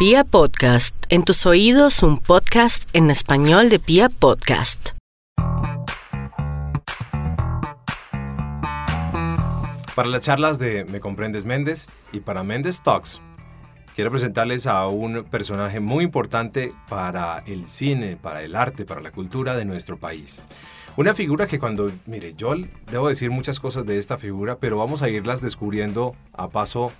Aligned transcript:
Pia 0.00 0.24
Podcast, 0.24 0.96
en 1.10 1.24
tus 1.24 1.44
oídos 1.44 2.02
un 2.02 2.16
podcast 2.16 2.88
en 2.94 3.10
español 3.10 3.68
de 3.68 3.78
Pia 3.78 4.08
Podcast. 4.08 4.92
Para 9.94 10.08
las 10.08 10.22
charlas 10.22 10.58
de 10.58 10.86
Me 10.86 11.00
Comprendes 11.00 11.44
Méndez 11.44 11.86
y 12.12 12.20
para 12.20 12.42
Méndez 12.42 12.80
Talks, 12.80 13.20
quiero 13.94 14.10
presentarles 14.10 14.66
a 14.66 14.86
un 14.86 15.24
personaje 15.24 15.80
muy 15.80 16.04
importante 16.04 16.72
para 16.88 17.40
el 17.40 17.68
cine, 17.68 18.16
para 18.16 18.42
el 18.42 18.56
arte, 18.56 18.86
para 18.86 19.02
la 19.02 19.12
cultura 19.12 19.54
de 19.54 19.66
nuestro 19.66 19.98
país. 19.98 20.40
Una 20.96 21.12
figura 21.12 21.46
que 21.46 21.58
cuando, 21.58 21.92
mire, 22.06 22.32
yo 22.32 22.54
debo 22.90 23.08
decir 23.08 23.30
muchas 23.30 23.60
cosas 23.60 23.84
de 23.84 23.98
esta 23.98 24.16
figura, 24.16 24.56
pero 24.56 24.78
vamos 24.78 25.02
a 25.02 25.10
irlas 25.10 25.42
descubriendo 25.42 26.16
a 26.32 26.48
paso 26.48 26.90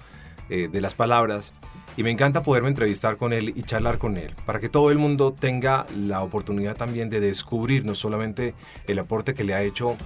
eh, 0.51 0.69
de 0.71 0.81
las 0.81 0.95
palabras 0.95 1.55
y 2.01 2.03
me 2.03 2.11
encanta 2.11 2.43
poderme 2.43 2.71
entrevistar 2.71 3.19
con 3.19 3.35
él 3.35 3.53
y 3.55 3.63
charlar 3.63 3.99
con 3.99 4.17
él, 4.17 4.35
para 4.47 4.59
que 4.59 4.71
todo 4.71 4.91
el 4.91 4.97
mundo 4.97 5.35
tenga 5.35 5.85
la 5.95 6.23
oportunidad 6.23 6.75
también 6.75 7.11
de 7.11 7.21
descubrir 7.21 7.85
no 7.85 7.95
solamente 7.95 8.55
el 8.87 8.99
aporte 9.01 9.35
que 9.35 9.45
le 9.45 9.53
ha 9.53 9.63
hecho 9.63 9.99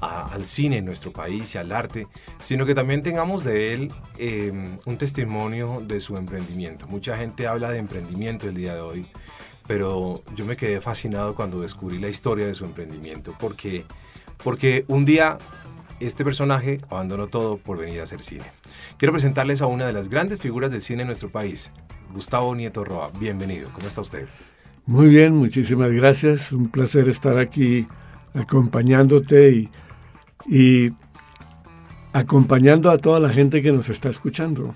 al 0.00 0.46
cine 0.46 0.78
en 0.78 0.86
nuestro 0.86 1.12
país 1.12 1.54
y 1.54 1.58
al 1.58 1.70
arte, 1.72 2.08
sino 2.40 2.64
que 2.64 2.74
también 2.74 3.02
tengamos 3.02 3.44
de 3.44 3.74
él 3.74 3.92
em, 4.16 4.78
un 4.86 4.96
testimonio 4.96 5.82
de 5.86 6.00
su 6.00 6.16
emprendimiento. 6.16 6.86
Mucha 6.86 7.18
gente 7.18 7.46
habla 7.46 7.70
de 7.70 7.80
emprendimiento 7.80 8.48
el 8.48 8.54
día 8.54 8.74
de 8.74 8.80
hoy, 8.80 9.06
pero 9.66 10.22
yo 10.34 10.46
me 10.46 10.56
quedé 10.56 10.80
fascinado 10.80 11.34
cuando 11.34 11.60
descubrí 11.60 11.98
la 11.98 12.08
historia 12.08 12.46
de 12.46 12.54
su 12.54 12.64
emprendimiento, 12.64 13.34
porque, 13.38 13.84
porque 14.42 14.86
un 14.88 15.04
día 15.04 15.36
este 16.06 16.24
personaje 16.24 16.80
abandonó 16.90 17.28
todo 17.28 17.58
por 17.58 17.78
venir 17.78 18.00
a 18.00 18.04
hacer 18.04 18.22
cine. 18.22 18.44
Quiero 18.98 19.12
presentarles 19.12 19.62
a 19.62 19.66
una 19.66 19.86
de 19.86 19.92
las 19.92 20.08
grandes 20.08 20.40
figuras 20.40 20.70
del 20.70 20.82
cine 20.82 21.02
en 21.02 21.08
nuestro 21.08 21.30
país, 21.30 21.70
Gustavo 22.12 22.54
Nieto 22.54 22.84
Roa. 22.84 23.10
Bienvenido, 23.18 23.68
¿cómo 23.72 23.86
está 23.86 24.00
usted? 24.00 24.26
Muy 24.84 25.08
bien, 25.08 25.34
muchísimas 25.36 25.92
gracias. 25.92 26.52
Un 26.52 26.68
placer 26.68 27.08
estar 27.08 27.38
aquí 27.38 27.86
acompañándote 28.34 29.50
y, 29.50 29.70
y 30.48 30.92
acompañando 32.12 32.90
a 32.90 32.98
toda 32.98 33.20
la 33.20 33.28
gente 33.28 33.62
que 33.62 33.70
nos 33.70 33.88
está 33.88 34.08
escuchando. 34.08 34.74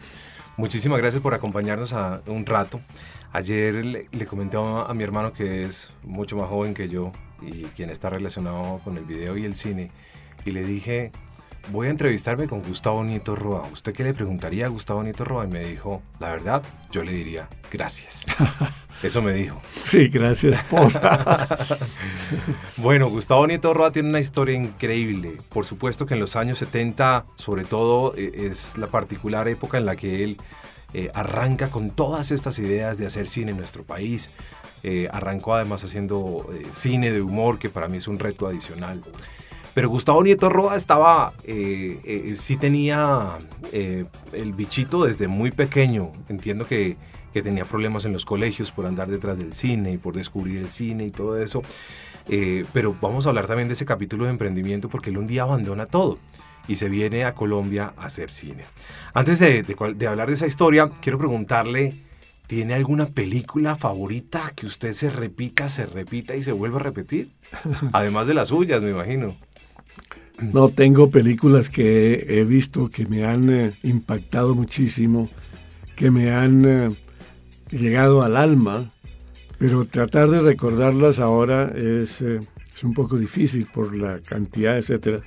Muchísimas 0.57 0.99
gracias 0.99 1.23
por 1.23 1.35
acompañarnos 1.35 1.93
a 1.93 2.23
un 2.27 2.47
rato. 2.47 2.81
Ayer 3.33 3.85
le, 3.85 4.09
le 4.11 4.27
comenté 4.27 4.57
a 4.59 4.95
mi 4.95 5.03
hermano 5.03 5.33
que 5.33 5.65
es 5.65 5.93
mucho 6.03 6.37
más 6.37 6.49
joven 6.49 6.73
que 6.73 6.89
yo 6.89 7.13
y 7.43 7.65
quien 7.75 7.91
está 7.91 8.09
relacionado 8.09 8.79
con 8.85 8.97
el 8.97 9.05
video 9.05 9.37
y 9.37 9.45
el 9.45 9.55
cine 9.55 9.91
y 10.47 10.53
le 10.53 10.65
dije, 10.65 11.13
voy 11.71 11.89
a 11.89 11.91
entrevistarme 11.91 12.47
con 12.47 12.63
Gustavo 12.63 13.03
Nieto 13.05 13.35
Roa. 13.35 13.69
¿Usted 13.73 13.93
qué 13.93 14.05
le 14.05 14.15
preguntaría 14.15 14.67
a 14.67 14.69
Gustavo 14.69 15.03
Nieto 15.03 15.25
Roa? 15.25 15.45
Y 15.45 15.49
me 15.49 15.65
dijo, 15.65 16.03
la 16.21 16.31
verdad, 16.31 16.63
yo 16.91 17.03
le 17.03 17.13
diría, 17.13 17.49
gracias. 17.71 18.25
Eso 19.03 19.21
me 19.21 19.35
dijo. 19.35 19.61
Sí, 19.83 20.09
gracias 20.09 20.63
por. 20.65 20.91
bueno, 22.79 23.11
Gustavo 23.11 23.47
Nieto 23.47 23.75
Roa 23.75 23.93
tiene 23.93 24.09
una 24.09 24.21
historia 24.21 24.57
increíble. 24.57 25.39
Por 25.51 25.67
supuesto 25.67 26.07
que 26.07 26.15
en 26.15 26.21
los 26.21 26.37
años 26.37 26.59
70, 26.59 27.27
sobre 27.37 27.65
todo, 27.65 28.15
e, 28.17 28.47
es 28.47 28.79
la 28.79 28.87
particular 28.87 29.49
época 29.49 29.77
en 29.77 29.85
la 29.85 29.97
que 29.97 30.25
él 30.25 30.39
eh, 30.95 31.11
arranca 31.13 31.71
con 31.71 31.91
todas 31.91 32.31
estas 32.31 32.59
ideas 32.59 32.97
de 32.97 33.07
hacer 33.07 33.29
cine 33.29 33.51
en 33.51 33.59
nuestro 33.59 33.85
país. 33.85 34.31
Eh, 34.83 35.09
arrancó 35.13 35.55
además 35.55 35.83
haciendo 35.85 36.49
eh, 36.55 36.67
cine 36.73 37.11
de 37.11 37.21
humor, 37.21 37.59
que 37.59 37.69
para 37.69 37.89
mí 37.89 37.99
es 37.99 38.09
un 38.09 38.19
reto 38.19 38.47
adicional. 38.47 39.03
Pero 39.77 39.91
Gustavo 39.91 40.23
Nieto 40.23 40.49
Roa 40.49 40.75
estaba, 40.75 41.35
eh, 41.45 42.01
eh, 42.03 42.35
sí 42.37 42.57
tenía 42.57 43.37
eh, 43.73 44.07
el 44.33 44.55
bichito 44.55 45.05
desde 45.05 45.29
muy 45.29 45.51
pequeño. 45.51 46.13
Entiendo 46.31 46.65
que, 46.65 46.97
que, 47.35 47.43
tenía 47.43 47.67
problemas 47.67 48.07
en 48.07 48.15
los 48.15 48.25
colegios 48.25 48.73
por 48.73 48.87
andar 48.87 49.09
detrás 49.11 49.37
del 49.37 49.53
cine 49.53 49.93
y 49.93 49.99
por 49.99 50.17
descubrir 50.17 50.63
el 50.63 50.71
cine 50.71 51.05
y 51.05 51.11
todo 51.11 51.39
eso. 51.39 51.61
pero 52.73 52.97
vamos 53.03 53.27
a 53.27 53.29
hablar 53.29 53.47
también 53.47 53.69
de 53.69 53.75
ese 53.75 53.85
capítulo 53.85 54.25
de 54.25 54.31
emprendimiento 54.31 54.89
porque 54.89 55.11
él 55.11 55.19
un 55.19 55.27
día 55.27 55.43
abandona 55.43 55.85
todo 55.85 56.19
y 56.67 56.77
se 56.77 56.89
viene 56.89 57.27
a 57.27 57.35
Colombia 57.35 57.93
a 57.99 58.07
hacer 58.07 58.31
cine. 58.31 58.65
Antes 59.13 59.41
de, 59.41 59.63
de, 59.63 59.95
de 59.95 60.07
hablar 60.07 60.29
de 60.29 60.35
esa 60.37 60.47
historia, 60.47 60.91
quiero 61.03 61.19
preguntarle... 61.19 62.07
¿Tiene 62.47 62.75
alguna 62.75 63.07
película 63.07 63.75
favorita 63.75 64.53
que 64.55 64.67
usted 64.67 64.93
se 64.93 65.11
repita, 65.11 65.69
se 65.69 65.85
repita 65.85 66.37
y 66.37 66.45
se 66.45 66.53
vuelva 66.53 66.79
a 66.79 66.83
repetir? 66.85 67.33
Además 67.93 68.29
de 68.29 68.35
las 68.35 68.49
suyas, 68.49 68.81
me 68.83 68.91
imagino. 68.91 69.35
No, 70.41 70.69
tengo 70.69 71.11
películas 71.11 71.71
que 71.71 72.27
he 72.29 72.45
visto 72.45 72.91
que 72.91 73.07
me 73.07 73.25
han 73.25 73.49
eh, 73.49 73.79
impactado 73.83 74.55
muchísimo, 74.55 75.31
que 75.97 76.11
me 76.11 76.31
han 76.31 76.65
eh, 76.67 76.89
llegado 77.71 78.23
al 78.23 78.37
alma, 78.37 78.93
pero 79.59 79.87
tratar 79.87 80.29
de 80.29 80.41
recordarlas 80.41 81.21
ahora 81.21 81.73
es, 81.75 82.21
eh, 82.21 82.41
es, 82.75 82.85
un 82.85 82.93
poco 82.93 83.17
difícil 83.17 83.67
por 83.73 83.97
la 83.97 84.21
cantidad, 84.21 84.77
etc. 84.77 85.23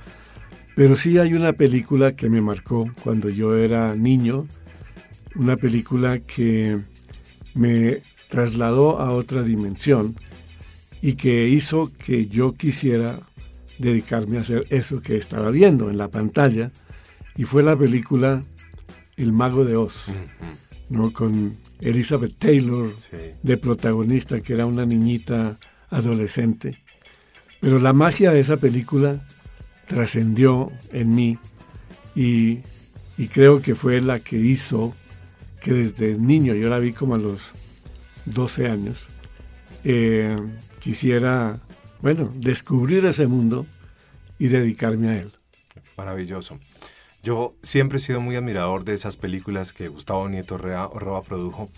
Pero 0.76 0.94
sí 0.94 1.18
hay 1.18 1.34
una 1.34 1.54
película 1.54 2.14
que 2.14 2.30
me 2.30 2.40
marcó 2.40 2.88
cuando 3.02 3.28
yo 3.28 3.56
era 3.56 3.96
niño, 3.96 4.46
una 5.34 5.56
película 5.56 6.20
que 6.20 6.78
me 7.54 8.02
trasladó 8.28 9.00
a 9.00 9.10
otra 9.10 9.42
dimensión 9.42 10.14
y 11.02 11.14
que 11.14 11.48
hizo 11.48 11.90
que 11.98 12.26
yo 12.26 12.52
quisiera 12.54 13.20
dedicarme 13.80 14.36
a 14.36 14.42
hacer 14.42 14.66
eso 14.70 15.00
que 15.00 15.16
estaba 15.16 15.50
viendo 15.50 15.90
en 15.90 15.96
la 15.96 16.08
pantalla 16.08 16.70
y 17.36 17.44
fue 17.44 17.62
la 17.62 17.76
película 17.76 18.44
El 19.16 19.32
Mago 19.32 19.64
de 19.64 19.76
Oz, 19.76 20.12
¿no? 20.90 21.12
con 21.12 21.56
Elizabeth 21.80 22.36
Taylor 22.38 22.94
de 23.42 23.56
protagonista, 23.56 24.40
que 24.42 24.52
era 24.52 24.66
una 24.66 24.84
niñita 24.84 25.58
adolescente. 25.88 26.78
Pero 27.60 27.78
la 27.78 27.92
magia 27.92 28.32
de 28.32 28.40
esa 28.40 28.58
película 28.58 29.26
trascendió 29.86 30.70
en 30.92 31.14
mí 31.14 31.38
y, 32.14 32.60
y, 33.16 33.28
creo 33.28 33.62
que 33.62 33.74
fue 33.74 34.00
la 34.00 34.20
que 34.20 34.36
hizo 34.36 34.94
que 35.60 35.72
desde 35.72 36.18
niño, 36.18 36.54
yo 36.54 36.68
la 36.68 36.78
vi 36.78 36.92
como 36.92 37.14
a 37.14 37.18
los 37.18 37.52
12 38.26 38.66
años, 38.66 39.08
eh, 39.84 40.36
quisiera 40.80 41.60
bueno, 42.02 42.32
descubrir 42.34 43.04
ese 43.04 43.26
mundo 43.26 43.66
y 44.38 44.48
dedicarme 44.48 45.08
a 45.08 45.18
él. 45.18 45.32
Maravilloso. 45.96 46.58
Yo 47.22 47.54
siempre 47.62 47.98
he 47.98 48.00
sido 48.00 48.20
muy 48.20 48.36
admirador 48.36 48.84
de 48.84 48.94
esas 48.94 49.16
películas 49.16 49.74
que 49.74 49.88
Gustavo 49.88 50.28
Nieto 50.28 50.56
Roa 50.56 51.22
produjo 51.22 51.70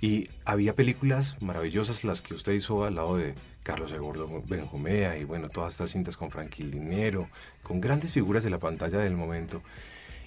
y 0.00 0.28
había 0.44 0.74
películas 0.74 1.40
maravillosas 1.40 2.04
las 2.04 2.22
que 2.22 2.34
usted 2.34 2.52
hizo 2.52 2.84
al 2.84 2.94
lado 2.96 3.16
de 3.16 3.34
Carlos 3.64 3.92
Egordo 3.92 4.28
Benjumea 4.46 5.18
y 5.18 5.24
bueno, 5.24 5.48
todas 5.48 5.74
estas 5.74 5.90
cintas 5.90 6.16
con 6.16 6.30
Franquilinero, 6.30 7.28
con 7.62 7.80
grandes 7.80 8.12
figuras 8.12 8.44
de 8.44 8.50
la 8.50 8.58
pantalla 8.58 8.98
del 8.98 9.16
momento. 9.16 9.62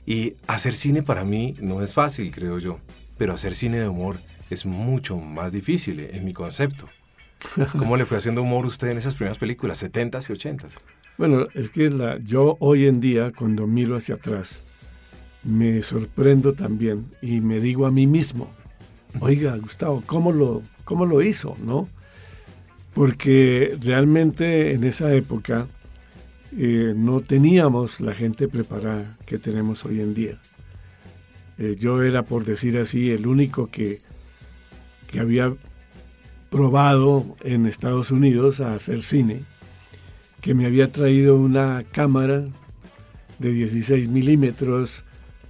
Y 0.05 0.35
hacer 0.47 0.75
cine 0.75 1.03
para 1.03 1.23
mí 1.23 1.55
no 1.59 1.83
es 1.83 1.93
fácil, 1.93 2.31
creo 2.31 2.59
yo, 2.59 2.79
pero 3.17 3.33
hacer 3.33 3.55
cine 3.55 3.79
de 3.79 3.87
humor 3.87 4.19
es 4.49 4.65
mucho 4.65 5.17
más 5.17 5.51
difícil 5.51 5.99
en 5.99 6.25
mi 6.25 6.33
concepto. 6.33 6.89
¿Cómo 7.77 7.97
le 7.97 8.05
fue 8.05 8.17
haciendo 8.17 8.41
humor 8.41 8.65
usted 8.65 8.89
en 8.89 8.97
esas 8.97 9.15
primeras 9.15 9.37
películas, 9.37 9.83
70s 9.83 10.29
y 10.29 10.33
80s? 10.33 10.71
Bueno, 11.17 11.47
es 11.53 11.69
que 11.69 11.89
la, 11.89 12.19
yo 12.19 12.57
hoy 12.59 12.85
en 12.85 12.99
día, 12.99 13.31
cuando 13.31 13.65
miro 13.67 13.95
hacia 13.95 14.15
atrás, 14.15 14.59
me 15.43 15.81
sorprendo 15.81 16.53
también 16.53 17.07
y 17.21 17.41
me 17.41 17.59
digo 17.59 17.85
a 17.85 17.91
mí 17.91 18.05
mismo, 18.05 18.49
oiga, 19.19 19.55
Gustavo, 19.57 20.03
¿cómo 20.05 20.31
lo, 20.31 20.61
cómo 20.83 21.05
lo 21.05 21.21
hizo? 21.21 21.55
¿No? 21.63 21.87
Porque 22.93 23.77
realmente 23.81 24.73
en 24.73 24.83
esa 24.83 25.13
época 25.13 25.67
eh, 26.55 26.93
no 26.95 27.21
teníamos 27.21 28.01
la 28.01 28.13
gente 28.13 28.47
preparada 28.47 29.17
que 29.25 29.37
tenemos 29.37 29.85
hoy 29.85 30.01
en 30.01 30.13
día. 30.13 30.37
Eh, 31.57 31.75
yo 31.79 32.03
era, 32.03 32.23
por 32.23 32.45
decir 32.45 32.77
así, 32.77 33.11
el 33.11 33.25
único 33.25 33.67
que, 33.67 33.99
que 35.07 35.19
había 35.19 35.55
probado 36.49 37.35
en 37.41 37.65
Estados 37.65 38.11
Unidos 38.11 38.61
a 38.61 38.73
hacer 38.73 39.01
cine, 39.03 39.43
que 40.41 40.53
me 40.53 40.65
había 40.65 40.91
traído 40.91 41.35
una 41.35 41.83
cámara 41.91 42.45
de 43.39 43.51
16 43.51 44.07
milímetros 44.07 45.03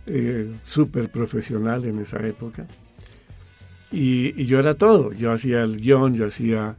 eh, 0.06 0.54
súper 0.64 1.10
profesional 1.10 1.86
en 1.86 2.00
esa 2.00 2.26
época. 2.26 2.68
Y, 3.92 4.46
yo 4.46 4.60
era 4.60 4.74
todo, 4.76 5.14
yo 5.14 5.32
hacía 5.32 5.64
el 5.64 5.78
guion, 5.78 6.16
yo 6.16 6.26
hacía 6.26 6.76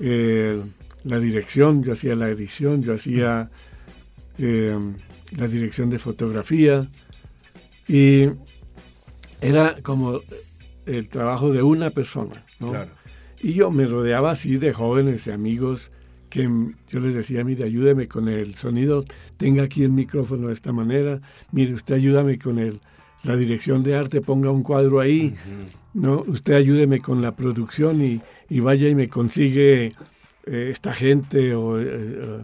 eh, 0.00 0.60
la 1.04 1.18
dirección, 1.18 1.82
yo 1.82 1.92
hacía 1.92 2.14
la 2.14 2.28
edición, 2.28 2.82
yo 2.82 2.94
hacía 2.94 3.50
eh, 4.38 4.78
la 5.36 5.48
dirección 5.48 5.90
de 5.90 5.98
fotografía 5.98 6.88
y 7.86 8.28
era 9.40 9.76
como 9.82 10.20
el 10.86 11.08
trabajo 11.08 11.52
de 11.52 11.62
una 11.62 11.90
persona. 11.90 12.44
Claro. 12.58 12.97
Y 13.40 13.54
yo 13.54 13.70
me 13.70 13.86
rodeaba 13.86 14.32
así 14.32 14.56
de 14.56 14.72
jóvenes 14.72 15.26
y 15.26 15.30
amigos 15.30 15.90
que 16.30 16.48
yo 16.88 17.00
les 17.00 17.14
decía, 17.14 17.44
mire, 17.44 17.64
ayúdeme 17.64 18.06
con 18.08 18.28
el 18.28 18.54
sonido, 18.54 19.04
tenga 19.36 19.62
aquí 19.62 19.84
el 19.84 19.92
micrófono 19.92 20.48
de 20.48 20.52
esta 20.52 20.72
manera, 20.72 21.20
mire, 21.52 21.72
usted 21.74 21.94
ayúdame 21.94 22.38
con 22.38 22.58
el, 22.58 22.80
la 23.22 23.36
dirección 23.36 23.82
de 23.82 23.96
arte 23.96 24.20
ponga 24.20 24.50
un 24.50 24.62
cuadro 24.62 25.00
ahí, 25.00 25.34
¿no? 25.94 26.24
Usted 26.26 26.54
ayúdeme 26.54 27.00
con 27.00 27.22
la 27.22 27.34
producción 27.34 28.02
y, 28.02 28.60
vaya 28.60 28.88
y 28.88 28.94
me 28.94 29.08
consigue 29.08 29.86
eh, 30.46 30.68
esta 30.70 30.92
gente 30.92 31.54
o, 31.54 31.80
eh, 31.80 32.40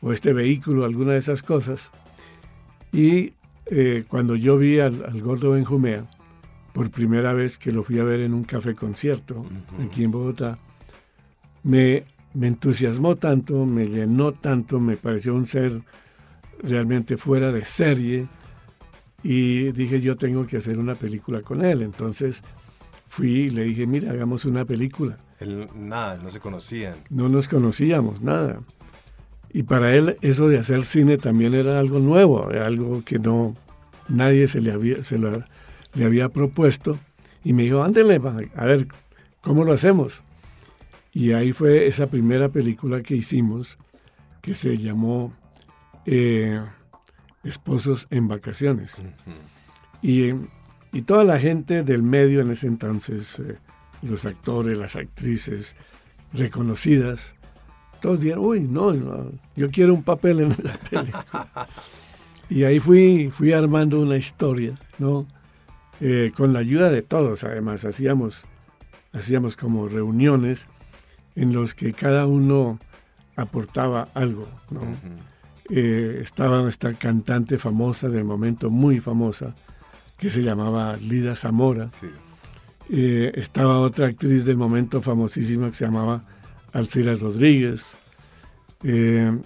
o, 0.00 0.12
este 0.12 0.32
vehículo, 0.32 0.84
alguna 0.84 1.12
de 1.12 1.18
esas 1.18 1.42
cosas. 1.42 1.90
Y 2.92 3.32
eh, 3.66 4.04
cuando 4.08 4.36
yo 4.36 4.58
vi 4.58 4.80
al, 4.80 5.20
Gordo 5.20 5.52
Benjumea, 5.52 6.04
por 6.78 6.92
primera 6.92 7.34
vez 7.34 7.58
que 7.58 7.72
lo 7.72 7.82
fui 7.82 7.98
a 7.98 8.04
ver 8.04 8.20
en 8.20 8.32
un 8.32 8.44
café 8.44 8.76
concierto 8.76 9.44
aquí 9.84 10.04
en 10.04 10.12
Bogotá, 10.12 10.58
me, 11.64 12.04
me 12.34 12.46
entusiasmó 12.46 13.16
tanto, 13.16 13.66
me 13.66 13.86
llenó 13.86 14.30
tanto, 14.30 14.78
me 14.78 14.96
pareció 14.96 15.34
un 15.34 15.48
ser 15.48 15.72
realmente 16.62 17.16
fuera 17.16 17.50
de 17.50 17.64
serie 17.64 18.28
y 19.24 19.72
dije 19.72 20.00
yo 20.00 20.16
tengo 20.16 20.46
que 20.46 20.58
hacer 20.58 20.78
una 20.78 20.94
película 20.94 21.42
con 21.42 21.64
él. 21.64 21.82
Entonces 21.82 22.44
fui 23.08 23.30
y 23.30 23.50
le 23.50 23.64
dije, 23.64 23.84
mira, 23.88 24.12
hagamos 24.12 24.44
una 24.44 24.64
película. 24.64 25.18
nada, 25.74 26.18
no 26.18 26.30
se 26.30 26.38
conocían. 26.38 26.94
No 27.10 27.28
nos 27.28 27.48
conocíamos, 27.48 28.22
nada. 28.22 28.60
Y 29.52 29.64
para 29.64 29.96
él 29.96 30.16
eso 30.22 30.46
de 30.46 30.60
hacer 30.60 30.84
cine 30.84 31.18
también 31.18 31.54
era 31.54 31.80
algo 31.80 31.98
nuevo, 31.98 32.48
algo 32.50 33.02
que 33.04 33.18
no 33.18 33.56
nadie 34.06 34.46
se 34.46 34.60
le 34.60 34.70
había, 34.70 35.02
se 35.02 35.18
le 35.94 36.04
había 36.04 36.28
propuesto. 36.28 36.98
Y 37.44 37.52
me 37.52 37.62
dijo, 37.62 37.82
ándele, 37.82 38.20
a 38.54 38.64
ver, 38.64 38.88
¿cómo 39.40 39.64
lo 39.64 39.72
hacemos? 39.72 40.22
Y 41.12 41.32
ahí 41.32 41.52
fue 41.52 41.86
esa 41.86 42.08
primera 42.08 42.48
película 42.48 43.02
que 43.02 43.16
hicimos, 43.16 43.78
que 44.42 44.54
se 44.54 44.76
llamó 44.76 45.32
eh, 46.06 46.60
Esposos 47.44 48.06
en 48.10 48.28
Vacaciones. 48.28 49.00
y, 50.02 50.32
y, 50.92 51.02
toda 51.02 51.24
la 51.24 51.38
gente 51.38 51.82
del 51.82 52.02
medio 52.02 52.40
en 52.40 52.50
ese 52.50 52.66
entonces, 52.66 53.38
eh, 53.38 53.58
los 54.02 54.26
actores, 54.26 54.76
las 54.76 54.96
actrices 54.96 55.76
reconocidas, 56.32 57.34
todos 58.00 58.20
dijeron, 58.20 58.44
uy, 58.44 58.60
no, 58.60 58.92
yo 59.56 59.70
quiero 59.70 59.94
un 59.94 60.02
papel 60.02 60.40
en 60.40 60.52
esa 60.52 60.78
película. 60.78 61.68
y 62.50 62.64
ahí 62.64 62.78
fui, 62.78 63.30
fui 63.30 63.52
armando 63.52 64.00
una 64.00 64.16
historia, 64.16 64.74
¿no? 64.98 65.26
Eh, 66.00 66.32
con 66.36 66.52
la 66.52 66.60
ayuda 66.60 66.90
de 66.90 67.02
todos, 67.02 67.44
además, 67.44 67.84
hacíamos, 67.84 68.44
hacíamos 69.12 69.56
como 69.56 69.88
reuniones 69.88 70.68
en 71.34 71.52
los 71.52 71.74
que 71.74 71.92
cada 71.92 72.26
uno 72.26 72.78
aportaba 73.36 74.08
algo, 74.14 74.48
¿no? 74.70 74.82
Eh, 75.70 76.20
estaba 76.22 76.66
esta 76.68 76.94
cantante 76.94 77.58
famosa 77.58 78.08
del 78.08 78.24
momento, 78.24 78.70
muy 78.70 79.00
famosa, 79.00 79.54
que 80.16 80.30
se 80.30 80.42
llamaba 80.42 80.96
Lida 80.96 81.36
Zamora. 81.36 81.88
Eh, 82.90 83.32
estaba 83.34 83.80
otra 83.80 84.06
actriz 84.06 84.46
del 84.46 84.56
momento 84.56 85.02
famosísima 85.02 85.68
que 85.68 85.76
se 85.76 85.84
llamaba 85.84 86.24
Alcira 86.72 87.14
Rodríguez. 87.14 87.96
Eh, 88.82 89.38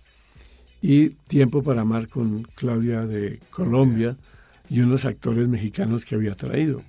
y 0.81 1.11
Tiempo 1.11 1.63
para 1.63 1.83
Amar 1.83 2.09
con 2.09 2.45
Claudia 2.55 3.07
de 3.07 3.39
Colombia 3.51 4.17
y 4.71 4.81
unos 4.81 5.05
actores 5.05 5.47
mexicanos 5.47 6.07
que 6.07 6.15
había 6.15 6.35
traído. 6.37 6.83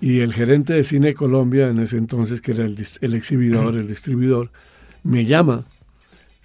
Y 0.00 0.20
el 0.20 0.32
gerente 0.32 0.72
de 0.72 0.82
Cine 0.82 1.12
Colombia 1.12 1.68
en 1.68 1.78
ese 1.78 1.98
entonces, 1.98 2.40
que 2.40 2.52
era 2.52 2.64
el, 2.64 3.14
exhibidor, 3.14 3.76
el 3.76 3.86
distribuidor, 3.86 4.50
me 5.02 5.26
llama 5.26 5.66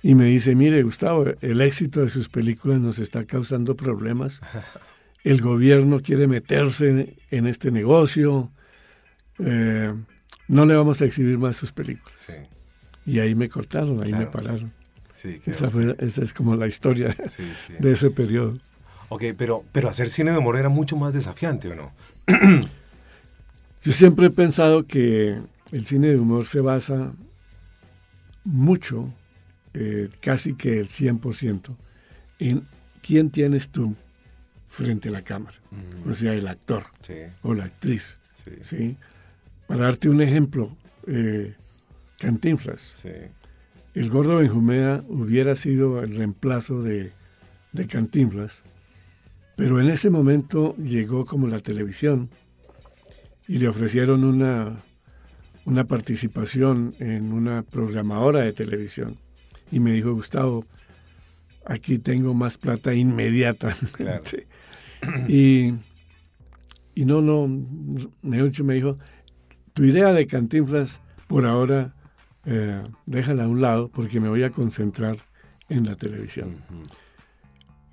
y 0.03 0.13
me 0.13 0.25
dice, 0.25 0.55
mire 0.55 0.83
Gustavo, 0.83 1.23
el 1.39 1.61
éxito 1.61 2.01
de 2.01 2.09
sus 2.09 2.27
películas 2.27 2.81
nos 2.81 2.99
está 2.99 3.23
causando 3.23 3.77
problemas. 3.77 4.41
El 5.23 5.41
gobierno 5.41 5.99
quiere 5.99 6.27
meterse 6.27 7.17
en, 7.29 7.47
este 7.47 7.71
negocio. 7.71 8.51
Eh, 9.39 9.93
no 10.47 10.65
le 10.65 10.75
vamos 10.75 11.01
a 11.01 11.05
exhibir 11.05 11.37
más 11.37 11.55
sus 11.57 11.71
películas. 11.71 12.37
Y 13.05 13.19
ahí 13.19 13.35
me 13.35 13.49
cortaron, 13.49 14.01
ahí 14.03 14.13
me 14.13 14.27
pararon. 14.27 14.71
esa, 15.45 15.69
esa, 15.99 16.23
es 16.23 16.33
como 16.33 16.55
la 16.55 16.67
historia 16.67 17.15
de 17.79 17.91
ese 17.91 18.11
periodo. 18.11 18.57
Ok, 19.09 19.23
pero, 19.37 19.65
pero 19.71 19.89
hacer 19.89 20.09
cine 20.09 20.31
de 20.31 20.37
humor 20.37 20.55
era 20.55 20.69
mucho 20.69 20.95
más 20.95 21.13
desafiante, 21.13 21.69
¿o 21.69 21.75
no? 21.75 21.91
Yo 23.81 23.91
siempre 23.91 24.27
he 24.27 24.29
pensado 24.29 24.85
que 24.85 25.39
el 25.71 25.85
cine 25.85 26.07
de 26.07 26.17
humor 26.17 26.45
se 26.45 26.61
basa 26.61 27.13
mucho, 28.43 29.11
eh, 29.73 30.09
casi 30.21 30.53
que 30.53 30.79
el 30.79 30.87
100%, 30.87 31.75
en 32.39 32.67
quién 33.01 33.29
tienes 33.29 33.69
tú 33.69 33.95
frente 34.69 35.09
a 35.09 35.11
la 35.11 35.23
cámara, 35.23 35.57
mm. 35.71 36.09
o 36.09 36.13
sea, 36.13 36.33
el 36.33 36.47
actor 36.47 36.83
o 37.41 37.53
la 37.53 37.65
actriz. 37.65 38.17
Sí. 38.61 38.95
Para 39.67 39.85
darte 39.85 40.09
un 40.09 40.21
ejemplo, 40.21 40.75
eh, 41.05 41.55
Cantinflas. 42.19 42.95
El 43.93 44.09
gordo 44.09 44.37
Benjumea 44.37 45.03
hubiera 45.07 45.55
sido 45.55 46.01
el 46.01 46.15
reemplazo 46.15 46.81
de, 46.81 47.11
de 47.73 47.87
Cantinflas, 47.87 48.63
pero 49.55 49.81
en 49.81 49.89
ese 49.89 50.09
momento 50.09 50.75
llegó 50.77 51.25
como 51.25 51.47
la 51.47 51.59
televisión 51.59 52.29
y 53.47 53.57
le 53.57 53.67
ofrecieron 53.67 54.23
una, 54.23 54.77
una 55.65 55.85
participación 55.85 56.95
en 56.99 57.33
una 57.33 57.63
programadora 57.63 58.41
de 58.41 58.53
televisión. 58.53 59.17
Y 59.71 59.79
me 59.79 59.93
dijo, 59.93 60.13
Gustavo, 60.13 60.65
aquí 61.65 61.99
tengo 61.99 62.33
más 62.33 62.57
plata 62.57 62.93
inmediata. 62.93 63.75
y, 65.27 65.73
y 66.95 67.05
no, 67.05 67.21
no, 67.21 67.47
me 68.21 68.73
dijo, 68.73 68.97
tu 69.73 69.83
idea 69.83 70.13
de 70.13 70.27
Cantinflas 70.27 71.01
por 71.27 71.45
ahora 71.45 71.93
eh, 72.45 72.81
déjala 73.05 73.43
a 73.43 73.47
un 73.47 73.61
lado 73.61 73.89
porque 73.89 74.19
me 74.19 74.29
voy 74.29 74.43
a 74.43 74.49
concentrar 74.49 75.17
en 75.69 75.85
la 75.85 75.95
televisión. 75.95 76.55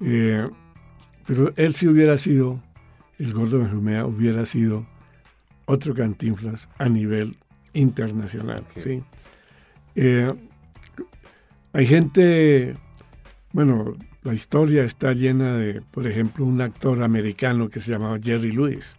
Eh, 0.01 0.49
pero 1.27 1.53
él 1.57 1.75
si 1.75 1.89
hubiera 1.89 2.17
sido, 2.19 2.63
el 3.19 3.33
gordo 3.33 3.59
Benjumea 3.59 4.07
hubiera 4.07 4.47
sido 4.47 4.87
otro 5.67 5.95
Cantinflas 5.95 6.69
a 6.79 6.89
nivel 6.89 7.37
internacional, 7.73 8.65
¿sí? 8.77 9.03
Eh, 9.95 10.33
hay 11.73 11.87
gente, 11.87 12.77
bueno, 13.57 13.95
la 14.23 14.35
historia 14.35 14.85
está 14.85 15.15
llena 15.15 15.57
de, 15.57 15.81
por 15.81 16.07
ejemplo, 16.07 16.45
un 16.45 16.61
actor 16.61 17.03
americano 17.03 17.71
que 17.71 17.81
se 17.81 17.91
llamaba 17.91 18.19
Jerry 18.23 18.53
Lewis. 18.53 18.97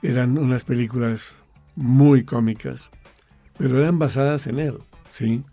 Eran 0.00 0.38
unas 0.38 0.64
películas 0.64 1.36
muy 1.74 2.24
cómicas, 2.24 2.90
pero 3.58 3.78
eran 3.78 3.98
basadas 3.98 4.46
en 4.46 4.58
él, 4.58 4.78
¿sí? 5.10 5.44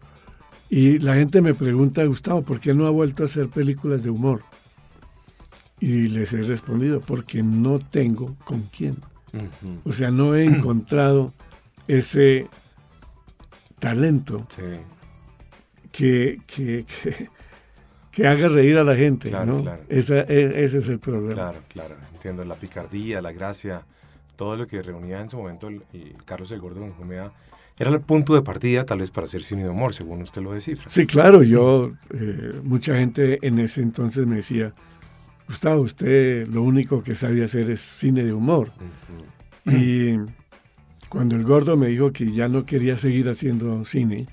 Y 0.70 1.00
la 1.00 1.16
gente 1.16 1.42
me 1.42 1.54
pregunta, 1.54 2.06
Gustavo, 2.06 2.44
¿por 2.44 2.62
qué 2.62 2.74
no 2.74 2.88
ha 2.88 2.90
vuelto 2.90 3.24
a 3.24 3.26
hacer 3.26 3.50
películas 3.50 4.02
de 4.04 4.12
humor? 4.12 4.44
Y 5.82 6.08
les 6.08 6.32
he 6.32 6.42
respondido, 6.42 7.02
porque 7.02 7.44
no 7.44 7.80
tengo 7.80 8.38
con 8.46 8.62
quién. 8.62 8.96
O 9.84 9.92
sea, 9.92 10.10
no 10.10 10.36
he 10.36 10.46
encontrado 10.46 11.34
ese 11.90 12.48
talento 13.80 14.48
que, 15.92 16.40
que, 16.48 16.86
que, 16.86 17.30
haga 18.22 18.48
reír 18.48 18.78
a 18.78 18.84
la 18.84 18.96
gente. 18.96 19.32
¿no? 19.32 19.64
E, 19.90 20.00
ese 20.00 20.78
es 20.78 20.88
el 20.88 21.00
problema. 21.00 21.34
Claro, 21.34 21.60
claro. 21.68 21.96
Entiendo 22.14 22.46
la 22.46 22.56
picardía, 22.56 23.22
la 23.22 23.32
gracia, 23.32 23.84
todo 24.36 24.56
lo 24.56 24.68
que 24.68 24.82
reunía 24.82 25.22
en 25.22 25.30
su 25.30 25.38
momento 25.38 25.68
el, 25.68 25.84
Carlos 26.26 26.52
el 26.52 26.60
Gordo 26.60 26.82
Benjumea 26.82 27.32
era 27.78 27.90
el 27.90 28.02
punto 28.02 28.36
de 28.36 28.42
partida 28.44 28.86
tal 28.86 29.00
vez 29.00 29.10
para 29.10 29.26
hacer 29.26 29.44
cine 29.44 29.64
de 29.64 29.70
humor, 29.70 29.94
según 29.94 30.22
usted 30.22 30.42
lo 30.42 30.54
descifra. 30.54 30.90
Sí, 30.90 31.08
claro, 31.08 31.42
yo, 31.42 31.94
eh, 32.12 32.60
mucha 32.64 32.96
gente 32.96 33.40
en 33.42 33.58
ese 33.58 33.82
entonces 33.82 34.28
me 34.28 34.38
decía, 34.38 34.74
Gustavo, 35.48 35.82
usted 35.82 36.48
lo 36.48 36.62
único 36.62 37.04
que 37.04 37.16
sabía 37.16 37.46
hacer 37.46 37.70
es 37.72 37.82
cine 37.82 38.24
de 38.24 38.34
humor. 38.34 38.72
Y 39.66 40.18
cuando 41.10 41.36
el 41.36 41.44
gordo 41.44 41.76
me 41.76 41.88
dijo 41.88 42.12
que 42.12 42.32
ya 42.32 42.48
no 42.48 42.66
quería 42.66 42.98
seguir 42.98 43.28
haciendo 43.28 43.84
cine, 43.86 44.28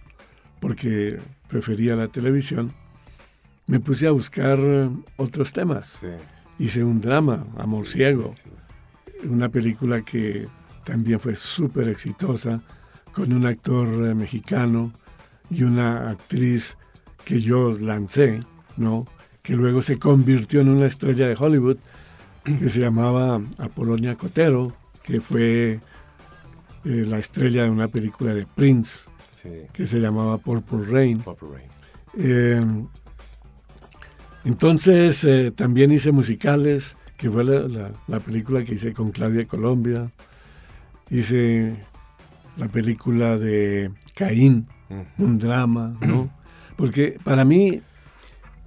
porque 0.61 1.19
prefería 1.49 1.97
la 1.97 2.09
televisión, 2.09 2.73
me 3.71 3.79
puse 3.79 4.09
a 4.09 4.11
buscar 4.11 4.59
otros 5.17 5.53
temas. 5.53 6.01
Hice 6.59 6.83
un 6.83 7.01
drama, 7.01 7.47
Amor 7.57 7.87
Ciego, 7.87 8.35
una 9.23 9.49
película 9.49 10.03
que 10.03 10.47
también 10.85 11.21
fue 11.21 11.37
súper 11.37 11.89
exitosa, 11.89 12.61
con 13.13 13.33
un 13.33 13.47
actor 13.47 13.87
eh, 14.07 14.15
mexicano 14.15 14.93
y 15.51 15.63
una 15.63 16.11
actriz 16.11 16.77
que 17.25 17.41
yo 17.41 17.71
lancé, 17.79 18.41
¿no? 18.77 19.07
que 19.41 19.55
luego 19.55 19.83
se 19.83 20.01
convirtió 20.01 20.63
en 20.63 20.69
una 20.69 20.87
estrella 20.87 21.29
de 21.29 21.37
Hollywood, 21.39 21.77
que 22.45 22.69
se 22.69 22.81
llamaba 22.81 23.41
Apolonia 23.59 24.17
Cotero, 24.17 24.75
que 25.05 25.21
fue 25.21 25.75
eh, 25.75 25.81
la 26.85 27.19
estrella 27.19 27.65
de 27.65 27.71
una 27.71 27.87
película 27.87 28.35
de 28.35 28.47
Prince, 28.47 29.09
que 29.73 29.87
se 29.87 30.01
llamaba 30.01 30.39
Purple 30.39 30.87
Rain. 30.87 31.23
Eh, 32.19 32.61
entonces 34.45 35.25
eh, 35.25 35.51
también 35.51 35.93
hice 35.93 36.13
musicales, 36.13 36.97
que 37.17 37.31
fue 37.31 37.45
la, 37.45 38.21
película 38.21 38.65
que 38.65 38.75
hice 38.75 38.93
con 38.93 39.11
Claudia 39.11 39.47
Colombia. 39.47 40.11
Hice 41.11 41.77
la 42.57 42.69
película 42.69 43.37
de 43.37 43.91
Caín, 44.15 44.67
un 45.19 45.39
drama, 45.39 45.99
¿no? 46.01 46.31
Porque 46.77 47.19
para 47.23 47.45
mí 47.45 47.83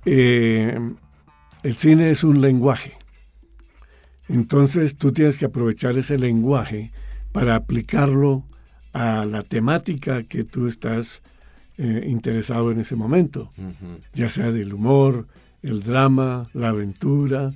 el 0.06 1.76
cine 1.76 2.12
es 2.12 2.24
un 2.24 2.42
lenguaje. 2.42 2.94
Entonces 4.28 4.98
tú 4.98 5.12
tienes 5.12 5.38
que 5.38 5.46
aprovechar 5.46 5.98
ese 5.98 6.18
lenguaje 6.18 6.92
para 7.32 7.56
aplicarlo 7.56 8.44
a 8.94 9.26
la 9.26 9.44
temática 9.44 10.24
que 10.24 10.44
tú 10.44 10.68
estás 10.68 11.24
eh, 11.78 12.06
interesado 12.08 12.72
en 12.72 12.80
ese 12.80 12.96
momento, 12.96 13.52
ya 14.14 14.30
sea 14.30 14.52
del 14.52 14.74
humor, 14.74 15.28
el 15.64 15.82
drama, 15.82 16.50
la 16.54 16.70
aventura. 16.70 17.54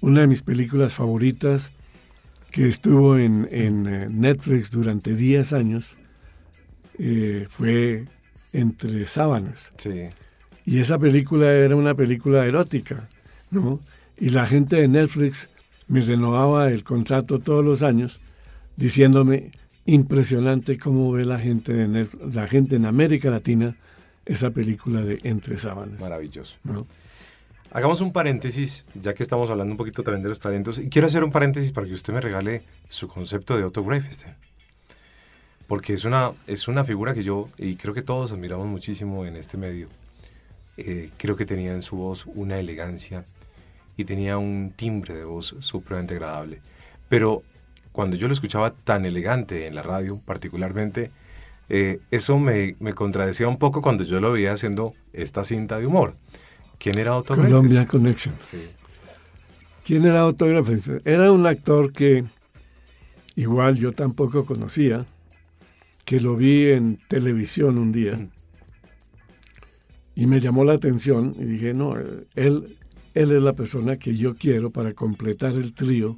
Una 0.00 0.20
de 0.22 0.26
mis 0.26 0.42
películas 0.42 0.94
favoritas 0.94 1.72
que 2.50 2.68
estuvo 2.68 3.18
en, 3.18 3.48
eh, 3.50 4.08
Netflix 4.10 4.70
durante 4.70 5.14
10 5.14 5.52
años 5.52 5.96
eh, 6.98 7.46
fue 7.48 8.06
Entre 8.52 9.06
Sábanas. 9.06 9.72
Y 10.66 10.78
esa 10.78 10.98
película 10.98 11.50
era 11.50 11.74
una 11.74 11.94
película 11.94 12.46
erótica, 12.46 13.08
¿no? 13.50 13.80
Y 14.18 14.28
la 14.28 14.46
gente 14.46 14.76
de 14.76 14.88
Netflix 14.88 15.48
me 15.88 16.02
renovaba 16.02 16.70
el 16.70 16.84
contrato 16.84 17.38
todos 17.38 17.64
los 17.64 17.82
años 17.82 18.20
diciéndome 18.76 19.52
impresionante 19.86 20.78
cómo 20.78 21.10
ve 21.12 21.24
la 21.24 21.38
gente, 21.38 21.72
de 21.72 22.08
la 22.32 22.46
gente 22.46 22.76
en 22.76 22.84
América 22.84 23.30
Latina 23.30 23.74
esa 24.24 24.50
película 24.50 25.02
de 25.02 25.20
Entre 25.24 25.56
Sábanas. 25.56 26.00
Maravilloso. 26.00 26.56
Hagamos 27.74 28.02
un 28.02 28.12
paréntesis, 28.12 28.84
ya 28.92 29.14
que 29.14 29.22
estamos 29.22 29.48
hablando 29.48 29.72
un 29.72 29.78
poquito 29.78 30.02
también 30.02 30.22
de 30.22 30.28
los 30.28 30.40
talentos, 30.40 30.78
y 30.78 30.90
quiero 30.90 31.08
hacer 31.08 31.24
un 31.24 31.32
paréntesis 31.32 31.72
para 31.72 31.86
que 31.86 31.94
usted 31.94 32.12
me 32.12 32.20
regale 32.20 32.64
su 32.90 33.08
concepto 33.08 33.56
de 33.56 33.64
Otto 33.64 33.82
Greifestein. 33.82 34.34
Porque 35.66 35.94
es 35.94 36.04
una, 36.04 36.32
es 36.46 36.68
una 36.68 36.84
figura 36.84 37.14
que 37.14 37.22
yo, 37.22 37.48
y 37.56 37.76
creo 37.76 37.94
que 37.94 38.02
todos 38.02 38.30
admiramos 38.30 38.66
muchísimo 38.66 39.24
en 39.24 39.36
este 39.36 39.56
medio, 39.56 39.88
eh, 40.76 41.08
creo 41.16 41.34
que 41.34 41.46
tenía 41.46 41.72
en 41.72 41.80
su 41.80 41.96
voz 41.96 42.26
una 42.26 42.58
elegancia 42.58 43.24
y 43.96 44.04
tenía 44.04 44.36
un 44.36 44.74
timbre 44.76 45.14
de 45.14 45.24
voz 45.24 45.56
supremamente 45.60 46.16
agradable. 46.16 46.60
Pero 47.08 47.42
cuando 47.90 48.16
yo 48.16 48.26
lo 48.26 48.34
escuchaba 48.34 48.74
tan 48.74 49.06
elegante 49.06 49.66
en 49.66 49.74
la 49.74 49.82
radio, 49.82 50.20
particularmente, 50.26 51.10
eh, 51.70 52.00
eso 52.10 52.38
me, 52.38 52.76
me, 52.80 52.92
contradecía 52.92 53.48
un 53.48 53.58
poco 53.58 53.80
cuando 53.80 54.04
yo 54.04 54.20
lo 54.20 54.30
veía 54.30 54.52
haciendo 54.52 54.92
esta 55.14 55.42
cinta 55.42 55.78
de 55.78 55.86
humor. 55.86 56.16
¿Quién 56.82 56.98
era 56.98 57.16
Otto 57.16 57.36
Colombia 57.36 57.86
Connection. 57.86 58.34
¿Quién 59.84 60.04
era 60.04 60.26
Otto 60.26 60.46
Era 61.04 61.30
un 61.30 61.46
actor 61.46 61.92
que 61.92 62.24
igual 63.36 63.78
yo 63.78 63.92
tampoco 63.92 64.44
conocía, 64.44 65.06
que 66.04 66.18
lo 66.18 66.36
vi 66.36 66.70
en 66.70 66.98
televisión 67.08 67.78
un 67.78 67.92
día. 67.92 68.28
Y 70.14 70.26
me 70.26 70.40
llamó 70.40 70.64
la 70.64 70.72
atención 70.72 71.36
y 71.38 71.44
dije, 71.44 71.72
no, 71.72 71.94
él 72.34 72.76
él 73.14 73.30
es 73.30 73.42
la 73.42 73.52
persona 73.52 73.96
que 73.96 74.16
yo 74.16 74.36
quiero 74.36 74.70
para 74.70 74.94
completar 74.94 75.52
el 75.52 75.74
trío 75.74 76.16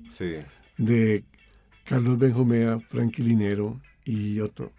de 0.79 1.25
Carlos 1.85 2.19
Benjomea, 2.19 2.79
Frankie 2.79 3.23
Linero 3.23 3.81
y 4.05 4.41
otro. 4.41 4.73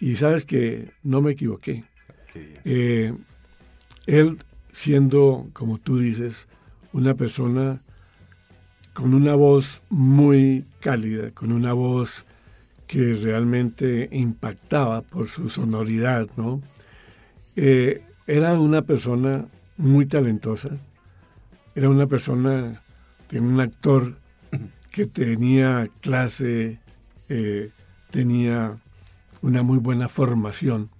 Y 0.00 0.16
sabes 0.16 0.46
que 0.46 0.90
no 1.02 1.20
me 1.20 1.32
equivoqué. 1.32 1.84
Eh, 2.34 3.14
él 4.06 4.38
siendo, 4.72 5.48
como 5.52 5.78
tú 5.78 5.98
dices, 5.98 6.48
una 6.92 7.14
persona 7.14 7.80
con 8.92 9.14
una 9.14 9.34
voz 9.34 9.82
muy 9.88 10.64
cálida, 10.80 11.30
con 11.30 11.52
una 11.52 11.72
voz 11.72 12.24
que 12.86 13.14
realmente 13.14 14.08
impactaba 14.12 15.02
por 15.02 15.28
su 15.28 15.48
sonoridad, 15.48 16.28
¿no? 16.36 16.60
Eh, 17.56 18.02
era 18.26 18.58
una 18.58 18.82
persona 18.82 19.46
muy 19.76 20.06
talentosa, 20.06 20.70
era 21.74 21.88
una 21.88 22.06
persona, 22.06 22.82
un 23.32 23.60
actor 23.60 24.16
que 24.90 25.06
tenía 25.06 25.88
clase, 26.00 26.80
eh, 27.30 27.70
tenía 28.10 28.78
una 29.40 29.62
muy 29.62 29.78
buena 29.78 30.08
formación. 30.08 30.90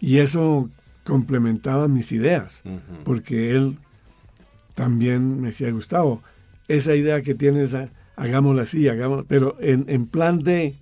Y 0.00 0.18
eso 0.18 0.70
complementaba 1.10 1.88
mis 1.88 2.12
ideas, 2.12 2.62
porque 3.02 3.50
él 3.50 3.78
también 4.76 5.40
me 5.40 5.48
decía, 5.48 5.68
Gustavo, 5.72 6.22
esa 6.68 6.94
idea 6.94 7.20
que 7.22 7.34
tienes, 7.34 7.76
hagámosla 8.14 8.62
así, 8.62 8.86
hagámosla, 8.86 9.24
pero 9.26 9.56
en, 9.58 10.06
plan 10.06 10.38
de, 10.38 10.76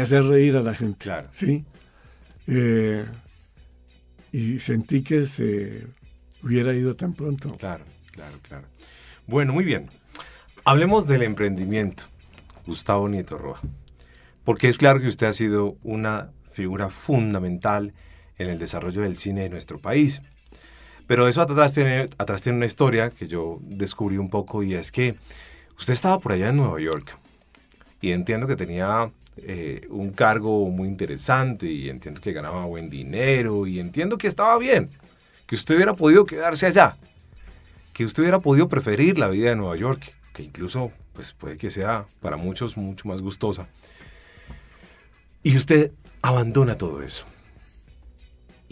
hacer 0.00 0.22
reír 0.26 0.56
a 0.56 0.62
la 0.62 0.76
gente. 0.76 1.10
¿sí? 1.32 1.64
Eh, 2.46 3.04
y 4.30 4.60
sentí 4.60 5.02
que 5.02 5.26
se 5.26 5.88
hubiera 6.44 6.72
ido 6.72 6.94
tan 6.94 7.12
pronto. 7.12 7.56
Claro. 7.56 7.84
Claro, 8.12 8.38
claro. 8.42 8.68
Bueno, 9.26 9.52
muy 9.52 9.64
bien. 9.64 9.90
Hablemos 10.64 11.08
del 11.08 11.24
emprendimiento, 11.24 12.04
Gustavo 12.64 13.08
Nieto 13.08 13.38
Roa. 13.38 13.60
Porque 14.44 14.68
es 14.68 14.78
claro 14.78 15.00
que 15.00 15.08
usted 15.08 15.26
ha 15.26 15.34
sido 15.34 15.78
una 15.82 16.30
figura 16.52 16.90
fundamental 16.90 17.92
en 18.42 18.50
el 18.50 18.58
desarrollo 18.58 19.02
del 19.02 19.16
cine 19.16 19.42
de 19.42 19.48
nuestro 19.48 19.78
país. 19.78 20.22
Pero 21.06 21.28
eso 21.28 21.40
atrás 21.40 21.72
tiene, 21.72 22.08
atrás 22.18 22.42
tiene 22.42 22.56
una 22.56 22.66
historia 22.66 23.10
que 23.10 23.26
yo 23.26 23.58
descubrí 23.62 24.18
un 24.18 24.30
poco 24.30 24.62
y 24.62 24.74
es 24.74 24.92
que 24.92 25.16
usted 25.78 25.92
estaba 25.92 26.18
por 26.18 26.32
allá 26.32 26.48
en 26.50 26.56
Nueva 26.56 26.80
York 26.80 27.16
y 28.00 28.12
entiendo 28.12 28.46
que 28.46 28.56
tenía 28.56 29.10
eh, 29.36 29.86
un 29.90 30.12
cargo 30.12 30.68
muy 30.68 30.88
interesante 30.88 31.66
y 31.66 31.88
entiendo 31.88 32.20
que 32.20 32.32
ganaba 32.32 32.66
buen 32.66 32.88
dinero 32.88 33.66
y 33.66 33.80
entiendo 33.80 34.18
que 34.18 34.28
estaba 34.28 34.58
bien, 34.58 34.90
que 35.46 35.54
usted 35.54 35.74
hubiera 35.74 35.94
podido 35.94 36.24
quedarse 36.24 36.66
allá 36.66 36.96
que 37.92 38.04
usted 38.04 38.22
hubiera 38.22 38.40
podido 38.40 38.68
preferir 38.68 39.18
la 39.18 39.28
vida 39.28 39.50
de 39.50 39.56
Nueva 39.56 39.76
York, 39.76 40.14
que 40.32 40.42
incluso 40.42 40.92
pues, 41.12 41.32
puede 41.32 41.56
que 41.56 41.70
sea 41.70 42.06
para 42.20 42.36
muchos 42.36 42.76
mucho 42.76 43.08
más 43.08 43.20
gustosa. 43.20 43.68
Y 45.42 45.56
usted 45.56 45.92
abandona 46.22 46.78
todo 46.78 47.02
eso 47.02 47.26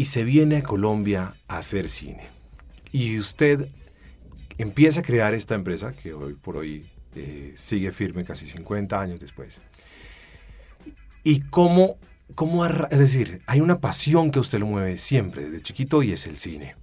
y 0.00 0.06
se 0.06 0.24
viene 0.24 0.56
a 0.56 0.62
Colombia 0.62 1.34
a 1.46 1.58
hacer 1.58 1.90
cine. 1.90 2.26
Y 2.90 3.18
usted 3.18 3.68
empieza 4.56 5.00
a 5.00 5.02
crear 5.02 5.34
esta 5.34 5.54
empresa 5.54 5.92
que 5.92 6.14
hoy 6.14 6.32
por 6.32 6.56
hoy 6.56 6.88
eh, 7.14 7.52
sigue 7.54 7.92
firme 7.92 8.24
casi 8.24 8.46
50 8.46 8.98
años 8.98 9.20
después. 9.20 9.60
¿Y 11.22 11.40
cómo, 11.40 11.98
cómo, 12.34 12.64
es 12.64 12.98
decir, 12.98 13.42
hay 13.46 13.60
una 13.60 13.80
pasión 13.80 14.30
que 14.30 14.38
usted 14.38 14.58
lo 14.58 14.64
mueve 14.64 14.96
siempre 14.96 15.44
desde 15.44 15.60
chiquito 15.60 16.02
y 16.02 16.12
es 16.12 16.26
el 16.26 16.38
cine. 16.38 16.76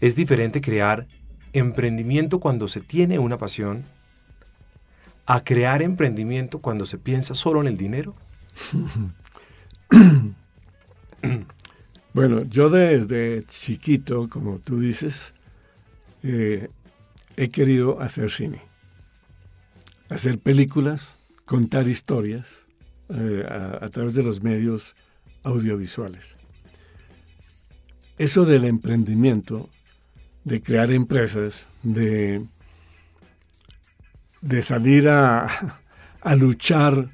Es 0.00 0.16
diferente 0.16 0.60
crear 0.60 1.06
emprendimiento 1.52 2.40
cuando 2.40 2.66
se 2.66 2.80
tiene 2.80 3.20
una 3.20 3.38
pasión 3.38 3.84
a 5.26 5.44
crear 5.44 5.82
emprendimiento 5.82 6.58
cuando 6.58 6.84
se 6.84 6.98
piensa 6.98 7.36
solo 7.36 7.60
en 7.60 7.68
el 7.68 7.76
dinero. 7.76 8.16
Bueno, 12.14 12.42
yo 12.44 12.68
desde 12.68 13.44
chiquito, 13.46 14.28
como 14.28 14.58
tú 14.58 14.78
dices, 14.78 15.32
eh, 16.22 16.68
he 17.36 17.48
querido 17.48 18.00
hacer 18.00 18.30
cine, 18.30 18.60
hacer 20.10 20.38
películas, 20.38 21.16
contar 21.46 21.88
historias 21.88 22.66
eh, 23.08 23.46
a, 23.80 23.88
través 23.88 24.12
de 24.12 24.22
los 24.22 24.42
medios 24.42 24.94
audiovisuales. 25.42 26.36
Eso 28.18 28.44
del 28.44 28.64
emprendimiento, 28.64 29.70
de 30.44 30.60
crear 30.60 30.92
empresas, 30.92 31.66
de, 31.82 32.44
de 34.42 34.62
salir 34.62 35.08
a, 35.08 35.46
a 36.20 36.36
luchar 36.36 37.08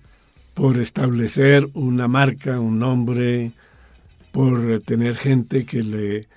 por 0.54 0.76
establecer 0.76 1.68
una 1.74 2.08
marca, 2.08 2.58
un 2.58 2.80
nombre, 2.80 3.52
por 4.32 4.80
tener 4.80 5.16
gente 5.16 5.64
que 5.64 5.82
le 5.82 6.28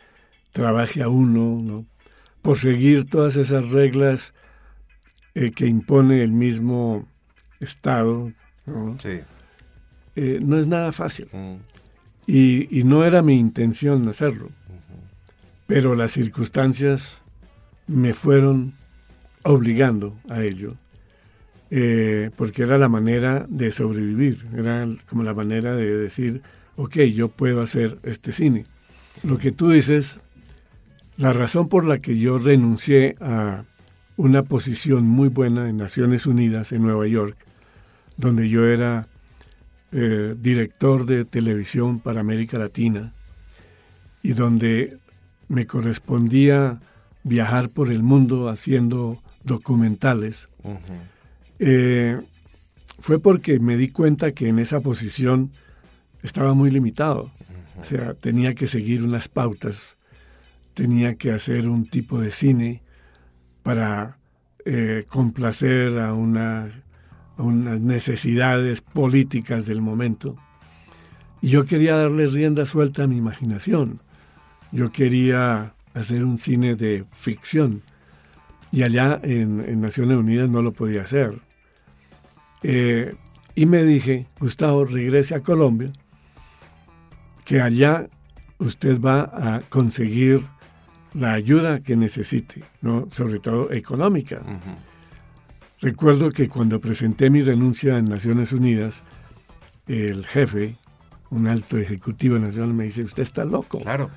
trabaje 0.51 1.01
a 1.01 1.09
uno, 1.09 1.61
¿no? 1.61 1.85
por 2.41 2.57
seguir 2.57 3.09
todas 3.09 3.35
esas 3.35 3.69
reglas 3.69 4.33
eh, 5.35 5.51
que 5.51 5.67
impone 5.67 6.23
el 6.23 6.31
mismo 6.31 7.07
Estado. 7.59 8.33
¿no? 8.65 8.97
Eh, 10.15 10.39
no 10.41 10.57
es 10.57 10.67
nada 10.67 10.91
fácil. 10.91 11.27
Mm. 11.31 11.55
Y, 12.27 12.83
no 12.85 13.05
era 13.05 13.21
mi 13.21 13.37
intención 13.37 14.07
hacerlo. 14.07 14.49
Pero 15.67 15.95
las 15.95 16.11
circunstancias 16.11 17.21
me 17.87 18.13
fueron 18.13 18.73
obligando 19.43 20.17
a 20.29 20.41
ello. 20.41 20.75
Eh, 21.69 22.31
porque 22.35 22.63
era 22.63 22.77
la 22.77 22.89
manera 22.89 23.45
de 23.47 23.71
sobrevivir, 23.71 24.45
era 24.57 24.87
como 25.07 25.23
la 25.23 25.33
manera 25.33 25.73
de 25.73 25.97
decir, 25.97 26.41
ok, 26.75 26.97
yo 27.13 27.29
puedo 27.29 27.61
hacer 27.61 27.97
este 28.03 28.31
cine. 28.31 28.65
Lo 29.23 29.37
que 29.37 29.51
tú 29.51 29.69
dices, 29.69 30.19
la 31.17 31.33
razón 31.33 31.67
por 31.67 31.85
la 31.85 31.99
que 31.99 32.17
yo 32.17 32.37
renuncié 32.37 33.15
a 33.21 33.65
una 34.17 34.43
posición 34.43 35.07
muy 35.07 35.29
buena 35.29 35.69
en 35.69 35.77
Naciones 35.77 36.25
Unidas 36.25 36.71
en 36.71 36.83
Nueva 36.83 37.07
York, 37.07 37.37
donde 38.17 38.49
yo 38.49 38.67
era 38.67 39.07
eh, 39.91 40.35
director 40.39 41.05
de 41.05 41.25
televisión 41.25 41.99
para 41.99 42.21
América 42.21 42.57
Latina 42.57 43.13
y 44.23 44.33
donde 44.33 44.97
me 45.47 45.65
correspondía 45.65 46.79
viajar 47.23 47.69
por 47.69 47.91
el 47.91 48.03
mundo 48.03 48.49
haciendo 48.49 49.21
documentales, 49.43 50.49
eh, 51.59 52.21
fue 52.99 53.19
porque 53.19 53.59
me 53.59 53.75
di 53.75 53.89
cuenta 53.89 54.31
que 54.31 54.47
en 54.47 54.59
esa 54.59 54.81
posición 54.81 55.51
estaba 56.23 56.53
muy 56.53 56.71
limitado. 56.71 57.31
O 57.79 57.83
sea, 57.83 58.13
tenía 58.13 58.53
que 58.53 58.67
seguir 58.67 59.03
unas 59.03 59.27
pautas, 59.27 59.97
tenía 60.73 61.15
que 61.15 61.31
hacer 61.31 61.67
un 61.67 61.87
tipo 61.87 62.19
de 62.19 62.31
cine 62.31 62.83
para 63.63 64.19
eh, 64.65 65.05
complacer 65.07 65.97
a, 65.99 66.13
una, 66.13 66.71
a 67.37 67.43
unas 67.43 67.79
necesidades 67.79 68.81
políticas 68.81 69.65
del 69.65 69.81
momento. 69.81 70.37
Y 71.41 71.49
yo 71.49 71.65
quería 71.65 71.95
darle 71.95 72.27
rienda 72.27 72.65
suelta 72.65 73.03
a 73.03 73.07
mi 73.07 73.17
imaginación. 73.17 74.01
Yo 74.71 74.91
quería 74.91 75.73
hacer 75.95 76.23
un 76.23 76.37
cine 76.37 76.75
de 76.75 77.05
ficción. 77.11 77.81
Y 78.71 78.83
allá 78.83 79.19
en, 79.23 79.81
Naciones 79.81 80.17
Unidas 80.17 80.49
no 80.49 80.61
lo 80.61 80.71
podía 80.71 81.01
hacer. 81.01 81.39
Eh, 82.63 83.15
y 83.55 83.65
me 83.65 83.83
dije, 83.83 84.27
Gustavo, 84.39 84.85
regrese 84.85 85.33
a 85.35 85.41
Colombia 85.41 85.91
que 87.45 87.61
allá 87.61 88.07
usted 88.59 88.99
va 88.99 89.21
a 89.33 89.61
conseguir 89.69 90.45
la 91.13 91.33
ayuda 91.33 91.81
que 91.81 91.95
necesite, 91.95 92.63
¿no? 92.81 93.07
sobre 93.11 93.39
todo 93.39 93.71
económica. 93.71 94.41
Recuerdo 95.79 96.31
que 96.31 96.47
cuando 96.47 96.79
presenté 96.79 97.29
mi 97.29 97.41
renuncia 97.41 97.97
en 97.97 98.05
Naciones 98.05 98.53
Unidas, 98.53 99.03
el 99.87 100.25
jefe, 100.25 100.77
un 101.31 101.47
alto 101.47 101.77
ejecutivo 101.77 102.37
nacional, 102.37 102.73
me 102.73 102.83
dice, 102.83 103.03
usted 103.03 103.23
está 103.23 103.45
loco. 103.45 103.79
Claro, 103.79 104.11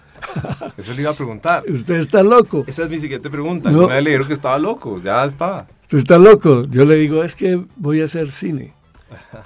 eso 0.77 0.93
le 0.93 1.03
iba 1.03 1.11
a 1.11 1.15
preguntar. 1.15 1.65
usted 1.69 1.95
está 1.95 2.23
loco. 2.23 2.65
Esa 2.67 2.83
es 2.85 2.91
mi 2.91 2.99
siguiente 2.99 3.31
pregunta. 3.31 3.71
No, 3.71 3.89
me 3.89 3.99
dijeron 4.01 4.27
que 4.27 4.35
estaba 4.35 4.59
loco, 4.59 5.01
ya 5.01 5.25
está. 5.25 5.67
Usted 5.83 5.99
está 5.99 6.19
loco. 6.19 6.65
Yo 6.67 6.85
le 6.85 6.97
digo, 6.97 7.25
es 7.25 7.35
que 7.35 7.65
voy 7.77 8.03
a 8.03 8.05
hacer 8.05 8.31
cine. 8.31 8.75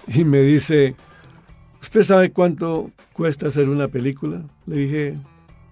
Y 0.08 0.24
me 0.24 0.40
dice, 0.40 0.96
¿usted 1.80 2.02
sabe 2.02 2.30
cuánto 2.30 2.90
cuesta 3.12 3.48
hacer 3.48 3.68
una 3.68 3.88
película? 3.88 4.42
Le 4.66 4.76
dije, 4.76 5.18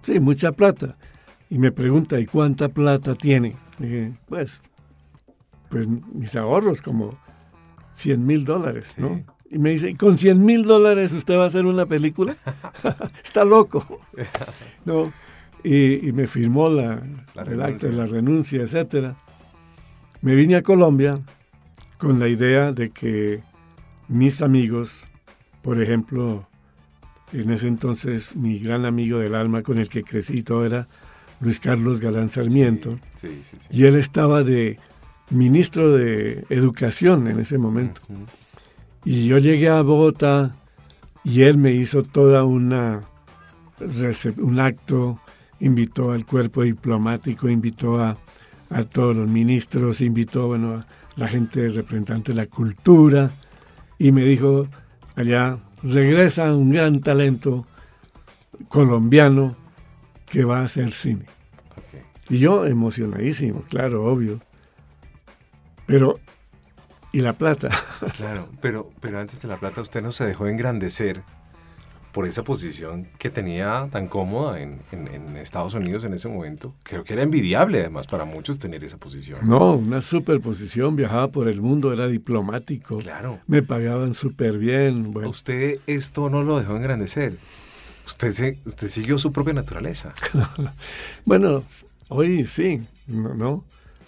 sí, 0.01 0.19
mucha 0.19 0.51
plata. 0.51 0.97
Y 1.49 1.57
me 1.59 1.71
pregunta, 1.71 2.19
¿y 2.19 2.25
cuánta 2.25 2.69
plata 2.69 3.15
tiene? 3.15 3.55
Le 3.79 3.87
dije, 3.87 4.13
pues, 4.27 4.61
pues 5.69 5.87
mis 5.87 6.35
ahorros, 6.35 6.81
como 6.81 7.17
100 7.93 8.25
mil 8.25 8.45
dólares, 8.45 8.95
¿no? 8.97 9.23
Y 9.49 9.59
me 9.59 9.69
dice, 9.69 9.89
¿y 9.91 9.95
con 9.95 10.17
100 10.17 10.43
mil 10.43 10.63
dólares 10.63 11.13
usted 11.13 11.37
va 11.37 11.45
a 11.45 11.47
hacer 11.47 11.65
una 11.65 11.85
película? 11.85 12.35
Está 13.23 13.45
loco. 13.45 14.01
¿No? 14.85 15.13
Y, 15.63 16.11
me 16.13 16.27
firmó 16.27 16.69
la, 16.69 17.01
el 17.45 17.61
acto 17.61 17.87
de 17.87 17.93
la 17.93 18.05
renuncia, 18.05 18.61
etcétera. 18.61 19.15
Me 20.21 20.35
vine 20.35 20.55
a 20.55 20.61
Colombia 20.61 21.19
con 21.97 22.19
la 22.19 22.27
idea 22.27 22.71
de 22.71 22.89
que 22.89 23.41
mis 24.07 24.41
amigos 24.41 25.05
por 25.61 25.81
ejemplo, 25.81 26.47
en 27.33 27.51
ese 27.51 27.67
entonces 27.67 28.35
mi 28.35 28.59
gran 28.59 28.85
amigo 28.85 29.19
del 29.19 29.35
alma 29.35 29.63
con 29.63 29.77
el 29.77 29.89
que 29.89 30.03
crecí 30.03 30.43
todo 30.43 30.65
era 30.65 30.87
Luis 31.39 31.59
Carlos 31.59 31.99
Galán 31.99 32.31
Sarmiento. 32.31 32.99
y 33.69 33.85
él 33.85 33.95
estaba 33.95 34.43
de 34.43 34.79
ministro 35.29 35.91
de 35.91 36.45
Educación 36.49 37.27
en 37.27 37.39
ese 37.39 37.57
momento. 37.57 38.01
Y 39.03 39.27
yo 39.27 39.37
llegué 39.37 39.69
a 39.69 39.81
Bogotá 39.81 40.55
y 41.23 41.43
él 41.43 41.57
me 41.57 41.71
hizo 41.71 42.03
toda 42.03 42.43
una 42.43 43.03
un 44.37 44.59
acto, 44.59 45.19
invitó 45.59 46.11
al 46.11 46.25
cuerpo 46.25 46.63
diplomático, 46.63 47.47
invitó 47.47 47.99
a, 47.99 48.17
a 48.69 48.83
todos 48.83 49.15
los 49.17 49.27
ministros, 49.27 50.01
invitó 50.01 50.47
bueno, 50.47 50.73
a 50.75 50.87
la 51.15 51.27
gente 51.27 51.69
representante 51.69 52.31
de 52.31 52.37
la 52.37 52.47
cultura 52.47 53.31
y 53.99 54.11
me 54.11 54.23
dijo, 54.23 54.67
allá 55.17 55.59
regresa 55.83 56.53
un 56.53 56.71
gran 56.71 57.01
talento 57.01 57.65
colombiano 58.69 59.57
que 60.27 60.45
va 60.45 60.59
a 60.59 60.65
hacer 60.65 60.93
cine. 60.93 61.25
Y 62.29 62.39
yo 62.39 62.65
emocionadísimo, 62.65 63.63
claro, 63.63 64.05
obvio. 64.05 64.39
Pero, 65.85 66.19
¿y 67.11 67.21
la 67.21 67.33
plata? 67.33 67.69
Claro, 68.17 68.49
pero, 68.61 68.91
pero 69.01 69.19
antes 69.19 69.41
de 69.41 69.47
la 69.47 69.57
plata 69.57 69.81
usted 69.81 70.01
no 70.01 70.11
se 70.11 70.25
dejó 70.25 70.47
engrandecer 70.47 71.23
por 72.11 72.27
esa 72.27 72.43
posición 72.43 73.07
que 73.19 73.29
tenía 73.29 73.87
tan 73.91 74.07
cómoda 74.07 74.59
en, 74.59 74.77
Estados 75.37 75.73
Unidos 75.75 76.03
en 76.03 76.13
ese 76.13 76.27
momento. 76.27 76.73
Creo 76.83 77.03
que 77.03 77.13
era 77.13 77.21
envidiable 77.21 77.79
además 77.79 78.07
para 78.07 78.25
muchos 78.25 78.59
tener 78.59 78.83
esa 78.83 78.97
posición. 78.97 79.39
No, 79.47 79.75
una 79.75 80.01
superposición, 80.01 80.95
viajaba 80.95 81.27
por 81.29 81.47
el 81.47 81.61
mundo, 81.61 81.93
era 81.93 82.07
diplomático. 82.07 82.97
Claro. 82.97 83.39
Me 83.47 83.61
pagaban 83.61 84.13
súper 84.13 84.57
bien. 84.57 85.13
Bueno. 85.13 85.29
Usted 85.29 85.79
esto 85.87 86.29
no 86.29 86.43
lo 86.43 86.59
dejó 86.59 86.75
engrandecer. 86.75 87.37
Usted, 88.05 88.31
se, 88.33 88.59
usted 88.65 88.87
siguió 88.87 89.17
su 89.19 89.31
propia 89.31 89.53
naturaleza. 89.53 90.11
bueno, 91.25 91.63
hoy 92.07 92.43
sí, 92.45 92.81
¿no? 93.05 93.63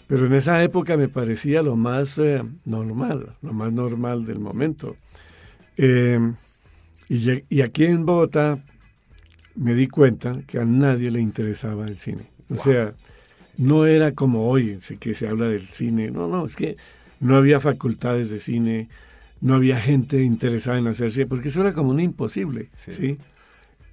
Pero 0.08 0.26
en 0.26 0.34
esa 0.34 0.64
época 0.64 0.98
me 0.98 1.08
parecía 1.08 1.62
lo 1.62 1.76
más 1.76 2.18
eh, 2.18 2.42
normal, 2.66 3.36
lo 3.44 3.54
más 3.54 3.72
normal 3.72 4.26
del 4.26 4.40
momento. 4.40 4.96
Eh, 5.78 6.20
y, 7.10 7.62
aquí 7.62 7.86
en 7.86 8.06
Bogotá 8.06 8.64
me 9.56 9.74
di 9.74 9.88
cuenta 9.88 10.42
que 10.46 10.60
a 10.60 10.66
nadie 10.66 11.10
le 11.10 11.20
interesaba 11.20 11.88
el 11.88 11.98
cine. 11.98 12.30
O 12.50 12.56
sea, 12.56 12.94
no 13.58 13.86
era 13.86 14.14
como 14.14 14.48
hoy, 14.48 14.78
que 15.00 15.16
se 15.16 15.28
habla 15.28 15.48
del 15.48 15.68
cine. 15.68 16.12
No, 16.12 16.28
no, 16.28 16.46
es 16.46 16.56
que 16.56 16.78
no 17.20 17.36
había 17.36 17.60
facultades 17.60 18.30
de 18.30 18.40
cine, 18.40 18.90
no 19.42 19.56
había 19.56 19.80
gente 19.80 20.22
interesada 20.24 20.78
en 20.78 20.88
hacer 20.88 21.12
cine, 21.12 21.26
porque 21.26 21.50
eso 21.50 21.62
era 21.62 21.74
como 21.74 21.90
un 21.90 22.00
imposible, 22.00 22.70
¿sí? 22.78 23.18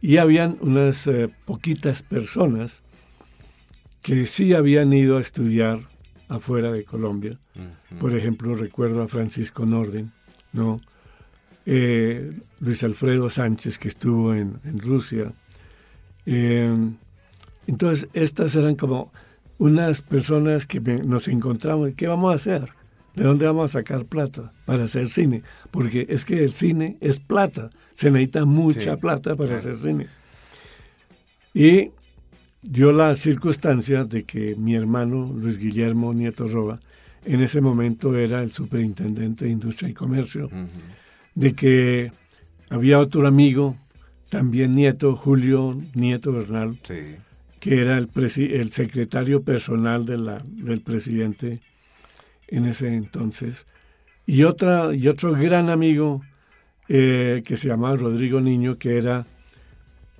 Y 0.03 0.19
habían 0.19 0.59
unas 0.61 1.07
eh, 1.07 1.31
poquitas 1.47 2.03
personas 2.03 2.83
que 4.03 4.27
sí 4.27 4.55
habían 4.55 4.93
ido 4.93 5.17
a 5.17 5.21
estudiar 5.21 5.81
afuera 6.29 6.71
de 6.71 6.85
Colombia. 6.85 7.39
Por 7.99 8.15
ejemplo, 8.15 8.55
recuerdo 8.55 9.03
a 9.03 9.09
Francisco 9.09 9.65
Norden, 9.65 10.13
¿no? 10.53 10.81
Eh, 11.67 12.33
Luis 12.61 12.85
Alfredo 12.85 13.29
Sánchez, 13.29 13.79
que 13.79 13.89
estuvo 13.89 14.35
en, 14.35 14.61
Rusia. 14.79 15.33
Eh, 16.25 16.75
entonces, 17.67 18.09
estas 18.13 18.55
eran 18.55 18.77
como 18.77 19.13
unas 19.59 20.01
personas 20.01 20.67
que 20.67 20.81
nos 20.81 21.29
encontramos. 21.29 21.93
¿Qué 21.95 22.07
vamos 22.07 22.33
a 22.33 22.37
hacer? 22.37 22.69
¿De 23.15 23.25
dónde 23.25 23.47
vamos 23.47 23.75
a 23.75 23.79
sacar 23.81 24.05
plata 24.05 24.53
para 24.65 24.85
hacer 24.85 25.11
cine? 25.11 25.43
Porque 25.71 26.07
es 26.09 26.25
que 26.25 26.45
el 26.45 26.53
cine 26.53 26.99
es 27.01 27.19
plata. 27.19 27.71
Se 27.95 28.11
necesita 28.11 28.45
mucha 28.45 28.97
plata 28.99 29.35
para 29.35 29.55
hacer 29.55 29.79
cine. 29.79 30.07
Y 31.55 31.91
dio 32.63 32.93
la 32.93 33.15
circunstancia 33.17 34.05
de 34.05 34.25
que 34.25 34.55
mi 34.57 34.75
hermano 34.75 35.33
Luis 35.35 35.59
Guillermo 35.59 36.13
Nieto 36.13 36.47
Roba 36.47 36.79
en 37.25 37.41
ese 37.43 37.61
momento 37.61 38.17
era 38.17 38.43
el 38.43 38.53
superintendente 38.53 39.47
de 39.47 39.51
Industria 39.51 39.89
y 39.89 39.95
Comercio, 39.95 40.51
de 41.37 41.55
que 41.55 42.13
había 42.69 42.99
otro 42.99 43.29
amigo, 43.29 43.77
también 44.31 44.75
nieto, 44.75 45.15
Julio 45.15 45.81
Nieto 45.95 46.33
Bernal, 46.33 46.81
que 47.61 47.81
era 47.81 47.99
el, 47.99 48.11
el 48.15 48.73
secretario 48.73 49.43
personal 49.43 50.05
de 50.05 50.17
la, 50.17 50.43
del 50.45 50.81
presidente 50.81 51.61
en 52.49 52.65
ese 52.65 52.95
entonces, 52.95 53.67
y, 54.25 54.43
otra, 54.43 54.95
y 54.95 55.07
otro 55.07 55.33
gran 55.33 55.71
amigo 55.71 56.23
eh, 56.89 57.43
que 57.45 57.57
se 57.57 57.69
llamaba 57.69 57.97
Rodrigo 57.97 58.41
Niño, 58.41 58.79
que 58.79 58.97
era 58.97 59.27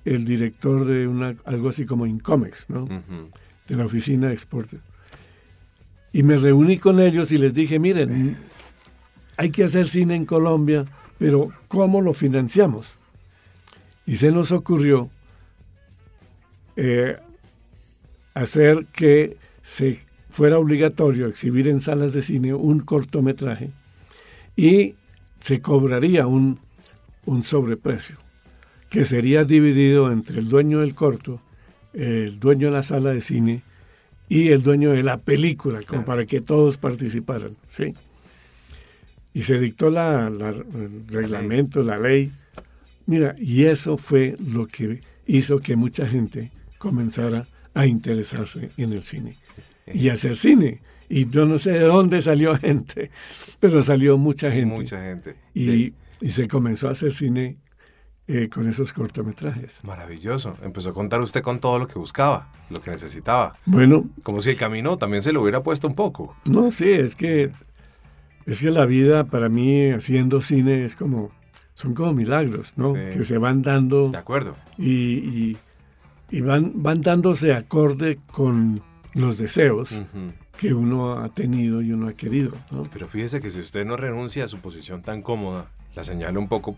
el 0.05 0.23
director 0.23 0.85
de 0.85 1.07
una, 1.07 1.35
algo 1.45 1.69
así 1.69 1.85
como 1.85 2.05
Incomex, 2.05 2.69
¿no? 2.69 2.87
De 3.67 3.75
la 3.75 3.85
oficina 3.85 4.27
de 4.27 4.33
exportes. 4.33 4.79
Y 6.13 6.23
me 6.23 6.37
reuní 6.37 6.77
con 6.77 6.99
ellos 7.01 7.31
y 7.31 7.37
les 7.37 7.53
dije, 7.53 7.79
miren, 7.79 8.37
hay 9.35 9.49
que 9.49 9.65
hacer 9.65 9.87
cine 9.87 10.15
en 10.15 10.25
Colombia, 10.25 10.85
pero 11.17 11.51
¿cómo 11.67 12.01
lo 12.01 12.13
financiamos? 12.13 12.97
Y 14.05 14.17
se 14.17 14.31
nos 14.31 14.51
ocurrió 14.51 15.09
eh, 16.75 17.17
hacer 18.33 18.85
que 18.93 19.37
se 19.61 19.99
fuera 20.29 20.59
obligatorio 20.59 21.27
exhibir 21.27 21.67
en 21.67 21.81
salas 21.81 22.13
de 22.13 22.21
cine 22.21 22.53
un 22.53 22.79
cortometraje 22.79 23.71
y 24.55 24.95
se 25.39 25.59
cobraría 25.61 26.27
un, 26.27 26.59
un 27.25 27.43
sobreprecio 27.43 28.17
que 28.89 29.05
sería 29.05 29.43
dividido 29.43 30.11
entre 30.11 30.39
el 30.39 30.47
dueño 30.47 30.79
del 30.79 30.95
corto, 30.95 31.41
el 31.93 32.39
dueño 32.39 32.67
de 32.67 32.73
la 32.73 32.83
sala 32.83 33.11
de 33.11 33.21
cine 33.21 33.63
y 34.29 34.49
el 34.49 34.61
dueño 34.61 34.91
de 34.91 35.03
la 35.03 35.17
película, 35.17 35.81
como 35.83 36.05
para 36.05 36.25
que 36.25 36.41
todos 36.41 36.77
participaran, 36.77 37.57
¿sí? 37.67 37.95
Y 39.37 39.43
se 39.43 39.59
dictó 39.59 39.91
la, 39.91 40.25
el 40.29 41.05
reglamento, 41.05 41.83
la 41.83 41.99
ley. 41.99 42.31
Mira, 43.05 43.35
y 43.37 43.65
eso 43.65 43.95
fue 43.95 44.35
lo 44.39 44.65
que 44.65 45.01
hizo 45.27 45.59
que 45.59 45.75
mucha 45.75 46.07
gente 46.07 46.51
comenzara 46.79 47.47
a 47.75 47.85
interesarse 47.85 48.71
en 48.77 48.93
el 48.93 49.03
cine 49.03 49.37
y 49.93 50.09
hacer 50.09 50.37
cine. 50.37 50.81
Y 51.07 51.29
yo 51.29 51.45
no 51.45 51.59
sé 51.59 51.69
de 51.73 51.81
dónde 51.81 52.23
salió 52.23 52.55
gente, 52.59 53.11
pero 53.59 53.83
salió 53.83 54.17
mucha 54.17 54.49
gente. 54.49 54.75
Mucha 54.75 54.99
gente. 55.03 55.35
Y, 55.53 55.93
y 56.19 56.29
se 56.31 56.47
comenzó 56.47 56.87
a 56.87 56.93
hacer 56.93 57.13
cine 57.13 57.57
eh, 58.29 58.49
con 58.49 58.67
esos 58.67 58.91
cortometrajes. 58.91 59.81
Maravilloso. 59.85 60.57
Empezó 60.61 60.89
a 60.89 60.93
contar 60.93 61.21
usted 61.21 61.41
con 61.41 61.61
todo 61.61 61.79
lo 61.79 61.87
que 61.87 61.97
buscaba, 61.97 62.51
lo 62.69 62.81
que 62.81 62.91
necesitaba. 62.91 63.57
Bueno. 63.65 64.03
Como 64.23 64.41
si 64.41 64.49
el 64.49 64.57
camino 64.57 64.97
también 64.97 65.21
se 65.21 65.31
lo 65.31 65.41
hubiera 65.41 65.63
puesto 65.63 65.87
un 65.87 65.95
poco. 65.95 66.35
No, 66.49 66.69
sí, 66.69 66.89
es 66.89 67.15
que, 67.15 67.51
es 68.47 68.61
que 68.61 68.71
la 68.71 68.85
vida 68.85 69.25
para 69.25 69.49
mí 69.49 69.91
haciendo 69.91 70.41
cine 70.41 70.85
es 70.85 70.95
como, 70.95 71.31
son 71.73 71.93
como 71.93 72.13
milagros, 72.13 72.73
¿no? 72.77 72.93
Que 72.93 73.23
se 73.25 73.37
van 73.37 73.61
dando. 73.61 74.09
De 74.09 74.17
acuerdo. 74.17 74.55
Y, 74.77 75.57
y, 76.31 76.41
van, 76.41 76.71
van 76.75 77.01
dándose 77.01 77.53
acorde 77.53 78.19
con 78.31 78.81
los 79.13 79.37
deseos. 79.37 80.01
que 80.57 80.73
uno 80.73 81.19
ha 81.19 81.29
tenido 81.29 81.83
y 81.83 81.91
uno 81.91 82.07
ha 82.07 82.13
querido. 82.13 82.53
¿no? 82.71 82.83
Pero 82.91 83.07
fíjese 83.07 83.41
que 83.41 83.51
si 83.51 83.59
usted 83.59 83.85
no 83.85 83.95
renuncia 83.95 84.45
a 84.45 84.47
su 84.47 84.57
posición 84.57 85.03
tan 85.03 85.21
cómoda, 85.21 85.69
la 85.93 86.03
señala 86.03 86.39
un 86.39 86.47
poco 86.47 86.75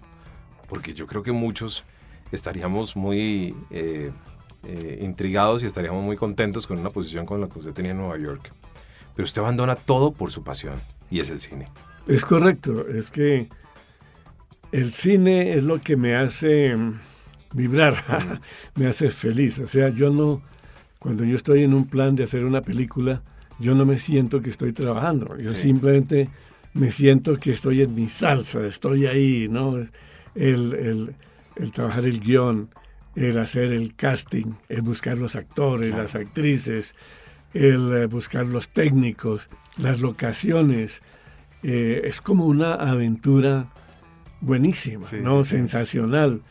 porque 0.68 0.94
yo 0.94 1.08
creo 1.08 1.24
que 1.24 1.32
muchos 1.32 1.86
estaríamos 2.34 2.98
muy 2.98 3.56
eh, 3.70 4.12
eh, 4.64 5.00
intrigados 5.02 5.64
y 5.64 5.66
estaríamos 5.66 6.04
muy 6.04 6.18
contentos 6.18 6.68
con 6.68 6.78
una 6.78 6.90
posición 6.90 7.26
con 7.26 7.40
la 7.40 7.48
que 7.48 7.60
usted 7.60 7.72
tenía 7.72 7.92
en 7.92 8.00
Nueva 8.00 8.18
York. 8.18 8.52
Pero 9.16 9.24
usted 9.24 9.42
abandona 9.42 9.76
todo 9.76 10.12
por 10.12 10.30
su 10.30 10.44
pasión 10.44 10.82
y 11.10 11.20
es 11.20 11.30
el 11.30 11.40
cine. 11.40 11.68
Es 12.08 12.26
correcto, 12.26 12.88
es 12.88 13.12
que 13.12 13.50
el 14.72 14.94
cine 14.94 15.54
es 15.54 15.64
lo 15.64 15.82
que 15.82 15.96
me 15.96 16.16
hace 16.16 16.76
vibrar, 17.54 18.42
me 18.76 18.88
hace 18.88 19.10
feliz. 19.10 19.60
O 19.60 19.68
sea, 19.68 19.90
yo 19.90 20.10
no, 20.10 20.42
cuando 21.00 21.24
yo 21.24 21.36
estoy 21.36 21.64
en 21.64 21.74
un 21.74 21.88
plan 21.88 22.16
de 22.16 22.24
hacer 22.24 22.46
una 22.46 22.62
película, 22.62 23.22
yo 23.60 23.76
no 23.76 23.86
me 23.86 23.98
siento 23.98 24.42
que 24.42 24.50
estoy 24.50 24.72
trabajando, 24.72 25.38
yo 25.38 25.54
simplemente 25.54 26.30
me 26.74 26.92
siento 26.92 27.38
que 27.38 27.52
estoy 27.52 27.82
en 27.82 27.94
mi 27.94 28.08
salsa, 28.08 28.66
estoy 28.66 29.06
ahí, 29.06 29.48
¿no? 29.50 29.76
el, 30.36 31.16
trabajar 31.74 32.06
el 32.06 32.20
guion, 32.20 32.70
el 33.16 33.38
hacer 33.38 33.72
el 33.72 33.96
casting, 33.96 34.54
el 34.70 34.82
buscar 34.82 35.18
los 35.18 35.36
actores, 35.36 35.94
las 35.94 36.16
actrices, 36.16 36.96
el 37.54 37.94
eh, 37.94 38.06
buscar 38.06 38.46
los 38.46 38.70
técnicos, 38.70 39.50
las 39.80 40.00
locaciones. 40.02 41.02
Eh, 41.64 42.02
es 42.06 42.22
como 42.22 42.46
una 42.46 42.76
aventura 42.76 43.68
buenísima, 44.42 45.08
¿no? 45.22 45.44
Sensacional, 45.44 46.42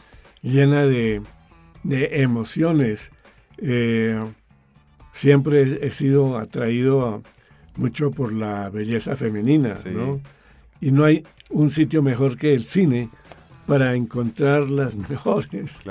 llena 0.43 0.85
de, 0.85 1.23
emociones. 1.85 3.11
Eh, 3.59 4.19
siempre 5.13 5.63
he, 5.63 5.91
sido 5.91 6.39
atraído 6.39 7.23
mucho 7.77 8.11
por 8.11 8.33
la 8.33 8.69
belleza 8.71 9.17
femenina, 9.17 9.77
¿no? 9.87 10.21
Y 10.81 10.91
no 10.91 11.05
hay 11.05 11.25
un 11.51 11.71
sitio 11.71 12.03
mejor 12.03 12.37
que 12.37 12.55
el 12.55 12.65
cine 12.65 13.09
para 13.67 13.95
encontrar 13.95 14.69
las 14.69 14.97
mejores, 15.11 15.83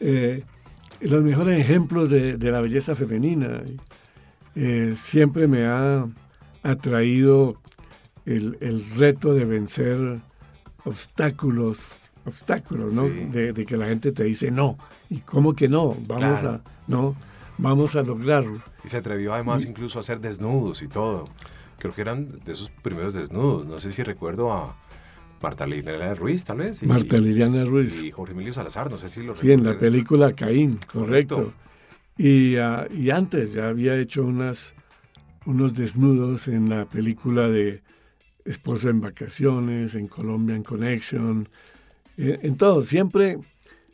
eh, 0.00 0.44
los 1.00 1.22
mejores 1.22 1.60
ejemplos 1.60 2.10
de, 2.10 2.38
la 2.38 2.60
belleza 2.60 2.94
femenina. 2.94 3.62
Eh, 4.54 4.94
siempre 4.96 5.48
me 5.48 5.66
ha 5.66 6.06
atraído 6.64 7.60
el, 8.26 8.84
reto 8.96 9.34
de 9.34 9.44
vencer 9.44 10.20
obstáculos, 10.84 11.84
obstáculos, 12.24 12.92
¿no? 12.92 13.08
De, 13.08 13.64
que 13.64 13.76
la 13.76 13.86
gente 13.86 14.10
te 14.10 14.24
dice 14.24 14.50
no. 14.50 14.76
¿Y 15.08 15.20
cómo 15.20 15.54
que 15.54 15.68
no? 15.68 15.96
Vamos 16.08 16.42
a, 16.42 16.62
no, 16.88 17.14
vamos 17.58 17.94
a 17.94 18.02
lograrlo. 18.02 18.60
Y 18.84 18.88
se 18.88 18.96
atrevió 18.96 19.32
además 19.32 19.64
incluso 19.64 19.98
a 19.98 20.00
hacer 20.00 20.20
desnudos 20.20 20.82
y 20.82 20.88
todo. 20.88 21.22
Creo 21.78 21.94
que 21.94 22.00
eran 22.00 22.40
de 22.44 22.52
esos 22.52 22.70
primeros 22.70 23.14
desnudos. 23.14 23.66
No 23.66 23.78
sé 23.78 23.92
si 23.92 24.02
recuerdo 24.02 24.52
a, 24.52 24.76
Marta 25.44 25.66
Liliana 25.66 26.14
Ruiz, 26.14 26.42
tal 26.46 26.56
vez. 26.56 26.82
Marta 26.84 27.18
Liliana 27.18 27.66
Ruiz. 27.66 28.02
Y 28.02 28.10
Jorge 28.10 28.32
Emilio 28.32 28.54
Salazar, 28.54 28.90
no 28.90 28.96
sé 28.96 29.10
si 29.10 29.22
lo 29.22 29.36
Sí, 29.36 29.52
en 29.52 29.62
la 29.62 29.78
película 29.78 30.32
Caín, 30.32 30.78
correcto. 30.90 31.52
Y, 32.16 32.56
ah, 32.56 32.86
y, 32.90 33.10
antes 33.10 33.52
ya 33.52 33.68
había 33.68 33.94
hecho 33.96 34.24
unas, 34.24 34.72
unos 35.46 35.74
desnudos 35.74 36.48
en 36.48 36.68
la 36.68 36.86
película 36.86 37.48
de 37.48 37.82
Esposo 38.44 38.90
en 38.90 39.00
Vacaciones, 39.00 39.94
en 39.94 40.08
Colombian 40.08 40.62
Connection, 40.62 41.48
eh, 42.16 42.38
en 42.42 42.56
todo. 42.56 42.82
Siempre, 42.82 43.38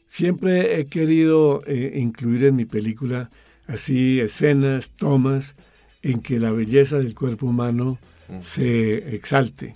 siempre 0.06 0.80
he 0.80 0.86
querido 0.86 1.62
eh, 1.66 1.92
incluir 1.96 2.44
en 2.44 2.56
mi 2.56 2.64
película 2.64 3.30
así 3.66 4.20
escenas, 4.20 4.90
tomas, 4.90 5.54
en 6.02 6.20
que 6.20 6.38
la 6.38 6.50
belleza 6.50 6.98
del 6.98 7.14
cuerpo 7.14 7.46
humano 7.46 7.98
se 8.40 9.14
exalte 9.14 9.74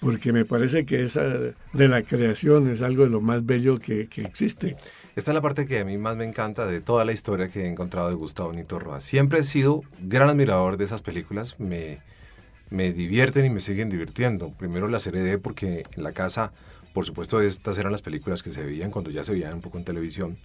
porque 0.00 0.32
me 0.32 0.44
parece 0.44 0.84
que 0.84 1.02
esa 1.02 1.24
de 1.24 1.88
la 1.88 2.02
creación 2.02 2.70
es 2.70 2.82
algo 2.82 3.04
de 3.04 3.10
lo 3.10 3.20
más 3.20 3.44
bello 3.44 3.78
que, 3.78 4.08
existe. 4.16 4.76
Esta 5.16 5.30
es 5.30 5.34
la 5.34 5.40
parte 5.40 5.66
que 5.66 5.78
a 5.78 5.84
mí 5.86 5.96
más 5.96 6.14
me 6.14 6.26
encanta 6.26 6.66
de 6.66 6.82
toda 6.82 7.06
la 7.06 7.12
historia 7.12 7.48
que 7.48 7.62
he 7.62 7.68
encontrado 7.68 8.10
de 8.10 8.14
Gustavo 8.14 8.52
Nito 8.52 8.78
Roa. 8.78 9.00
Siempre 9.00 9.38
he 9.38 9.42
sido 9.44 9.82
gran 9.98 10.28
admirador 10.28 10.76
de 10.76 10.84
esas 10.84 11.00
películas, 11.00 11.58
me, 11.58 12.00
me 12.68 12.92
divierten 12.92 13.46
y 13.46 13.48
me 13.48 13.60
siguen 13.60 13.88
divirtiendo. 13.88 14.50
Primero 14.50 14.88
las 14.88 15.06
heredé 15.06 15.38
porque 15.38 15.84
en 15.96 16.02
la 16.02 16.12
casa, 16.12 16.52
por 16.92 17.06
supuesto, 17.06 17.40
estas 17.40 17.78
eran 17.78 17.92
las 17.92 18.02
películas 18.02 18.42
que 18.42 18.50
se 18.50 18.62
veían 18.62 18.90
cuando 18.90 19.10
ya 19.10 19.24
se 19.24 19.32
veían 19.32 19.54
un 19.54 19.62
poco 19.62 19.78
en 19.78 19.84
televisión. 19.84 20.36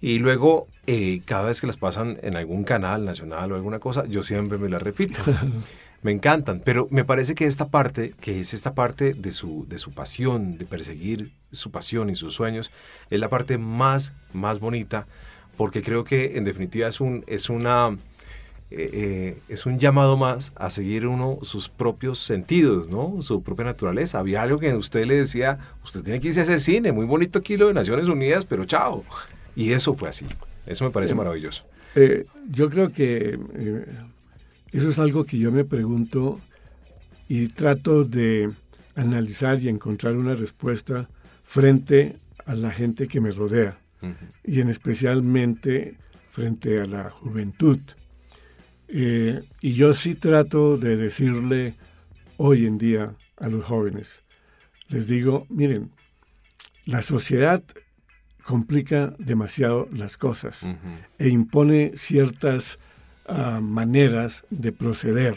Y 0.00 0.20
luego, 0.20 0.68
eh, 0.86 1.20
cada 1.24 1.48
vez 1.48 1.60
que 1.60 1.66
las 1.66 1.76
pasan 1.76 2.20
en 2.22 2.36
algún 2.36 2.62
canal 2.62 3.04
nacional 3.04 3.50
o 3.50 3.56
alguna 3.56 3.80
cosa, 3.80 4.06
yo 4.06 4.22
siempre 4.22 4.58
me 4.58 4.68
las 4.68 4.80
repito. 4.80 5.22
me 6.02 6.10
encantan, 6.10 6.60
pero 6.64 6.88
me 6.90 7.04
parece 7.04 7.34
que 7.34 7.46
esta 7.46 7.68
parte, 7.68 8.14
que 8.20 8.40
es 8.40 8.54
esta 8.54 8.74
parte 8.74 9.14
de 9.14 9.30
su, 9.30 9.66
de 9.68 9.78
su 9.78 9.92
pasión, 9.92 10.58
de 10.58 10.66
perseguir 10.66 11.32
su 11.52 11.70
pasión 11.70 12.10
y 12.10 12.16
sus 12.16 12.34
sueños, 12.34 12.72
es 13.08 13.20
la 13.20 13.28
parte 13.28 13.56
más, 13.56 14.12
más 14.32 14.58
bonita, 14.58 15.06
porque 15.56 15.82
creo 15.82 16.02
que 16.02 16.36
en 16.36 16.44
definitiva 16.44 16.88
es, 16.88 17.00
un, 17.00 17.24
es 17.26 17.48
una... 17.48 17.96
Eh, 18.74 18.88
eh, 18.94 19.38
es 19.50 19.66
un 19.66 19.78
llamado 19.78 20.16
más 20.16 20.52
a 20.56 20.70
seguir 20.70 21.06
uno 21.06 21.38
sus 21.42 21.68
propios 21.68 22.18
sentidos, 22.18 22.88
¿no? 22.88 23.20
Su 23.20 23.42
propia 23.42 23.66
naturaleza. 23.66 24.18
Había 24.18 24.40
algo 24.40 24.58
que 24.58 24.74
usted 24.74 25.04
le 25.04 25.16
decía, 25.16 25.58
usted 25.84 26.02
tiene 26.02 26.20
que 26.20 26.28
irse 26.28 26.40
a 26.40 26.44
hacer 26.44 26.58
cine, 26.58 26.90
muy 26.90 27.04
bonito 27.04 27.40
aquí 27.40 27.58
lo 27.58 27.68
de 27.68 27.74
Naciones 27.74 28.08
Unidas, 28.08 28.46
pero 28.46 28.64
chao. 28.64 29.04
Y 29.54 29.72
eso 29.72 29.92
fue 29.92 30.08
así. 30.08 30.24
Eso 30.64 30.86
me 30.86 30.90
parece 30.90 31.14
maravilloso. 31.14 31.66
Eh, 31.94 32.24
yo 32.48 32.70
creo 32.70 32.92
que 32.92 33.38
eso 34.72 34.88
es 34.88 34.98
algo 34.98 35.24
que 35.24 35.38
yo 35.38 35.52
me 35.52 35.64
pregunto 35.64 36.40
y 37.28 37.48
trato 37.48 38.04
de 38.04 38.50
analizar 38.94 39.60
y 39.60 39.68
encontrar 39.68 40.16
una 40.16 40.34
respuesta 40.34 41.08
frente 41.42 42.16
a 42.46 42.54
la 42.54 42.70
gente 42.70 43.06
que 43.06 43.20
me 43.20 43.30
rodea 43.30 43.78
y 44.44 44.60
en 44.60 44.68
especialmente 44.68 45.96
frente 46.28 46.80
a 46.80 46.86
la 46.86 47.10
juventud. 47.10 47.78
Eh, 48.88 49.42
y 49.60 49.74
yo 49.74 49.94
sí 49.94 50.14
trato 50.14 50.76
de 50.76 50.96
decirle 50.96 51.76
hoy 52.36 52.66
en 52.66 52.78
día 52.78 53.14
a 53.36 53.48
los 53.48 53.64
jóvenes, 53.64 54.24
les 54.88 55.06
digo, 55.06 55.46
miren, 55.48 55.92
la 56.84 57.00
sociedad 57.00 57.62
complica 58.44 59.14
demasiado 59.18 59.88
las 59.92 60.16
cosas 60.16 60.68
e 61.18 61.28
impone 61.28 61.92
ciertas 61.94 62.78
maneras 63.60 64.44
de 64.50 64.72
proceder 64.72 65.36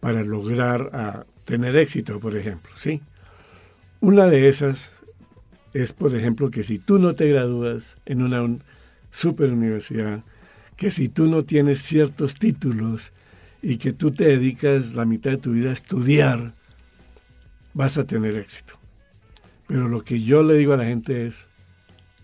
para 0.00 0.22
lograr 0.22 0.90
a 0.92 1.26
tener 1.44 1.76
éxito, 1.76 2.20
por 2.20 2.36
ejemplo, 2.36 2.70
¿sí? 2.74 3.02
Una 4.00 4.26
de 4.26 4.48
esas 4.48 4.92
es, 5.72 5.92
por 5.92 6.14
ejemplo, 6.14 6.50
que 6.50 6.62
si 6.62 6.78
tú 6.78 6.98
no 6.98 7.14
te 7.14 7.28
gradúas 7.28 7.96
en 8.06 8.22
una 8.22 8.44
super 9.10 9.52
universidad, 9.52 10.22
que 10.76 10.90
si 10.90 11.08
tú 11.08 11.26
no 11.26 11.44
tienes 11.44 11.80
ciertos 11.82 12.34
títulos 12.34 13.12
y 13.62 13.78
que 13.78 13.92
tú 13.92 14.10
te 14.10 14.24
dedicas 14.24 14.94
la 14.94 15.04
mitad 15.04 15.30
de 15.30 15.38
tu 15.38 15.52
vida 15.52 15.70
a 15.70 15.74
estudiar, 15.74 16.54
vas 17.72 17.98
a 17.98 18.04
tener 18.04 18.36
éxito. 18.36 18.74
Pero 19.66 19.88
lo 19.88 20.04
que 20.04 20.20
yo 20.22 20.42
le 20.42 20.54
digo 20.54 20.74
a 20.74 20.76
la 20.76 20.84
gente 20.84 21.26
es, 21.26 21.48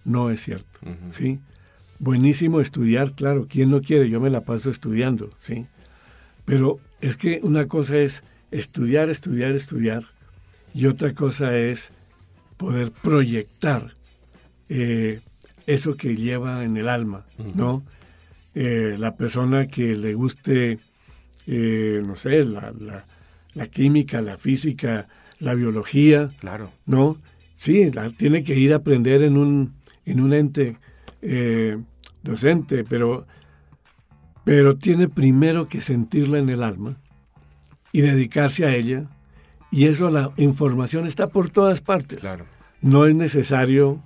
no 0.05 0.31
es 0.31 0.41
cierto, 0.43 0.79
¿sí? 1.11 1.41
Buenísimo 2.01 2.61
estudiar, 2.61 3.13
claro, 3.15 3.47
¿quién 3.49 3.71
no 3.71 3.81
quiere? 3.81 4.09
Yo 4.09 4.21
me 4.21 4.31
la 4.31 4.41
paso 4.41 4.71
estudiando, 4.71 5.31
¿sí? 5.39 5.67
Pero 6.45 6.81
es 7.01 7.17
que 7.17 7.41
una 7.45 7.69
cosa 7.69 7.99
es 7.99 8.25
estudiar, 8.51 9.11
estudiar, 9.11 9.55
estudiar, 9.55 10.05
y 10.75 10.87
otra 10.87 11.15
cosa 11.15 11.57
es 11.57 11.93
poder 12.57 12.91
proyectar 12.91 13.95
eh, 14.69 15.21
eso 15.67 15.97
que 15.97 16.17
lleva 16.17 16.65
en 16.65 16.77
el 16.77 16.89
alma, 16.89 17.27
¿no? 17.55 17.85
Eh, 18.55 18.97
la 18.99 19.17
persona 19.17 19.67
que 19.67 19.95
le 19.95 20.15
guste, 20.15 20.79
eh, 21.47 22.03
no 22.05 22.17
sé, 22.17 22.45
la, 22.45 22.73
la, 23.55 23.67
química, 23.69 24.23
la 24.23 24.37
física, 24.39 25.07
la 25.39 25.55
biología, 25.55 26.31
claro. 26.41 26.73
¿no? 26.87 27.19
Sí, 27.55 27.91
la, 27.93 28.11
tiene 28.11 28.43
que 28.43 28.57
ir 28.57 28.73
a 28.73 28.77
aprender 28.77 29.23
en 29.23 29.37
un, 29.37 29.75
en 30.05 30.21
un 30.21 30.33
ente 30.33 30.77
docente, 32.23 32.85
pero, 32.85 33.27
pero 34.45 34.77
tiene 34.77 35.09
primero 35.09 35.67
que 35.67 35.81
sentirla 35.81 36.39
en 36.39 36.49
el 36.49 36.63
alma 36.63 36.97
y 37.93 38.01
dedicarse 38.03 38.67
a 38.67 38.75
ella. 38.75 39.09
Y 39.71 39.87
eso, 39.87 40.11
la 40.11 40.33
información 40.37 41.07
está 41.07 41.29
por 41.29 41.51
todas 41.51 41.81
partes. 41.81 42.21
Claro. 42.21 42.45
No 42.81 43.07
es 43.07 43.15
necesario 43.15 44.03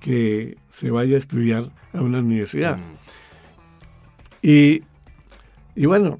que 0.00 0.56
se 0.68 0.90
vaya 0.90 1.16
a 1.16 1.18
estudiar 1.18 1.72
a 1.92 2.02
una 2.02 2.18
universidad. 2.18 2.76
Mm. 2.76 2.96
Y, 4.42 4.82
y, 5.74 5.86
bueno, 5.86 6.18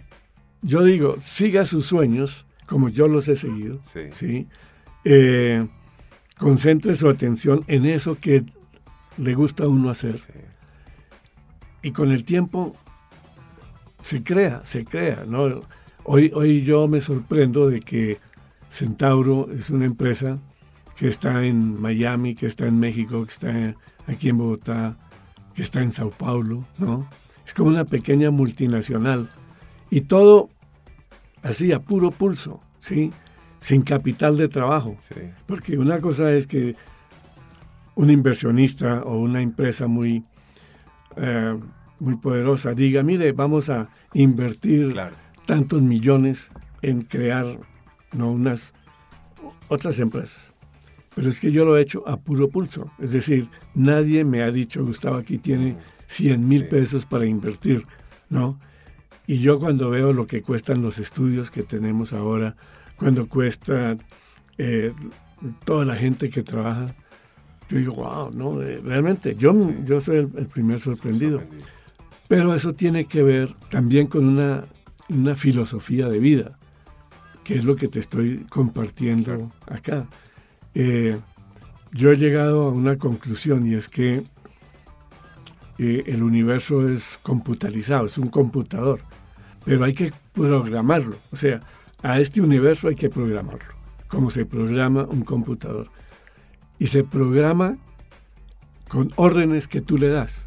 yo 0.62 0.82
digo, 0.82 1.16
siga 1.18 1.64
sus 1.64 1.86
sueños, 1.86 2.46
como 2.66 2.88
yo 2.88 3.06
los 3.08 3.28
he 3.28 3.36
seguido. 3.36 3.80
Sí. 4.12 4.48
Eh, 5.04 5.66
concentre 6.38 6.94
su 6.94 7.08
atención 7.08 7.64
en 7.68 7.86
eso 7.86 8.18
que 8.18 8.44
le 9.18 9.34
gusta 9.34 9.64
a 9.64 9.68
uno 9.68 9.90
hacer. 9.90 10.16
Y 11.86 11.92
con 11.92 12.10
el 12.10 12.24
tiempo 12.24 12.74
se 14.02 14.24
crea, 14.24 14.60
se 14.64 14.84
crea. 14.84 15.24
¿no? 15.24 15.62
Hoy, 16.02 16.32
hoy 16.34 16.64
yo 16.64 16.88
me 16.88 17.00
sorprendo 17.00 17.70
de 17.70 17.78
que 17.78 18.18
Centauro 18.68 19.48
es 19.52 19.70
una 19.70 19.84
empresa 19.84 20.40
que 20.96 21.06
está 21.06 21.44
en 21.44 21.80
Miami, 21.80 22.34
que 22.34 22.46
está 22.46 22.66
en 22.66 22.80
México, 22.80 23.24
que 23.24 23.32
está 23.32 23.74
aquí 24.08 24.30
en 24.30 24.38
Bogotá, 24.38 24.98
que 25.54 25.62
está 25.62 25.80
en 25.80 25.92
Sao 25.92 26.10
Paulo, 26.10 26.64
¿no? 26.76 27.08
Es 27.46 27.54
como 27.54 27.68
una 27.68 27.84
pequeña 27.84 28.32
multinacional. 28.32 29.30
Y 29.88 30.00
todo 30.00 30.50
así, 31.44 31.70
a 31.70 31.78
puro 31.78 32.10
pulso, 32.10 32.60
¿sí? 32.80 33.12
Sin 33.60 33.82
capital 33.82 34.36
de 34.36 34.48
trabajo. 34.48 34.96
Porque 35.46 35.78
una 35.78 36.00
cosa 36.00 36.32
es 36.32 36.48
que 36.48 36.74
un 37.94 38.10
inversionista 38.10 39.04
o 39.04 39.18
una 39.18 39.40
empresa 39.40 39.86
muy 39.86 40.24
eh, 41.16 41.56
muy 41.98 42.16
poderosa 42.16 42.74
diga, 42.74 43.02
mire, 43.02 43.32
vamos 43.32 43.70
a 43.70 43.88
invertir 44.12 44.96
tantos 45.46 45.82
millones 45.82 46.50
en 46.82 47.02
crear 47.02 47.58
¿no? 48.12 48.30
unas 48.32 48.74
otras 49.68 49.98
empresas. 49.98 50.52
Pero 51.14 51.28
es 51.28 51.40
que 51.40 51.50
yo 51.50 51.64
lo 51.64 51.76
he 51.76 51.80
hecho 51.80 52.06
a 52.06 52.18
puro 52.18 52.50
pulso. 52.50 52.90
Es 52.98 53.12
decir, 53.12 53.48
nadie 53.74 54.24
me 54.24 54.42
ha 54.42 54.50
dicho, 54.50 54.84
Gustavo, 54.84 55.16
aquí 55.16 55.38
tiene 55.38 55.78
100 56.06 56.46
mil 56.46 56.68
pesos 56.68 57.06
para 57.06 57.26
invertir, 57.26 57.86
¿no? 58.28 58.60
Y 59.26 59.38
yo 59.38 59.58
cuando 59.58 59.90
veo 59.90 60.12
lo 60.12 60.26
que 60.26 60.42
cuestan 60.42 60.82
los 60.82 60.98
estudios 60.98 61.50
que 61.50 61.62
tenemos 61.62 62.12
ahora, 62.12 62.54
cuando 62.96 63.28
cuesta 63.28 63.96
eh, 64.58 64.92
toda 65.64 65.84
la 65.84 65.96
gente 65.96 66.30
que 66.30 66.42
trabaja, 66.42 66.94
yo 67.68 67.78
digo, 67.78 67.94
wow, 67.94 68.30
no, 68.32 68.62
eh, 68.62 68.80
realmente, 68.84 69.34
yo, 69.34 69.52
yo 69.84 70.00
soy 70.00 70.18
el, 70.18 70.46
primer 70.46 70.80
sorprendido. 70.80 71.42
Pero 72.28 72.54
eso 72.54 72.72
tiene 72.74 73.04
que 73.04 73.22
ver 73.22 73.54
también 73.70 74.06
con 74.06 74.26
una, 74.26 74.64
una 75.08 75.34
filosofía 75.34 76.08
de 76.08 76.18
vida, 76.18 76.58
que 77.44 77.54
es 77.54 77.64
lo 77.64 77.76
que 77.76 77.88
te 77.88 78.00
estoy 78.00 78.44
compartiendo 78.48 79.52
acá. 79.66 80.08
Eh, 80.74 81.18
yo 81.92 82.10
he 82.10 82.16
llegado 82.16 82.66
a 82.66 82.70
una 82.70 82.96
conclusión 82.96 83.66
y 83.66 83.74
es 83.74 83.88
que 83.88 84.24
eh, 85.78 86.04
el 86.06 86.22
universo 86.22 86.88
es 86.88 87.18
computarizado, 87.22 88.06
es 88.06 88.18
un 88.18 88.28
computador, 88.28 89.00
pero 89.64 89.84
hay 89.84 89.94
que 89.94 90.12
programarlo. 90.32 91.16
O 91.30 91.36
sea, 91.36 91.62
a 92.02 92.20
este 92.20 92.40
universo 92.40 92.88
hay 92.88 92.96
que 92.96 93.08
programarlo, 93.08 93.74
como 94.08 94.30
se 94.30 94.44
programa 94.44 95.04
un 95.04 95.22
computador 95.22 95.88
y 96.78 96.88
se 96.88 97.04
programa 97.04 97.78
con 98.88 99.12
órdenes 99.16 99.68
que 99.68 99.80
tú 99.80 99.98
le 99.98 100.08
das. 100.08 100.46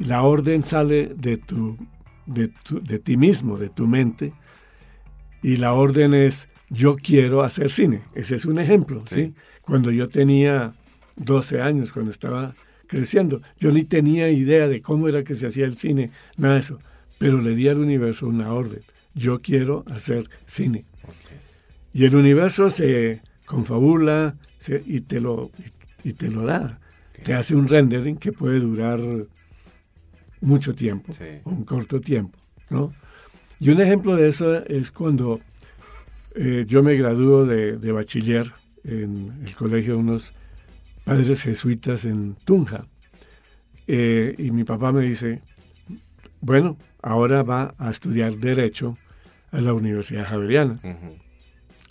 La 0.00 0.22
orden 0.22 0.62
sale 0.62 1.12
de, 1.14 1.36
tu, 1.36 1.76
de, 2.26 2.98
ti 2.98 3.16
mismo, 3.16 3.58
de 3.58 3.68
tu 3.68 3.86
mente, 3.86 4.32
y 5.42 5.56
la 5.56 5.74
orden 5.74 6.14
es 6.14 6.48
yo 6.70 6.96
quiero 6.96 7.42
hacer 7.42 7.70
cine. 7.70 8.02
Ese 8.14 8.34
es 8.36 8.44
un 8.44 8.58
ejemplo, 8.58 9.04
¿sí? 9.06 9.34
Cuando 9.62 9.90
yo 9.90 10.08
tenía 10.08 10.72
12 11.16 11.60
años, 11.60 11.92
cuando 11.92 12.10
estaba 12.10 12.54
creciendo, 12.86 13.42
yo 13.58 13.70
ni 13.70 13.84
tenía 13.84 14.30
idea 14.30 14.68
de 14.68 14.80
cómo 14.80 15.08
era 15.08 15.22
que 15.22 15.34
se 15.34 15.46
hacía 15.46 15.66
el 15.66 15.76
cine, 15.76 16.10
nada 16.36 16.54
de 16.54 16.60
eso, 16.60 16.78
pero 17.18 17.40
le 17.40 17.54
di 17.54 17.68
al 17.68 17.78
universo 17.78 18.26
una 18.26 18.52
orden. 18.52 18.82
Yo 19.14 19.40
quiero 19.40 19.84
hacer 19.86 20.28
cine. 20.46 20.84
Y 21.92 22.04
el 22.04 22.16
universo 22.16 22.70
se 22.70 23.20
confabula, 23.44 24.36
y, 24.86 25.00
te 25.00 25.20
lo, 25.20 25.50
y, 26.04 26.12
te 26.12 26.30
lo 26.30 26.44
da. 26.44 26.78
Te 27.22 27.34
hace 27.34 27.54
un 27.54 27.68
rendering 27.68 28.16
que 28.16 28.32
puede 28.32 28.60
durar 28.60 29.00
mucho 30.40 30.74
tiempo 30.74 31.12
o 31.44 31.50
un 31.50 31.64
corto 31.64 32.00
tiempo. 32.00 32.38
¿no? 32.70 32.92
Y 33.58 33.70
un 33.70 33.80
ejemplo 33.80 34.16
de 34.16 34.28
eso 34.28 34.64
es 34.66 34.90
cuando 34.90 35.40
eh, 36.34 36.64
yo 36.66 36.82
me 36.82 36.94
gradúo 36.94 37.44
de, 37.44 37.92
bachiller 37.92 38.52
en 38.84 39.42
el 39.44 39.54
colegio 39.54 39.94
de 39.94 40.00
unos 40.00 40.32
padres 41.04 41.42
jesuitas 41.42 42.04
en 42.04 42.36
Tunja. 42.44 42.84
Eh, 43.86 44.34
y 44.38 44.50
mi 44.50 44.64
papá 44.64 44.92
me 44.92 45.02
dice, 45.02 45.42
bueno, 46.40 46.76
ahora 47.02 47.42
va 47.42 47.74
a 47.78 47.90
estudiar 47.90 48.36
Derecho 48.36 48.96
a 49.50 49.60
la 49.60 49.74
Universidad 49.74 50.26
Javeriana. 50.26 50.78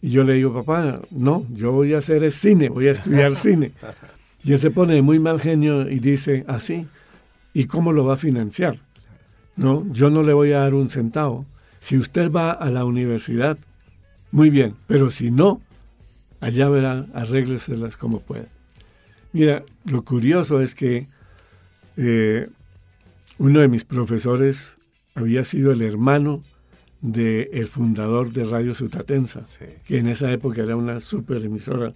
Y 0.02 0.12
yo 0.12 0.24
le 0.24 0.34
digo, 0.34 0.54
papá, 0.54 1.02
no, 1.12 1.46
yo 1.54 1.72
voy 1.72 1.94
a 1.94 1.98
hacer 1.98 2.32
cine, 2.32 2.70
voy 2.70 2.88
a 2.88 2.92
estudiar 2.92 3.36
cine. 3.36 3.74
Y 4.44 4.54
él 4.54 4.60
se 4.60 4.72
pone 4.72 5.02
muy 5.02 5.20
mal 5.20 5.42
genio 5.42 5.90
y 5.90 6.00
dice, 6.00 6.46
así, 6.48 6.88
¿y 7.54 7.66
cómo 7.66 7.92
lo 7.94 8.06
va 8.06 8.16
a 8.16 8.18
financiar? 8.18 8.80
No, 9.56 9.86
yo 9.92 10.10
no 10.10 10.24
le 10.24 10.34
voy 10.34 10.52
a 10.54 10.60
dar 10.60 10.74
un 10.74 10.90
centavo. 10.90 11.46
Si 11.80 11.98
usted 11.98 12.32
va 12.32 12.52
a 12.52 12.70
la 12.70 12.86
universidad, 12.86 13.58
muy 14.32 14.50
bien, 14.50 14.76
pero 14.88 15.10
si 15.10 15.32
no, 15.32 15.62
allá 16.40 16.70
verá, 16.70 17.06
arrégleselas 17.14 17.98
como 17.98 18.20
pueda. 18.20 18.48
Mira, 19.34 19.64
lo 19.86 20.04
curioso 20.04 20.62
es 20.62 20.76
que 20.76 21.08
eh, 21.98 22.50
uno 23.38 23.60
de 23.60 23.68
mis 23.68 23.86
profesores 23.86 24.78
había 25.16 25.46
sido 25.46 25.72
el 25.72 25.82
hermano 25.82 26.44
del 27.02 27.68
fundador 27.68 28.32
de 28.34 28.44
Radio 28.44 28.76
Sutatensa, 28.76 29.44
que 29.86 29.98
en 29.98 30.08
esa 30.08 30.32
época 30.32 30.62
era 30.62 30.76
una 30.76 31.00
super 31.00 31.44
emisora. 31.44 31.94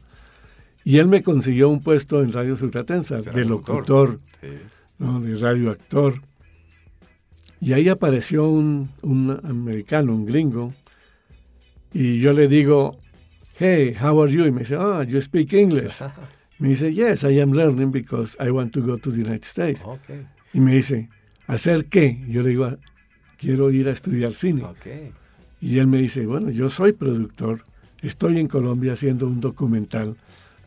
Y 0.85 0.97
él 0.97 1.07
me 1.07 1.23
consiguió 1.23 1.69
un 1.69 1.81
puesto 1.81 2.21
en 2.21 2.33
Radio 2.33 2.57
Sutatensa, 2.57 3.21
de 3.21 3.45
locutor, 3.45 4.19
de 5.03 5.35
radio 5.35 5.71
actor. 5.71 6.21
Y 7.59 7.73
ahí 7.73 7.89
apareció 7.89 8.49
un, 8.49 8.89
un, 9.01 9.39
americano, 9.43 10.13
un 10.13 10.25
gringo, 10.25 10.73
y 11.93 12.19
yo 12.19 12.33
le 12.33 12.47
digo, 12.47 12.97
hey, 13.59 13.95
how 14.01 14.21
are 14.21 14.31
you? 14.31 14.45
Y 14.45 14.51
me 14.51 14.61
dice, 14.61 14.75
ah, 14.75 15.03
you 15.03 15.21
speak 15.21 15.53
English. 15.53 16.01
me 16.59 16.69
dice, 16.69 16.93
yes, 16.93 17.23
I 17.23 17.39
am 17.39 17.53
learning 17.53 17.91
because 17.91 18.35
I 18.39 18.49
want 18.51 18.73
to 18.73 18.81
go 18.81 18.97
to 18.97 19.11
the 19.11 19.21
United 19.21 19.45
States. 19.45 19.81
Y 20.53 20.59
me 20.59 20.73
dice, 20.73 21.09
¿hacer 21.47 21.85
qué? 21.85 22.23
Yo 22.27 22.41
le 22.41 22.49
digo, 22.49 22.77
quiero 23.37 23.71
ir 23.71 23.87
a 23.87 23.91
estudiar 23.91 24.33
cine. 24.33 24.63
Y 25.61 25.77
él 25.77 25.87
me 25.87 25.99
dice, 25.99 26.25
bueno, 26.25 26.49
yo 26.49 26.69
soy 26.69 26.93
productor, 26.93 27.63
estoy 28.01 28.39
en 28.39 28.47
Colombia 28.47 28.93
haciendo 28.93 29.27
un 29.27 29.39
documental 29.39 30.17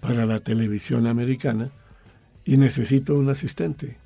para 0.00 0.24
la 0.24 0.40
televisión 0.40 1.06
americana 1.06 1.70
y 2.44 2.56
necesito 2.56 3.14
un 3.14 3.28
asistente. 3.28 3.96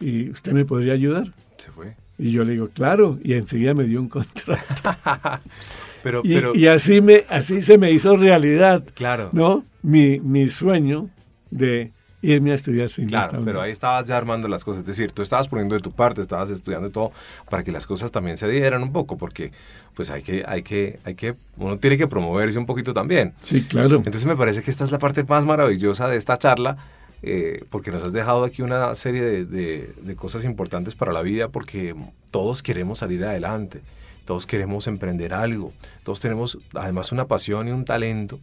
¿Y 0.00 0.30
usted 0.30 0.52
me 0.52 0.64
podría 0.64 0.92
ayudar? 0.92 1.32
Se 1.56 1.70
fue. 1.70 1.96
Y 2.18 2.32
yo 2.32 2.44
le 2.44 2.52
digo, 2.52 2.68
claro, 2.68 3.18
y 3.22 3.34
enseguida 3.34 3.74
me 3.74 3.84
dio 3.84 4.00
un 4.00 4.08
contrato. 4.08 4.56
pero, 6.02 6.20
y, 6.24 6.34
pero... 6.34 6.54
y, 6.54 6.66
así, 6.66 7.00
me, 7.00 7.24
así 7.28 7.62
se 7.62 7.78
me 7.78 7.90
hizo 7.92 8.16
realidad. 8.16 8.84
Claro. 8.94 9.30
¿No? 9.32 9.64
Mi, 9.82 10.18
mi 10.20 10.48
sueño 10.48 11.08
de 11.50 11.92
irme 12.20 12.50
a 12.52 12.54
estudiar 12.54 12.88
cine. 12.88 13.08
Claro, 13.08 13.42
pero 13.44 13.60
ahí 13.60 13.70
estabas 13.70 14.06
ya 14.06 14.16
armando 14.16 14.48
las 14.48 14.64
cosas. 14.64 14.80
Es 14.80 14.86
decir, 14.86 15.12
tú 15.12 15.22
estabas 15.22 15.48
poniendo 15.48 15.74
de 15.74 15.80
tu 15.80 15.92
parte, 15.92 16.20
estabas 16.20 16.50
estudiando 16.50 16.90
todo 16.90 17.12
para 17.48 17.62
que 17.62 17.70
las 17.70 17.86
cosas 17.86 18.10
también 18.10 18.36
se 18.36 18.48
dieran 18.48 18.82
un 18.82 18.92
poco, 18.92 19.16
porque 19.16 19.52
pues 19.94 20.10
hay 20.10 20.22
que, 20.22 20.44
hay 20.46 20.62
que, 20.62 20.98
hay 21.04 21.14
que, 21.14 21.34
uno 21.56 21.76
tiene 21.76 21.96
que 21.96 22.08
promoverse 22.08 22.58
un 22.58 22.66
poquito 22.66 22.92
también. 22.92 23.34
Sí, 23.42 23.62
claro. 23.62 23.96
Entonces 23.96 24.26
me 24.26 24.36
parece 24.36 24.62
que 24.62 24.70
esta 24.70 24.84
es 24.84 24.90
la 24.90 24.98
parte 24.98 25.22
más 25.24 25.44
maravillosa 25.44 26.08
de 26.08 26.16
esta 26.16 26.36
charla. 26.38 26.76
Eh, 27.22 27.64
porque 27.70 27.90
nos 27.90 28.04
has 28.04 28.12
dejado 28.12 28.44
aquí 28.44 28.62
una 28.62 28.94
serie 28.94 29.44
de, 29.44 30.16
cosas 30.16 30.44
importantes 30.44 30.94
para 30.94 31.12
la 31.12 31.22
vida, 31.22 31.48
porque 31.48 31.94
todos 32.30 32.62
queremos 32.62 33.00
salir 33.00 33.24
adelante, 33.24 33.80
todos 34.24 34.46
queremos 34.46 34.86
emprender 34.86 35.34
algo, 35.34 35.72
todos 36.04 36.20
tenemos 36.20 36.58
además 36.74 37.10
una 37.12 37.26
pasión 37.26 37.68
y 37.68 37.72
un 37.72 37.84
talento. 37.84 38.38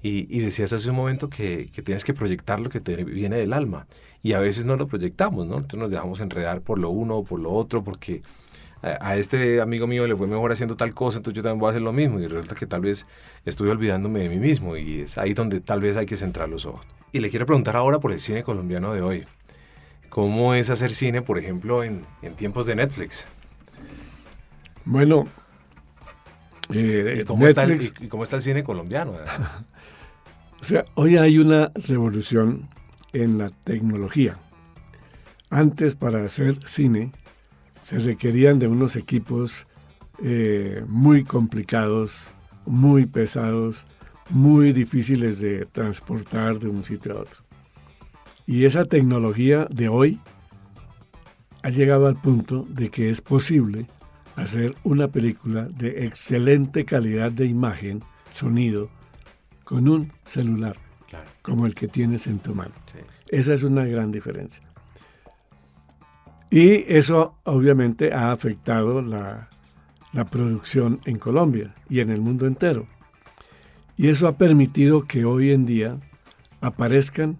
Y, 0.00 0.38
decías 0.38 0.72
hace 0.72 0.88
un 0.90 0.96
momento 0.96 1.28
que, 1.28 1.70
que, 1.72 1.82
tienes 1.82 2.04
que 2.04 2.14
proyectar 2.14 2.60
lo 2.60 2.70
que 2.70 2.78
te 2.78 3.02
viene 3.02 3.36
del 3.36 3.52
alma. 3.52 3.88
Y 4.22 4.32
a 4.32 4.38
veces 4.38 4.64
no 4.64 4.76
lo 4.76 4.86
proyectamos, 4.86 5.46
¿no? 5.46 5.54
Entonces 5.54 5.80
nos 5.80 5.90
dejamos 5.90 6.20
enredar 6.20 6.60
por 6.60 6.78
lo 6.78 6.90
uno 6.90 7.18
o 7.18 7.24
por 7.24 7.40
lo 7.40 7.52
otro, 7.52 7.82
porque 7.82 8.22
a, 8.82 9.16
este 9.16 9.60
amigo 9.60 9.86
mío 9.86 10.06
le 10.06 10.14
fue 10.16 10.26
mejor 10.26 10.52
haciendo 10.52 10.76
tal 10.76 10.94
cosa, 10.94 11.18
entonces 11.18 11.36
yo 11.36 11.42
también 11.42 11.60
voy 11.60 11.68
a 11.68 11.70
hacer 11.70 11.82
lo 11.82 11.92
mismo. 11.92 12.20
Y 12.20 12.26
resulta 12.26 12.54
que 12.54 12.66
tal 12.66 12.80
vez 12.80 13.06
estoy 13.44 13.68
olvidándome 13.68 14.20
de 14.20 14.28
mí 14.28 14.38
mismo. 14.38 14.76
Y 14.76 15.00
es 15.00 15.18
ahí 15.18 15.34
donde 15.34 15.60
tal 15.60 15.80
vez 15.80 15.96
hay 15.96 16.06
que 16.06 16.16
centrar 16.16 16.48
los 16.48 16.66
ojos. 16.66 16.86
Y 17.12 17.20
le 17.20 17.30
quiero 17.30 17.46
preguntar 17.46 17.76
ahora 17.76 17.98
por 17.98 18.12
el 18.12 18.20
cine 18.20 18.42
colombiano 18.42 18.92
de 18.92 19.02
hoy. 19.02 19.26
¿Cómo 20.08 20.54
es 20.54 20.70
hacer 20.70 20.94
cine, 20.94 21.22
por 21.22 21.38
ejemplo, 21.38 21.84
en, 21.84 22.04
en 22.22 22.34
tiempos 22.34 22.66
de 22.66 22.76
Netflix? 22.76 23.26
Bueno, 24.84 25.26
eh, 26.70 27.20
¿Y, 27.20 27.24
cómo 27.24 27.44
Netflix, 27.44 27.86
está 27.86 27.98
el, 27.98 28.06
¿Y 28.06 28.08
cómo 28.08 28.22
está 28.22 28.36
el 28.36 28.42
cine 28.42 28.62
colombiano? 28.62 29.14
O 30.60 30.64
sea, 30.64 30.84
hoy 30.96 31.16
hay 31.16 31.38
una 31.38 31.70
revolución 31.86 32.68
en 33.12 33.38
la 33.38 33.50
tecnología. 33.62 34.38
Antes 35.50 35.94
para 35.94 36.24
hacer 36.24 36.58
cine 36.66 37.12
se 37.88 37.98
requerían 38.00 38.58
de 38.58 38.66
unos 38.66 38.96
equipos 38.96 39.66
eh, 40.22 40.84
muy 40.88 41.24
complicados, 41.24 42.30
muy 42.66 43.06
pesados, 43.06 43.86
muy 44.28 44.74
difíciles 44.74 45.40
de 45.40 45.64
transportar 45.64 46.58
de 46.58 46.68
un 46.68 46.84
sitio 46.84 47.16
a 47.16 47.22
otro. 47.22 47.42
Y 48.44 48.66
esa 48.66 48.84
tecnología 48.84 49.66
de 49.70 49.88
hoy 49.88 50.20
ha 51.62 51.70
llegado 51.70 52.08
al 52.08 52.20
punto 52.20 52.66
de 52.68 52.90
que 52.90 53.08
es 53.08 53.22
posible 53.22 53.86
hacer 54.36 54.74
una 54.84 55.08
película 55.08 55.64
de 55.64 56.04
excelente 56.04 56.84
calidad 56.84 57.32
de 57.32 57.46
imagen, 57.46 58.04
sonido, 58.30 58.90
con 59.64 59.88
un 59.88 60.12
celular, 60.26 60.76
como 61.40 61.64
el 61.64 61.74
que 61.74 61.88
tienes 61.88 62.26
en 62.26 62.40
tu 62.40 62.54
mano. 62.54 62.74
Esa 63.28 63.54
es 63.54 63.62
una 63.62 63.86
gran 63.86 64.10
diferencia. 64.10 64.67
Y 66.50 66.84
eso 66.92 67.36
obviamente 67.44 68.12
ha 68.12 68.32
afectado 68.32 69.02
la, 69.02 69.48
producción 70.30 71.00
en 71.04 71.16
Colombia 71.16 71.74
y 71.88 72.00
en 72.00 72.10
el 72.10 72.20
mundo 72.20 72.46
entero. 72.46 72.88
Y 73.96 74.08
eso 74.08 74.26
ha 74.26 74.36
permitido 74.36 75.06
que 75.06 75.24
hoy 75.24 75.52
en 75.52 75.64
día 75.64 75.98
aparezcan 76.60 77.38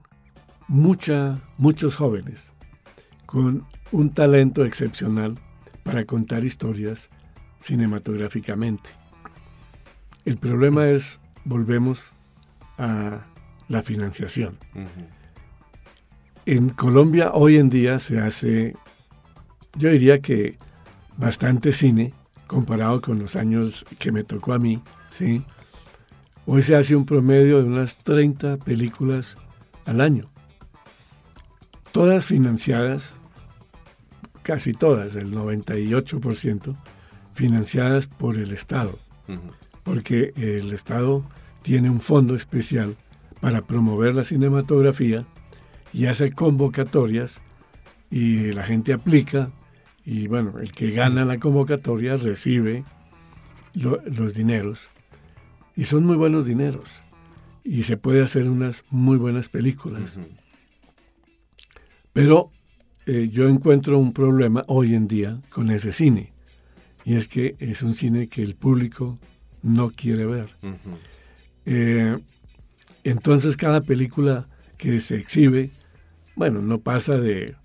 mucha, 0.69 1.41
muchos 1.57 1.97
jóvenes 1.97 2.53
con 3.27 3.67
un 3.91 4.11
talento 4.15 4.65
excepcional 4.65 5.41
para 5.83 6.05
contar 6.05 6.45
historias 6.45 7.09
cinematográficamente. 7.59 8.91
El 10.25 10.37
problema 10.37 10.89
es, 10.89 11.21
volvemos 11.45 12.13
a 12.77 13.23
la 13.69 13.83
financiación. 13.83 14.59
En 16.47 16.71
Colombia 16.71 17.33
hoy 17.35 17.59
en 17.59 17.69
día 17.69 17.99
se 17.99 18.19
hace, 18.19 18.75
yo 19.77 19.91
diría 19.91 20.21
que 20.21 20.57
bastante 21.17 21.73
cine 21.73 22.15
comparado 22.47 23.01
con 23.01 23.19
los 23.19 23.37
años 23.37 23.85
que 23.99 24.13
me 24.13 24.25
tocó 24.25 24.53
a 24.53 24.59
mí, 24.59 24.83
¿sí? 25.11 25.45
Hoy 26.47 26.63
se 26.63 26.77
hace 26.77 26.97
un 26.97 27.05
promedio 27.05 27.59
de 27.59 27.65
unas 27.65 27.99
30 27.99 28.57
películas 28.57 29.37
al 29.85 30.01
año. 30.01 30.31
Todas 31.93 32.25
financiadas, 32.25 33.15
casi 34.43 34.73
todas, 34.73 35.15
el 35.15 35.31
98%, 35.33 36.77
financiadas 37.35 38.07
por 38.07 38.39
el 38.39 38.53
Estado. 38.53 38.99
Porque 39.83 40.33
el 40.37 40.73
Estado 40.73 41.23
tiene 41.61 41.91
un 41.91 42.01
fondo 42.01 42.35
especial 42.35 42.97
para 43.41 43.67
promover 43.67 44.15
la 44.15 44.25
cinematografía 44.25 45.27
y 45.93 46.07
hace 46.07 46.33
convocatorias 46.33 47.43
y 48.11 48.53
la 48.53 48.65
gente 48.65 48.95
aplica 48.95 49.51
y 50.11 50.27
bueno, 50.27 50.59
el 50.59 50.73
que 50.73 50.91
gana 50.91 51.27
la 51.27 51.39
convocatoria 51.39 52.17
recibe 52.17 52.83
los 53.75 54.33
dineros. 54.33 54.89
Y 55.77 55.85
son 55.85 56.07
muy 56.07 56.17
buenos 56.17 56.47
dineros. 56.47 57.03
Y 57.63 57.83
se 57.83 57.99
puede 57.99 58.23
hacer 58.23 58.49
unas 58.49 58.85
muy 58.89 59.19
buenas 59.19 59.51
películas. 59.51 60.19
Pero 62.15 62.51
eh, 63.05 63.29
yo 63.31 63.51
encuentro 63.51 63.99
un 63.99 64.15
problema 64.15 64.65
hoy 64.67 64.95
en 64.95 65.09
día 65.09 65.43
con 65.51 65.71
ese 65.71 65.93
cine. 65.93 66.33
Y 67.05 67.17
es 67.17 67.29
que 67.29 67.57
es 67.59 67.83
un 67.83 67.93
cine 67.93 68.29
que 68.29 68.43
el 68.43 68.55
público 68.55 69.19
no 69.61 69.91
quiere 69.91 70.25
ver. 70.25 70.57
Eh, 71.67 72.17
entonces 73.05 73.59
cada 73.59 73.83
película 73.83 74.49
que 74.79 75.01
se 75.01 75.17
exhibe, 75.17 75.69
bueno, 76.35 76.63
no 76.63 76.79
pasa 76.79 77.19
de 77.19 77.57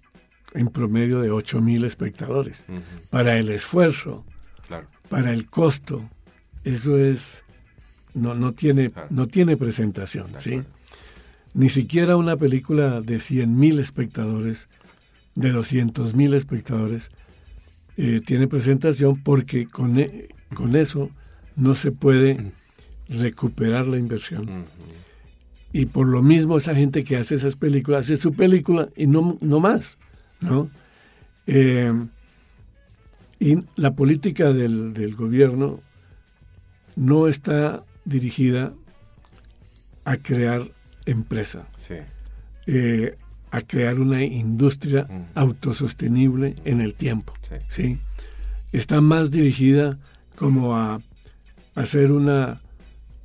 en 0.53 0.67
promedio 0.67 1.21
de 1.21 1.31
8 1.31 1.61
mil 1.61 1.83
espectadores. 1.83 2.65
Para 3.09 3.37
el 3.37 3.49
esfuerzo, 3.49 4.25
para 5.09 5.31
el 5.31 5.49
costo, 5.49 6.09
eso 6.63 6.97
es, 6.97 7.43
no, 8.13 8.35
no, 8.35 8.53
tiene, 8.53 8.91
no 9.09 9.27
tiene 9.27 9.57
presentación, 9.57 10.31
¿sí? 10.37 10.61
Ni 11.53 11.69
siquiera 11.69 12.15
una 12.15 12.35
película 12.35 13.01
de 13.01 13.19
100 13.19 13.57
mil 13.59 13.79
espectadores, 13.79 14.69
de 15.35 15.51
200 15.51 16.15
mil 16.15 16.33
espectadores, 16.33 17.11
eh, 17.95 18.21
tiene 18.25 18.47
presentación 18.47 19.21
porque 19.21 19.67
con, 19.67 19.99
e, 19.99 20.29
con 20.55 20.75
eso 20.75 21.11
no 21.55 21.75
se 21.75 21.91
puede 21.91 22.51
recuperar 23.07 23.87
la 23.87 23.97
inversión. 23.97 24.65
Y 25.71 25.87
por 25.87 26.07
lo 26.07 26.21
mismo 26.21 26.57
esa 26.57 26.75
gente 26.75 27.03
que 27.03 27.17
hace 27.17 27.35
esas 27.35 27.55
películas 27.55 28.05
hace 28.05 28.17
su 28.17 28.33
película 28.33 28.89
y 28.95 29.07
no, 29.07 29.37
no 29.41 29.59
más, 29.59 29.97
¿no? 30.43 30.69
Eh, 31.47 31.91
y 33.39 33.63
la 33.75 33.93
política 33.93 34.53
del, 34.53 35.15
gobierno 35.15 35.81
no 36.95 37.27
está 37.27 37.83
dirigida 38.05 38.73
a 40.05 40.17
crear 40.17 40.71
empresa, 41.05 41.67
eh, 42.67 43.15
a 43.51 43.61
crear 43.61 43.99
una 43.99 44.23
industria 44.23 45.07
autosostenible 45.35 46.55
en 46.63 46.79
el 46.79 46.93
tiempo. 46.93 47.33
¿sí? 47.67 47.99
está 48.73 49.01
más 49.01 49.31
dirigida 49.31 49.97
como 50.35 50.75
a 50.75 51.01
hacer 51.75 52.11
una 52.11 52.59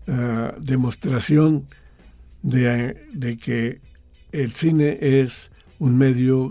ah, 0.07 0.55
demostración 0.61 1.67
de, 2.43 3.07
de, 3.13 3.37
que 3.39 3.81
el 4.31 4.53
cine 4.53 4.99
es 5.01 5.51
un 5.79 5.97
medio 5.97 6.51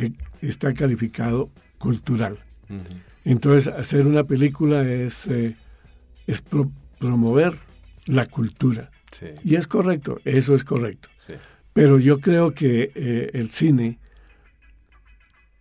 que 0.00 0.12
está 0.46 0.72
calificado 0.72 1.50
cultural. 1.78 2.38
Entonces, 3.24 3.72
hacer 3.72 4.06
una 4.06 4.24
película 4.24 4.82
es, 4.82 5.26
eh, 5.26 5.56
es 6.26 6.42
promover 6.98 7.58
la 8.06 8.26
cultura. 8.26 8.90
Y 9.44 9.56
es 9.56 9.66
correcto, 9.66 10.18
eso 10.24 10.54
es 10.54 10.64
correcto. 10.64 11.08
Pero 11.72 11.98
yo 11.98 12.20
creo 12.20 12.52
que 12.52 12.90
eh, 12.94 13.30
el 13.34 13.50
cine 13.50 13.98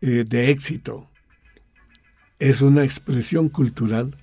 eh, 0.02 0.24
de 0.28 0.50
éxito 0.50 1.08
es 2.40 2.62
una 2.62 2.84
expresión 2.84 3.50
cultural, 3.50 4.16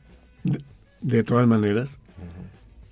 de, 1.01 1.23
todas 1.23 1.47
maneras, 1.47 1.99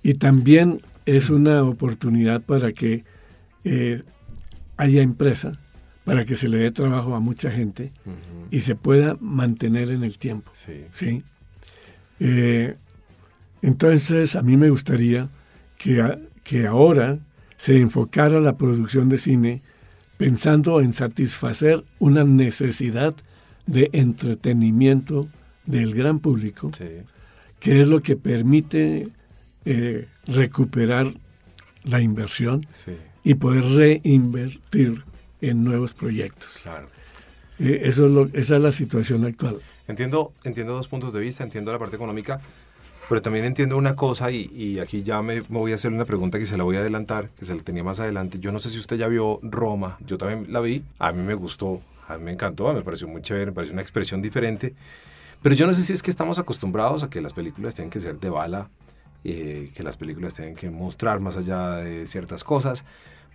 y 0.03 0.13
también 0.13 0.81
es 1.05 1.29
una 1.29 1.63
oportunidad 1.63 2.41
para 2.41 2.71
que 2.73 3.03
haya 4.77 5.01
empresa 5.01 5.59
para 6.05 6.23
que 6.23 6.35
se 6.35 6.47
le 6.47 6.59
dé 6.59 6.71
trabajo 6.71 7.15
a 7.15 7.19
mucha 7.19 7.51
gente 7.51 7.91
y 8.51 8.61
se 8.61 8.75
pueda 8.75 9.17
mantener 9.19 9.89
en 9.89 10.03
el 10.03 10.17
tiempo. 10.17 10.51
Sí. 10.91 11.23
Eh, 12.19 12.75
entonces, 13.61 14.35
a 14.35 14.43
mí 14.43 14.55
me 14.55 14.69
gustaría 14.69 15.29
que, 15.77 16.19
que 16.43 16.67
ahora 16.67 17.19
se 17.57 17.79
enfocara 17.79 18.39
la 18.39 18.55
producción 18.55 19.09
de 19.09 19.17
cine 19.17 19.61
pensando 20.17 20.79
en 20.79 20.93
satisfacer 20.93 21.83
una 21.99 22.23
necesidad 22.23 23.15
de 23.65 23.89
entretenimiento 23.91 25.27
del 25.65 25.95
gran 25.95 26.19
público, 26.19 26.71
que 27.59 27.81
es 27.81 27.87
lo 27.87 27.99
que 28.01 28.15
permite 28.15 29.09
eh, 29.65 30.07
recuperar 30.27 31.11
la 31.83 32.01
inversión 32.01 32.67
y 33.23 33.33
poder 33.33 33.65
reinvertir 33.65 35.03
en 35.49 35.63
nuevos 35.63 35.93
proyectos. 35.93 36.59
Claro. 36.63 36.87
Eh, 37.59 37.81
eso 37.83 38.05
es 38.05 38.11
lo, 38.11 38.29
esa 38.33 38.55
es 38.55 38.61
la 38.61 38.71
situación 38.71 39.25
actual. 39.25 39.61
Entiendo, 39.87 40.33
entiendo 40.43 40.73
dos 40.73 40.87
puntos 40.87 41.13
de 41.13 41.19
vista, 41.19 41.43
entiendo 41.43 41.71
la 41.71 41.79
parte 41.79 41.95
económica, 41.95 42.41
pero 43.07 43.21
también 43.21 43.45
entiendo 43.45 43.77
una 43.77 43.95
cosa 43.95 44.31
y, 44.31 44.51
y 44.53 44.79
aquí 44.79 45.03
ya 45.03 45.21
me, 45.21 45.41
voy 45.41 45.71
a 45.71 45.75
hacer 45.75 45.91
una 45.91 46.05
pregunta 46.05 46.39
que 46.39 46.45
se 46.45 46.57
la 46.57 46.63
voy 46.63 46.75
a 46.77 46.79
adelantar, 46.79 47.29
que 47.37 47.45
se 47.45 47.55
la 47.55 47.61
tenía 47.61 47.83
más 47.83 47.99
adelante. 47.99 48.39
Yo 48.39 48.51
no 48.51 48.59
sé 48.59 48.69
si 48.69 48.79
usted 48.79 48.97
ya 48.97 49.07
vio 49.07 49.39
Roma, 49.43 49.97
yo 50.05 50.17
también 50.17 50.51
la 50.51 50.59
vi, 50.59 50.83
a 50.97 51.11
mí 51.11 51.21
me 51.21 51.35
gustó, 51.35 51.81
a 52.07 52.17
mí 52.17 52.23
me 52.23 52.31
encantó, 52.31 52.73
me 52.73 52.81
pareció 52.81 53.07
muy 53.07 53.21
chévere, 53.21 53.47
me 53.47 53.51
pareció 53.53 53.73
una 53.73 53.83
expresión 53.83 54.21
diferente, 54.21 54.73
pero 55.41 55.53
yo 55.53 55.67
no 55.67 55.73
sé 55.73 55.83
si 55.83 55.93
es 55.93 56.01
que 56.01 56.09
estamos 56.09 56.39
acostumbrados 56.39 57.03
a 57.03 57.09
que 57.09 57.21
las 57.21 57.33
películas 57.33 57.75
tienen 57.75 57.91
que 57.91 57.99
ser 57.99 58.19
de 58.19 58.29
bala, 58.29 58.69
eh, 59.23 59.71
que 59.75 59.83
las 59.83 59.97
películas 59.97 60.33
tienen 60.33 60.55
que 60.55 60.69
mostrar 60.71 61.19
más 61.19 61.37
allá 61.37 61.77
de 61.77 62.07
ciertas 62.07 62.43
cosas 62.43 62.83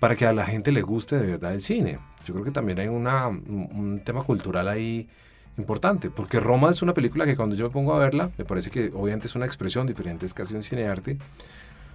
para 0.00 0.16
que 0.16 0.26
a 0.26 0.32
la 0.32 0.46
gente 0.46 0.72
le 0.72 0.82
guste 0.82 1.16
de 1.18 1.26
verdad 1.26 1.52
el 1.52 1.60
cine. 1.60 1.98
Yo 2.24 2.34
creo 2.34 2.44
que 2.44 2.50
también 2.50 2.80
hay 2.80 2.88
un 2.88 4.02
tema 4.04 4.24
cultural 4.24 4.66
ahí 4.68 5.08
importante, 5.56 6.10
porque 6.10 6.40
Roma 6.40 6.70
es 6.70 6.82
una 6.82 6.94
película 6.94 7.24
que 7.24 7.36
cuando 7.36 7.54
yo 7.54 7.66
me 7.66 7.70
pongo 7.70 7.94
a 7.94 7.98
verla, 7.98 8.30
me 8.38 8.44
parece 8.44 8.70
que 8.70 8.90
obviamente 8.94 9.26
es 9.26 9.34
una 9.34 9.46
expresión 9.46 9.86
diferente, 9.86 10.26
es 10.26 10.34
casi 10.34 10.54
un 10.54 10.62
cinearte, 10.62 11.18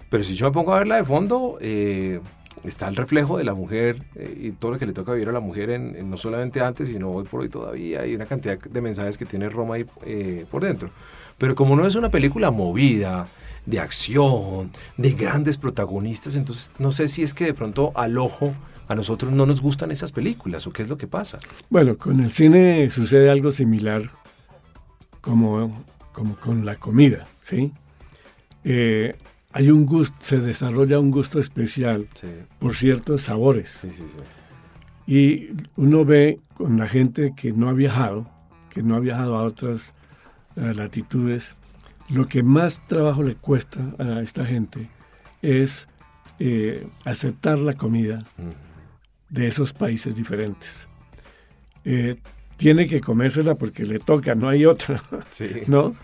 pero 0.10 0.24
si 0.24 0.36
yo 0.36 0.46
me 0.46 0.52
pongo 0.52 0.74
a 0.74 0.78
verla 0.78 0.98
de 0.98 1.04
fondo, 1.04 1.58
eh, 1.60 2.20
está 2.64 2.88
el 2.88 2.96
reflejo 2.96 3.38
de 3.38 3.44
la 3.44 3.54
mujer 3.54 4.04
eh, 4.16 4.38
y 4.40 4.52
todo 4.52 4.72
lo 4.72 4.80
que 4.80 4.86
le 4.86 4.94
toca 4.94 5.14
vivir 5.14 5.30
a 5.30 5.32
la 5.32 5.40
mujer, 5.40 5.72
en, 5.72 6.10
no 6.10 6.18
solamente 6.18 6.62
antes, 6.62 6.90
sino 6.90 7.12
hoy 7.12 7.26
por 7.26 7.42
hoy 7.42 7.50
todavía, 7.50 8.02
hay 8.02 8.16
una 8.16 8.26
cantidad 8.26 8.58
de 8.58 8.82
mensajes 8.82 9.18
que 9.18 9.26
tiene 9.26 9.50
Roma 9.50 9.76
ahí 9.76 9.86
eh, 10.06 10.46
por 10.50 10.64
dentro. 10.64 10.90
Pero 11.38 11.56
como 11.56 11.76
no 11.76 11.86
es 11.86 11.96
una 11.96 12.10
película 12.10 12.52
movida, 12.52 13.28
de 13.66 13.80
acción, 13.80 14.72
de 14.98 15.12
grandes 15.14 15.58
protagonistas, 15.58 16.36
entonces 16.36 16.72
no 16.78 16.92
sé 16.92 17.08
si 17.08 17.24
es 17.24 17.34
que 17.34 17.46
de 17.46 17.54
pronto 17.54 17.92
al 17.96 18.18
ojo 18.18 18.54
a 18.88 18.96
nosotros 18.96 19.32
no 19.32 19.46
nos 19.46 19.62
gustan 19.62 19.92
esas 19.92 20.12
películas 20.12 20.68
o 20.68 20.74
qué 20.74 20.84
es 20.84 20.90
lo 20.90 20.98
que 20.98 21.08
pasa. 21.08 21.40
Bueno, 21.70 21.98
con 21.98 22.20
el 22.20 22.32
cine 22.32 22.90
sucede 22.90 23.30
algo 23.30 23.52
similar 23.52 24.12
como, 25.22 25.84
como 26.12 26.36
con 26.36 26.66
la 26.66 26.76
comida, 26.76 27.28
¿sí? 27.42 27.74
Eh, 28.64 29.16
hay 29.52 29.72
un 29.72 29.86
gusto, 29.86 30.16
se 30.20 30.40
desarrolla 30.40 31.00
un 31.00 31.12
gusto 31.12 31.40
especial 31.40 32.08
por 32.60 32.76
ciertos 32.76 33.22
sabores. 33.24 33.70
Sí, 33.70 33.90
sí, 33.92 34.04
y 35.08 35.50
uno 35.76 36.04
ve 36.04 36.40
con 36.56 36.78
la 36.78 36.88
gente 36.88 37.34
que 37.36 37.54
no 37.54 37.70
ha 37.70 37.74
viajado, 37.74 38.30
que 38.70 38.84
no 38.84 38.96
ha 38.96 39.00
viajado 39.00 39.36
a 39.36 39.44
otras 39.44 39.94
eh, 40.56 40.74
latitudes, 40.76 41.56
lo 42.10 42.28
que 42.28 42.44
más 42.44 42.86
trabajo 42.88 43.24
le 43.24 43.36
cuesta 43.36 43.80
a 43.98 44.22
esta 44.22 44.46
gente 44.46 44.90
es 45.42 45.88
eh, 46.40 46.88
aceptar 47.04 47.58
la 47.58 47.76
comida 47.76 48.24
de 49.30 49.48
esos 49.48 49.74
países 49.74 50.16
diferentes. 50.16 50.88
Eh, 51.84 52.18
tiene 52.58 52.88
que 52.88 53.02
comérsela 53.02 53.56
porque 53.56 53.84
le 53.84 54.00
toca, 54.00 54.36
no 54.36 54.50
hay 54.50 54.66
otra, 54.66 55.02
¿no? 55.68 55.96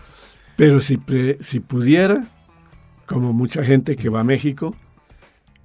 Pero 0.56 0.80
si, 0.80 0.98
si 1.40 1.60
pudiera, 1.60 2.28
como 3.06 3.32
mucha 3.32 3.64
gente 3.64 3.96
que 3.96 4.08
va 4.08 4.20
a 4.20 4.24
México 4.24 4.76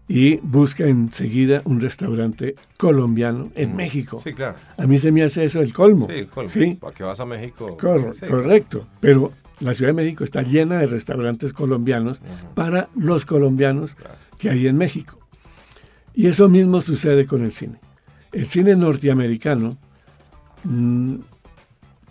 y 0.07 0.37
busca 0.37 0.85
enseguida 0.85 1.61
un 1.65 1.81
restaurante 1.81 2.55
colombiano 2.77 3.51
en 3.55 3.75
México. 3.75 4.19
Sí, 4.23 4.33
claro. 4.33 4.55
A 4.77 4.87
mí 4.87 4.97
se 4.97 5.11
me 5.11 5.23
hace 5.23 5.43
eso 5.43 5.59
el 5.59 5.73
colmo. 5.73 6.07
Sí, 6.07 6.13
el 6.13 6.27
colmo. 6.27 6.51
¿Para 6.79 6.93
qué 6.93 7.03
vas 7.03 7.19
a 7.19 7.25
México? 7.25 7.75
correcto. 7.77 8.87
Pero 9.01 9.33
la 9.59 9.73
Ciudad 9.73 9.89
de 9.89 10.03
México 10.03 10.23
está 10.23 10.43
llena 10.43 10.79
de 10.79 10.85
restaurantes 10.85 11.53
colombianos 11.53 12.21
para 12.53 12.89
los 12.95 13.25
colombianos 13.25 13.97
que 14.37 14.49
hay 14.49 14.67
en 14.67 14.77
México. 14.77 15.19
Y 16.13 16.27
eso 16.27 16.49
mismo 16.49 16.81
sucede 16.81 17.25
con 17.25 17.43
el 17.43 17.53
cine. 17.53 17.79
El 18.31 18.47
cine 18.47 18.75
norteamericano, 18.75 19.77
mm, 20.63 21.15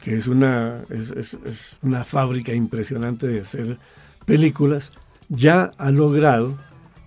que 0.03 0.14
es 0.14 0.26
una, 0.26 0.84
es, 0.90 1.36
una 1.82 2.05
fábrica 2.05 2.53
impresionante 2.53 3.26
de 3.26 3.40
hacer 3.40 3.78
películas, 4.24 4.92
ya 5.28 5.72
ha 5.78 5.90
logrado 5.90 6.59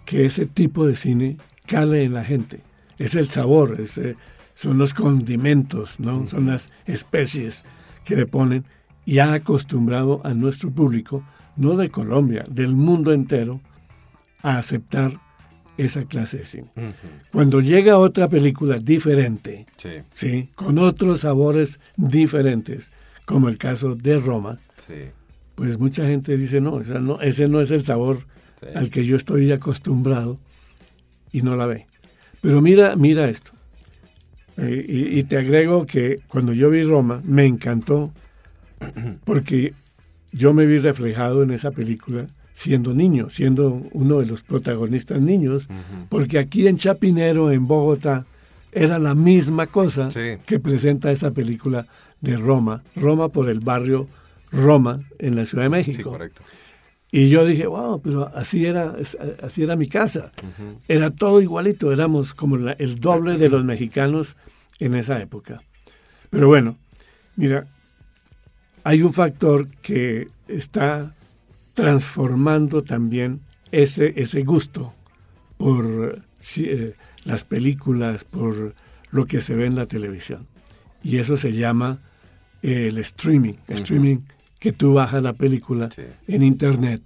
que 0.06 0.26
ese 0.26 0.46
tipo 0.46 0.86
de 0.88 0.96
cine 0.96 1.38
cale 1.66 2.04
en 2.04 2.14
la 2.14 2.24
gente. 2.24 2.62
Es 2.98 3.16
el 3.16 3.30
sabor, 3.30 3.78
eh, 3.80 4.16
son 4.54 4.78
los 4.78 4.94
condimentos, 4.94 6.00
¿no? 6.00 6.26
son 6.26 6.48
las 6.48 6.72
especies 6.86 7.64
que 8.04 8.16
le 8.16 8.26
ponen 8.26 8.66
y 9.10 9.18
ha 9.18 9.34
acostumbrado 9.34 10.22
a 10.24 10.36
nuestro 10.36 10.70
público, 10.70 11.24
no 11.55 11.76
de 11.76 11.89
Colombia, 11.89 12.45
del 12.47 12.76
mundo 12.76 13.12
entero, 13.12 13.60
a 14.43 14.60
aceptar 14.60 15.20
esa 15.78 16.05
clase 16.05 16.38
de 16.38 16.45
cine. 16.45 16.70
Cuando 17.32 17.60
llega 17.60 17.97
otra 17.97 18.28
película 18.28 18.78
diferente, 18.78 19.66
sí. 20.14 20.49
con 20.53 20.78
otros 20.78 21.22
sabores 21.22 21.80
diferentes, 21.97 22.91
como 23.26 23.49
el 23.49 23.57
caso 23.57 23.95
de 23.95 24.20
Roma, 24.20 24.60
pues 25.55 25.80
mucha 25.80 26.05
gente 26.05 26.38
dice, 26.38 26.62
no, 26.62 26.80
no, 26.80 27.20
ese 27.20 27.47
no 27.47 27.62
es 27.62 27.72
el 27.72 27.84
sabor 27.84 28.28
al 28.76 28.91
que 28.91 29.05
yo 29.05 29.16
estoy 29.16 29.51
acostumbrado 29.51 30.38
y 31.32 31.41
no 31.41 31.55
la 31.55 31.66
ve. 31.66 31.88
Pero 32.41 32.62
mira, 32.62 32.95
mira 32.95 33.28
esto. 33.28 33.53
Eh, 34.57 34.86
y, 34.88 35.24
te 35.24 35.38
agrego 35.38 35.88
que 35.88 36.18
cuando 36.28 36.53
yo 36.53 36.70
vi 36.70 36.84
Roma, 36.84 37.24
me 37.26 37.47
encantó 37.47 38.14
porque 39.26 39.74
yo 40.32 40.54
me 40.54 40.66
vi 40.66 40.78
reflejado 40.80 41.44
en 41.44 41.52
esa 41.52 41.72
película 41.72 42.28
siendo 42.54 42.94
niño, 42.94 43.30
siendo 43.30 43.88
uno 43.94 44.20
de 44.20 44.26
los 44.26 44.44
protagonistas 44.44 45.22
niños, 45.22 45.70
porque 46.10 46.40
aquí 46.40 46.68
en 46.68 46.76
Chapinero, 46.76 47.52
en 47.52 47.68
Bogotá, 47.68 48.26
era 48.72 49.00
la 49.00 49.16
misma 49.16 49.68
cosa 49.68 50.10
que 50.46 50.60
presenta 50.60 51.12
esa 51.12 51.32
película 51.32 51.88
de 52.20 52.36
Roma, 52.36 52.84
Roma 52.96 53.30
por 53.30 53.50
el 53.50 53.62
barrio 53.62 54.08
Roma 54.52 55.00
en 55.20 55.36
la 55.36 55.46
Ciudad 55.46 55.64
de 55.64 55.70
México. 55.70 56.18
Y 57.12 57.30
yo 57.30 57.46
dije, 57.46 57.66
wow, 57.66 58.02
pero 58.02 58.30
así 58.36 58.66
era, 58.66 58.96
así 59.42 59.64
era 59.64 59.76
mi 59.76 59.88
casa. 59.88 60.32
Era 60.88 61.10
todo 61.10 61.42
igualito, 61.42 61.92
éramos 61.92 62.34
como 62.34 62.58
el 62.58 63.00
doble 63.00 63.38
de 63.38 63.50
los 63.50 63.64
mexicanos 63.64 64.36
en 64.80 64.96
esa 64.96 65.22
época. 65.22 65.62
Pero 66.30 66.48
bueno, 66.48 66.78
mira, 67.36 67.68
hay 68.84 69.02
un 69.04 69.14
factor 69.14 69.68
que 69.82 70.28
está 70.48 71.16
transformando 71.74 72.84
también 72.84 73.42
ese, 73.72 74.14
ese 74.18 74.44
gusto 74.44 74.94
por 75.58 76.22
eh, 76.58 76.96
las 77.26 77.44
películas, 77.44 78.24
por 78.24 78.74
lo 79.12 79.26
que 79.26 79.42
se 79.42 79.56
ve 79.56 79.66
en 79.66 79.76
la 79.76 79.86
televisión. 79.86 80.48
Y 81.04 81.18
eso 81.18 81.38
se 81.38 81.54
llama 81.54 82.00
el 82.62 82.98
streaming. 82.98 83.56
Streaming 83.68 84.18
que 84.60 84.74
tú 84.74 84.94
bajas 84.94 85.24
la 85.24 85.34
película 85.34 85.90
en 86.28 86.44
internet. 86.44 87.02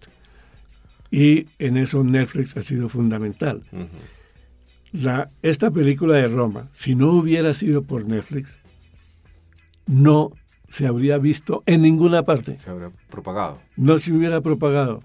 Y 1.12 1.48
en 1.60 1.78
eso 1.78 2.04
Netflix 2.04 2.58
ha 2.58 2.62
sido 2.64 2.90
fundamental. 2.90 3.62
la, 4.92 5.30
esta 5.44 5.70
película 5.70 6.16
de 6.16 6.28
Roma, 6.28 6.70
si 6.72 6.96
no 6.96 7.12
hubiera 7.12 7.54
sido 7.54 7.84
por 7.84 8.06
Netflix, 8.06 8.58
no 9.86 10.32
se 10.74 10.88
habría 10.88 11.20
visto 11.20 11.62
en 11.68 11.84
ninguna 11.84 12.24
parte. 12.24 12.58
Se 12.58 12.72
habría 12.72 12.90
propagado. 13.08 13.62
No 13.78 14.00
se 14.00 14.12
hubiera 14.12 14.42
propagado, 14.42 15.04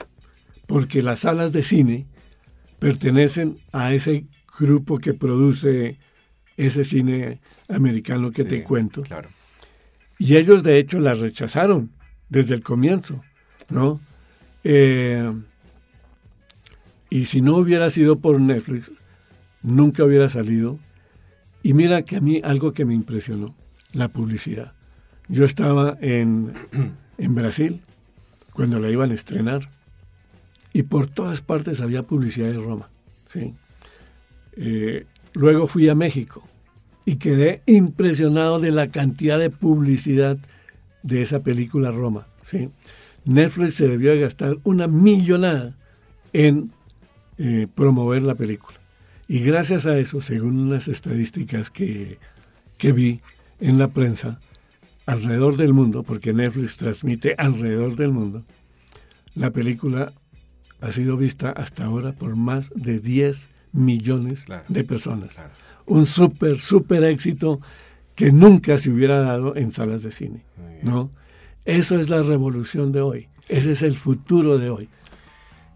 porque 0.66 1.03
las 1.03 1.21
salas 1.21 1.53
de 1.53 1.62
cine 1.62 2.07
pertenecen 2.79 3.59
a 3.71 3.93
ese 3.93 4.25
grupo 4.59 4.99
que 4.99 5.12
produce 5.12 5.99
ese 6.57 6.85
cine 6.85 7.43
americano 7.69 8.31
que 8.31 8.45
te 8.45 8.64
cuento. 8.64 9.03
Claro. 9.03 9.29
Y 10.16 10.37
ellos 10.37 10.62
de 10.62 10.79
hecho 10.79 11.01
la 11.01 11.12
rechazaron 11.12 11.91
desde 12.31 12.55
el 12.55 12.62
comienzo, 12.62 13.23
¿no? 13.69 14.01
Eh, 14.64 15.35
y 17.11 17.27
si 17.27 17.43
no 17.43 17.57
hubiera 17.57 17.91
sido 17.91 18.21
por 18.21 18.41
Netflix, 18.41 18.91
nunca 19.61 20.03
hubiera 20.03 20.31
salido. 20.31 20.79
Y 21.62 21.75
mira 21.75 22.01
que 22.05 22.16
a 22.16 22.23
mí 22.23 22.41
algo 22.43 22.73
que 22.73 22.87
me 22.87 22.95
impresionó, 22.95 23.55
la 23.93 24.09
publicidad. 24.09 24.78
Yo 25.29 25.45
estaba 25.45 25.97
en, 26.01 26.53
en 27.18 27.35
Brasil 27.35 27.81
cuando 28.53 28.81
la 28.81 28.91
iban 28.91 29.11
a 29.11 29.14
estrenar 29.14 29.68
y 30.72 30.85
por 30.85 31.07
todas 31.07 31.43
partes 31.43 31.81
había 31.81 32.03
publicidad 32.03 32.49
de 32.49 32.59
Roma. 32.59 32.89
¿sí? 33.26 33.55
Eh, 34.57 35.07
luego 35.35 35.66
fui 35.66 35.89
a 35.89 35.95
México 35.95 36.47
y 37.05 37.16
quedé 37.16 37.62
impresionado 37.66 38.59
de 38.59 38.70
la 38.70 38.89
cantidad 38.89 39.39
de 39.39 39.51
publicidad 39.51 40.39
de 41.03 41.22
esa 41.22 41.41
película 41.41 41.91
Roma. 41.91 42.26
¿sí? 42.43 42.70
Netflix 43.24 43.74
se 43.74 43.89
debió 43.89 44.18
gastar 44.18 44.57
una 44.64 44.87
millonada 44.87 45.74
en 46.33 46.72
eh, 47.39 47.66
promover 47.74 48.22
la 48.22 48.35
película. 48.35 48.79
Y 49.26 49.41
gracias 49.41 49.87
a 49.87 49.99
eso, 49.99 50.22
según 50.22 50.59
unas 50.59 50.89
estadísticas 50.89 51.70
que, 51.70 52.18
que 52.79 52.93
vi 52.93 53.20
en 53.61 53.79
la 53.79 53.89
prensa, 53.89 54.41
alrededor 55.09 55.57
del 55.57 55.73
mundo, 55.73 56.03
porque 56.03 56.35
Netflix 56.35 56.77
transmite 56.77 57.35
alrededor 57.39 57.97
del 57.97 58.13
mundo, 58.13 58.45
la 59.35 59.51
película 59.51 60.13
ha 60.83 60.93
sido 60.93 61.17
vista 61.17 61.51
hasta 61.51 61.87
ahora 61.87 62.13
por 62.13 62.37
más 62.37 62.71
de 62.75 63.01
10 63.01 63.49
millones 63.73 64.45
de 64.69 64.85
personas. 64.85 65.43
un 65.87 66.05
súper, 66.05 66.59
súper 66.59 67.05
éxito 67.05 67.59
que 68.15 68.33
nunca 68.33 68.77
se 68.77 68.91
hubiera 68.91 69.21
dado 69.21 69.57
en 69.57 69.71
salas 69.71 70.03
de 70.03 70.11
cine, 70.11 70.45
¿no? 70.83 71.11
Eso 71.65 71.99
es 71.99 72.11
la 72.11 72.23
revolución 72.23 72.93
de 72.93 73.01
hoy, 73.01 73.29
ese 73.49 73.73
es 73.73 73.81
el 73.81 73.97
futuro 73.97 74.59
de 74.59 74.69
hoy. 74.69 74.91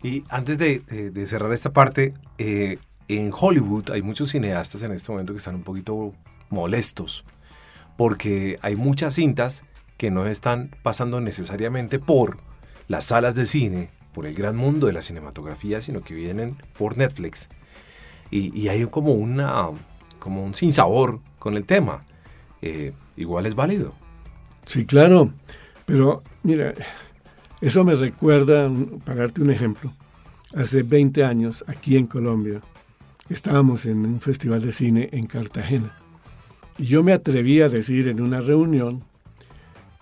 Y 0.03 0.25
antes 0.29 0.59
de, 0.59 0.83
cerrar 1.25 1.55
esta 1.55 1.73
parte, 1.73 2.13
eh, 2.37 2.77
en 3.09 3.31
Hollywood 3.33 3.93
hay 3.93 4.03
muchos 4.03 4.33
cineastas 4.33 4.83
en 4.83 4.93
este 4.93 5.11
momento 5.11 5.33
que 5.33 5.39
están 5.39 5.55
un 5.55 5.63
poquito 5.63 6.13
molestos, 6.51 7.25
porque 7.97 8.59
hay 8.63 8.77
muchas 8.77 9.15
cintas 9.15 9.65
que 9.97 10.11
no 10.11 10.27
están 10.27 10.71
pasando 10.83 11.21
necesariamente 11.21 11.99
por 11.99 12.39
las 12.89 13.07
salas 13.07 13.35
de 13.35 13.47
cine, 13.47 13.91
por 14.13 14.27
el 14.27 14.35
gran 14.35 14.57
mundo 14.57 14.87
de 14.87 14.93
la 14.93 15.03
cinematografía, 15.03 15.81
sino 15.81 16.03
que 16.03 16.15
vienen 16.15 16.57
por 16.77 16.97
Netflix. 16.97 17.49
Y, 18.31 18.59
y 18.59 18.69
hay 18.69 18.85
como 18.87 19.13
una, 19.13 19.67
como 20.19 20.45
un 20.45 20.55
sinsabor 20.55 21.21
con 21.39 21.57
el 21.57 21.65
tema. 21.65 22.01
Eh, 22.61 22.93
igual 23.17 23.47
es 23.47 23.55
válido. 23.55 23.95
Sí, 24.65 24.87
claro. 24.87 25.33
Pero 25.87 26.23
mira, 26.43 26.75
eso 27.61 27.85
me 27.85 27.95
recuerda, 27.95 28.71
para 29.05 29.21
darte 29.21 29.43
un 29.43 29.51
ejemplo, 29.51 29.93
hace 30.55 30.83
20 30.83 31.25
años 31.25 31.65
aquí 31.67 31.97
en 31.97 32.07
Colombia 32.07 32.61
estábamos 33.29 33.87
en 33.87 34.05
un 34.05 34.21
festival 34.21 34.63
de 34.63 34.73
cine 34.73 35.09
en 35.13 35.27
Cartagena. 35.27 36.02
Y 36.79 36.87
yo 36.87 37.03
me 37.03 37.13
atreví 37.13 37.61
a 37.61 37.69
decir 37.69 38.09
en 38.09 38.21
una 38.21 38.41
reunión 38.41 39.05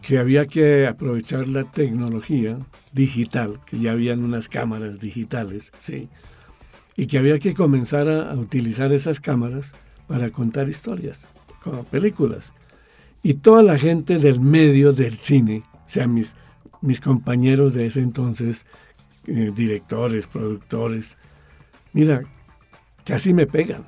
que 0.02 0.18
había 0.18 0.46
que 0.46 0.86
aprovechar 0.86 1.48
la 1.48 1.64
tecnología 1.64 2.58
digital, 2.92 3.60
que 3.66 3.78
ya 3.78 3.92
habían 3.92 4.24
unas 4.24 4.48
cámaras 4.48 4.98
digitales, 4.98 5.72
¿sí? 5.78 6.08
y 6.96 7.06
que 7.06 7.18
había 7.18 7.38
que 7.38 7.54
comenzar 7.54 8.08
a 8.08 8.34
utilizar 8.34 8.92
esas 8.92 9.20
cámaras 9.20 9.72
para 10.06 10.30
contar 10.30 10.68
historias, 10.68 11.28
como 11.62 11.84
películas. 11.84 12.52
Y 13.22 13.34
toda 13.34 13.62
la 13.62 13.78
gente 13.78 14.18
del 14.18 14.40
medio 14.40 14.92
del 14.92 15.18
cine, 15.18 15.62
o 15.74 15.88
sea, 15.88 16.06
mis, 16.06 16.34
mis 16.80 17.00
compañeros 17.00 17.74
de 17.74 17.86
ese 17.86 18.00
entonces, 18.00 18.66
eh, 19.26 19.52
directores, 19.54 20.26
productores, 20.26 21.16
mira, 21.92 22.22
casi 23.04 23.32
me 23.34 23.46
pegan, 23.46 23.84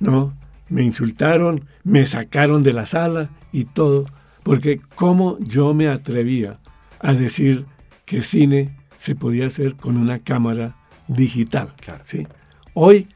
¿no? 0.00 0.36
Me 0.68 0.82
insultaron, 0.82 1.64
me 1.84 2.04
sacaron 2.04 2.62
de 2.62 2.72
la 2.72 2.86
sala 2.86 3.30
y 3.52 3.64
todo, 3.64 4.06
porque 4.42 4.78
cómo 4.94 5.38
yo 5.40 5.74
me 5.74 5.88
atrevía 5.88 6.58
a 7.00 7.12
decir 7.12 7.66
que 8.04 8.22
cine 8.22 8.76
se 8.98 9.14
podía 9.14 9.46
hacer 9.46 9.76
con 9.76 9.96
una 9.96 10.18
cámara 10.18 10.76
digital. 11.06 11.72
¿sí? 12.04 12.26
Hoy 12.74 13.08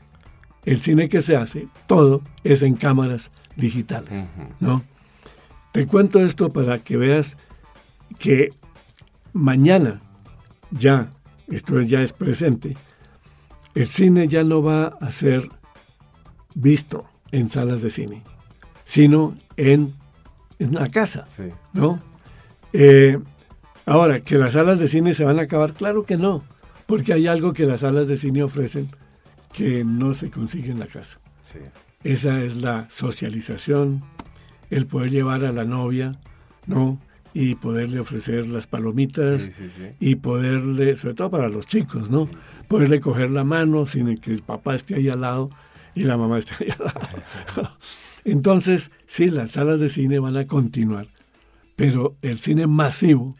el 0.65 0.81
cine 0.81 1.09
que 1.09 1.23
se 1.23 1.37
hace, 1.37 1.69
todo 1.87 2.23
es 2.45 2.63
en 2.63 2.75
cámaras 2.75 3.31
digitales, 3.57 4.29
¿no? 4.61 4.85
Te 5.73 5.87
cuento 5.87 6.21
esto 6.21 6.53
para 6.53 6.79
que 6.79 6.97
veas 6.97 7.37
que 8.19 8.53
mañana 9.33 10.03
ya, 10.71 11.11
esto 11.49 11.81
ya 11.81 12.03
es 12.03 12.13
presente, 12.13 12.77
el 13.75 13.87
cine 13.87 14.29
ya 14.29 14.45
no 14.45 14.63
va 14.63 14.99
a 15.01 15.11
ser 15.11 15.49
visto 16.55 17.09
en 17.33 17.49
salas 17.49 17.83
de 17.83 17.91
cine, 17.91 18.23
sino 18.85 19.37
en, 19.57 19.95
en 20.59 20.75
la 20.75 20.89
casa, 20.89 21.27
¿no? 21.73 22.01
Eh, 22.73 23.19
ahora, 23.87 24.21
que 24.21 24.37
las 24.37 24.53
salas 24.53 24.79
de 24.79 24.89
cine 24.89 25.15
se 25.15 25.25
van 25.25 25.39
a 25.39 25.43
acabar, 25.43 25.73
claro 25.73 26.05
que 26.05 26.17
no, 26.17 26.45
porque 26.87 27.13
hay 27.13 27.27
algo 27.27 27.53
que 27.53 27.67
las 27.67 27.81
salas 27.81 28.07
de 28.07 28.17
cine 28.17 28.43
ofrecen 28.43 28.91
que 29.53 29.85
no 29.85 30.15
se 30.15 30.31
consigue 30.31 30.71
en 30.71 30.79
la 30.79 30.87
casa. 30.87 31.19
Esa 32.05 32.43
es 32.43 32.57
la 32.57 32.87
socialización, 32.91 34.03
el 34.71 34.87
poder 34.87 35.11
llevar 35.11 35.45
a 35.45 35.53
la 35.53 35.65
novia, 35.65 36.19
¿no? 36.67 36.99
Y 37.35 37.55
poderle 37.55 38.01
ofrecer 38.01 38.47
las 38.47 38.67
palomitas 38.67 39.51
y 40.01 40.17
poderle, 40.17 40.97
sobre 40.97 41.15
todo 41.15 41.31
para 41.31 41.49
los 41.49 41.67
chicos, 41.67 42.11
¿no? 42.11 42.29
Poderle 42.69 43.01
coger 43.01 43.31
la 43.31 43.45
mano 43.45 43.87
sin 43.87 44.19
que 44.19 44.33
el 44.33 44.43
papá 44.43 44.75
esté 44.75 44.97
ahí 44.97 45.09
al 45.09 45.23
lado 45.23 45.51
y 45.95 46.05
la 46.05 46.17
mamá 46.17 46.39
esté 46.39 46.55
ahí 46.61 46.71
al 46.71 46.85
lado. 46.85 47.79
Entonces, 48.25 48.91
sí, 49.07 49.31
las 49.31 49.53
salas 49.53 49.81
de 49.81 49.89
cine 49.89 50.19
van 50.19 50.37
a 50.37 50.47
continuar, 50.47 51.09
pero 51.77 52.17
el 52.23 52.41
cine 52.41 52.67
masivo, 52.67 53.37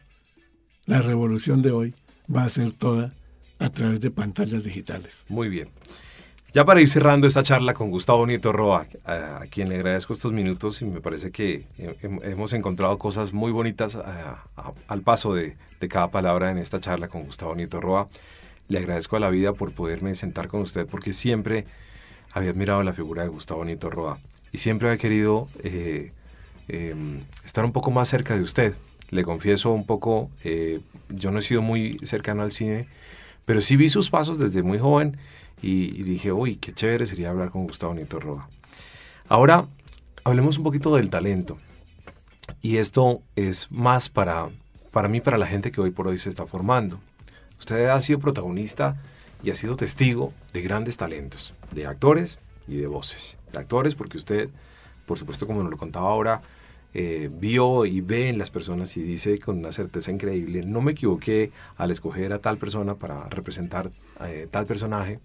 la 0.87 1.01
revolución 1.03 1.63
de 1.63 1.71
hoy, 1.71 1.95
va 2.35 2.45
a 2.45 2.51
ser 2.51 2.73
toda 2.73 3.15
a 3.59 3.71
través 3.71 4.01
de 4.01 4.11
pantallas 4.11 4.65
digitales. 4.65 5.25
Muy 5.29 5.49
bien. 5.49 5.69
Ya 6.53 6.67
para 6.67 6.83
ir 6.83 6.89
cerrando 6.91 7.27
esta 7.27 7.43
charla 7.43 7.73
con 7.73 7.91
Gustavo 7.91 8.27
Nieto 8.27 8.53
Roa, 8.53 8.87
a, 9.07 9.41
quien 9.51 9.71
le 9.71 9.77
agradezco 9.77 10.13
estos 10.13 10.35
minutos 10.35 10.83
y 10.83 10.85
me 10.85 11.01
parece 11.01 11.31
que 11.31 11.67
hemos 11.99 12.53
encontrado 12.53 12.99
cosas 12.99 13.33
muy 13.33 13.53
bonitas 13.53 13.97
al 14.87 15.01
paso 15.01 15.33
de, 15.35 15.57
cada 15.89 16.11
palabra 16.11 16.51
en 16.51 16.59
esta 16.59 16.79
charla 16.79 17.09
con 17.09 17.25
Gustavo 17.25 17.55
Nieto 17.55 17.81
Roa. 17.81 18.09
Le 18.69 18.79
agradezco 18.81 19.17
a 19.17 19.21
la 19.21 19.31
vida 19.31 19.55
por 19.55 19.73
poderme 19.73 20.15
sentar 20.15 20.49
con 20.49 20.61
usted 20.61 20.87
porque 20.87 21.15
siempre 21.15 21.65
había 22.33 22.51
admirado 22.51 22.83
la 22.83 22.93
figura 22.93 23.23
de 23.23 23.29
Gustavo 23.29 23.65
Nieto 23.65 23.91
Roa 23.91 24.19
y 24.53 24.59
siempre 24.59 24.89
había 24.89 24.99
querido 24.99 25.49
eh, 25.63 26.13
em, 26.69 27.21
estar 27.45 27.65
un 27.65 27.73
poco 27.73 27.91
más 27.91 28.09
cerca 28.09 28.37
de 28.37 28.43
usted. 28.43 28.75
Le 29.11 29.25
confieso 29.25 29.73
un 29.73 29.87
poco, 29.87 30.31
eh, 30.43 30.81
yo 31.11 31.31
no 31.31 31.39
he 31.39 31.43
sido 31.43 31.63
muy 31.63 31.99
cercano 32.03 32.43
al 32.43 32.53
cine, 32.53 32.89
pero 33.45 33.61
sí 33.61 33.77
vi 33.77 33.89
sus 33.89 34.11
pasos 34.11 34.39
desde 34.39 34.63
muy 34.63 34.79
joven 34.79 35.19
y, 35.61 36.03
dije, 36.03 36.33
uy, 36.33 36.57
qué 36.57 36.73
chévere 36.73 37.07
sería 37.07 37.31
hablar 37.31 37.51
con 37.51 37.67
Gustavo 37.67 37.95
Nieto 37.95 38.19
Roa. 38.19 38.49
Ahora, 39.29 39.67
hablemos 40.25 40.59
un 40.59 40.65
poquito 40.65 40.95
del 40.97 41.11
talento. 41.11 41.59
Y 42.61 42.79
esto 42.79 43.23
es 43.37 43.71
más 43.71 44.09
para, 44.09 44.51
para 44.91 45.09
mí, 45.09 45.21
para 45.21 45.39
la 45.39 45.47
gente 45.47 45.71
que 45.71 45.81
hoy 45.81 45.91
por 45.91 46.09
hoy 46.09 46.19
se 46.19 46.29
está 46.29 46.47
formando. 46.47 46.99
Usted 47.59 47.89
ha 47.89 48.03
sido 48.03 48.19
protagonista 48.19 49.01
y 49.43 49.51
ha 49.51 49.55
sido 49.55 49.77
testigo 49.77 50.33
de 50.53 50.63
grandes 50.63 50.97
talentos, 50.97 51.55
de 51.75 51.87
actores 51.87 52.39
y 52.69 52.77
de 52.77 52.87
voces. 52.87 53.39
De 53.53 53.59
actores 53.59 53.95
porque 53.95 54.19
usted, 54.19 54.51
por 55.07 55.19
supuesto, 55.19 55.47
como 55.47 55.63
nos 55.63 55.71
lo 55.71 55.77
contaba 55.77 56.09
ahora, 56.09 56.43
eh, 56.95 57.31
vio 57.33 57.87
y 57.87 58.03
ve 58.03 58.29
en 58.29 58.37
las 58.37 58.51
personas 58.51 58.99
y 58.99 59.03
dice 59.03 59.39
con 59.39 59.59
una 59.59 59.73
certeza 59.73 60.11
increíble, 60.11 60.63
no 60.63 60.83
me 60.83 60.93
equivoqué 60.93 61.51
al 61.79 61.91
escoger 61.91 62.35
a 62.35 62.39
tal 62.39 62.59
persona 62.59 62.97
para 62.97 63.29
representar 63.31 63.91
eh, 64.21 64.47
tal 64.51 64.67
personaje. 64.67 65.19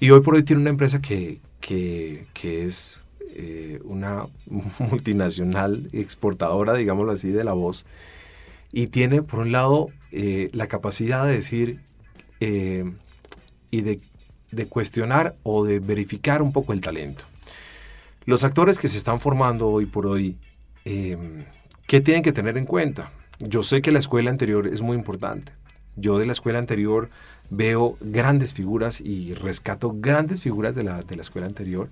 Y 0.00 0.10
hoy 0.10 0.20
por 0.22 0.34
hoy 0.34 0.42
tiene 0.42 0.62
una 0.62 0.70
empresa 0.70 1.02
que, 1.02 1.40
que, 1.60 2.26
que 2.32 2.64
es 2.64 3.02
eh, 3.34 3.80
una 3.84 4.26
multinacional 4.78 5.88
exportadora, 5.92 6.72
digámoslo 6.74 7.12
así, 7.12 7.30
de 7.30 7.44
la 7.44 7.52
voz. 7.52 7.84
Y 8.72 8.86
tiene, 8.88 9.22
por 9.22 9.40
un 9.40 9.52
lado, 9.52 9.90
la 10.10 10.66
capacidad 10.66 11.26
de 11.26 11.32
decir 11.32 11.80
y 12.40 13.80
de, 13.82 14.00
de 14.54 14.66
cuestionar 14.66 15.36
o 15.42 15.64
de 15.64 15.80
verificar 15.80 16.42
un 16.42 16.52
poco 16.52 16.72
el 16.72 16.80
talento. 16.80 17.24
Los 18.26 18.44
actores 18.44 18.78
que 18.78 18.88
se 18.88 18.98
están 18.98 19.20
formando 19.20 19.68
hoy 19.68 19.86
por 19.86 20.06
hoy 20.06 20.38
Em, 20.84 21.44
¿Qué 21.86 22.00
tienen 22.00 22.22
que 22.22 22.32
tener 22.32 22.58
en 22.58 22.66
cuenta? 22.66 23.10
Yo 23.38 23.62
sé 23.62 23.82
que 23.82 23.92
la 23.92 23.98
escuela 23.98 24.30
anterior 24.30 24.66
es 24.66 24.82
muy 24.82 24.96
importante. 24.96 25.52
Yo 25.96 26.18
de 26.18 26.26
la 26.26 26.32
escuela 26.32 26.58
anterior 26.58 27.10
veo 27.50 27.96
grandes 28.00 28.54
figuras 28.54 29.00
y 29.00 29.34
rescato 29.34 29.94
grandes 29.96 30.40
figuras 30.40 30.74
de 30.74 30.82
la, 30.82 31.02
de 31.02 31.16
la 31.16 31.22
escuela 31.22 31.46
anterior 31.46 31.88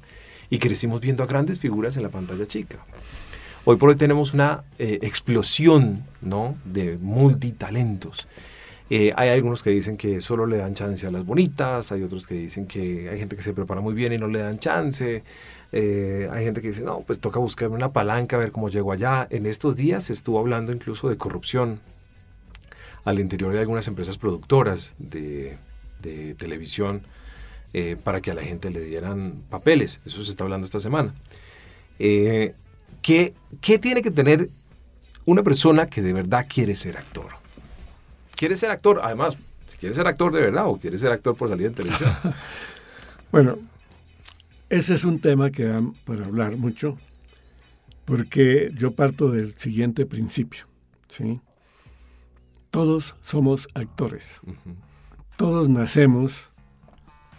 y 0.51 0.59
crecimos 0.59 1.01
viendo 1.01 1.23
a 1.23 1.27
grandes 1.27 1.59
figuras 1.59 1.97
en 1.97 2.03
la 2.03 2.09
pantalla 2.09 2.47
chica. 2.47 2.79
Hoy 3.65 3.77
por 3.77 3.91
hoy 3.91 3.97
tenemos 3.97 4.35
una 4.35 4.65
eh, 4.79 4.99
explosión 5.03 6.05
¿no? 6.21 6.57
de 6.65 6.99
multitalentos. 6.99 8.29
Eh, 8.95 9.11
hay 9.17 9.31
algunos 9.31 9.63
que 9.63 9.71
dicen 9.71 9.97
que 9.97 10.21
solo 10.21 10.45
le 10.45 10.59
dan 10.59 10.75
chance 10.75 11.07
a 11.07 11.11
las 11.11 11.25
bonitas, 11.25 11.91
hay 11.93 12.03
otros 12.03 12.27
que 12.27 12.35
dicen 12.35 12.67
que 12.67 13.09
hay 13.09 13.19
gente 13.19 13.37
que 13.37 13.43
se 13.43 13.55
prepara 13.55 13.81
muy 13.81 13.95
bien 13.95 14.13
y 14.13 14.19
no 14.19 14.29
le 14.29 14.41
dan 14.41 14.59
chance. 14.59 15.25
Eh, 15.73 16.29
hay 16.31 16.45
gente 16.45 16.61
que 16.61 16.69
dice, 16.69 16.83
no, 16.83 17.01
pues 17.01 17.19
toca 17.19 17.39
buscar 17.39 17.71
una 17.71 17.95
palanca, 17.95 18.37
a 18.37 18.39
ver 18.39 18.53
cómo 18.53 18.69
llego 18.69 18.93
allá. 18.93 19.27
En 19.31 19.47
estos 19.47 19.77
días 19.77 20.05
se 20.05 20.13
estuvo 20.13 20.39
hablando 20.39 20.73
incluso 20.73 21.09
de 21.09 21.17
corrupción 21.17 21.81
al 23.05 23.19
interior 23.19 23.55
de 23.55 23.61
algunas 23.61 23.89
empresas 23.89 24.19
productoras 24.19 24.93
de, 24.99 25.57
televisión 26.37 27.01
para 28.05 28.21
que 28.21 28.31
a 28.31 28.35
la 28.35 28.43
gente 28.43 28.69
le 28.69 28.83
dieran 28.83 29.43
papeles. 29.49 30.03
Eso 30.05 30.23
se 30.23 30.31
está 30.31 30.45
hablando 30.45 30.67
esta 30.67 30.81
semana. 30.81 31.15
¿Qué, 31.97 33.35
tiene 33.81 34.03
que 34.03 34.11
tener 34.11 34.51
una 35.25 35.43
persona 35.43 35.87
que 35.87 36.03
de 36.03 36.13
verdad 36.13 36.47
quiere 36.47 36.77
ser 36.77 36.99
actor? 36.99 37.42
Quiere 38.43 38.57
ser 38.57 38.73
actor, 38.73 38.99
además, 39.05 39.37
si 39.69 39.79
quiere 39.79 39.95
ser 39.95 40.09
actor 40.09 40.33
de 40.33 40.41
verdad 40.41 40.67
o 40.67 40.77
quiere 40.77 40.99
ser 40.99 41.13
actor 41.13 41.37
por 41.37 41.49
salir 41.49 41.69
en 41.69 41.75
televisión. 41.75 42.13
bueno, 43.31 43.57
ese 44.69 44.95
es 44.95 45.05
un 45.05 45.21
tema 45.21 45.53
que 45.53 45.63
da 45.63 45.81
para 46.05 46.25
hablar 46.25 46.57
mucho, 46.57 46.99
porque 48.05 48.73
yo 48.75 48.97
parto 48.97 49.31
del 49.31 49.57
siguiente 49.57 50.07
principio, 50.07 50.65
¿sí? 51.09 51.41
Todos 52.73 53.15
somos 53.21 53.69
actores. 53.77 54.41
Todos 55.37 55.69
nacemos 55.69 56.51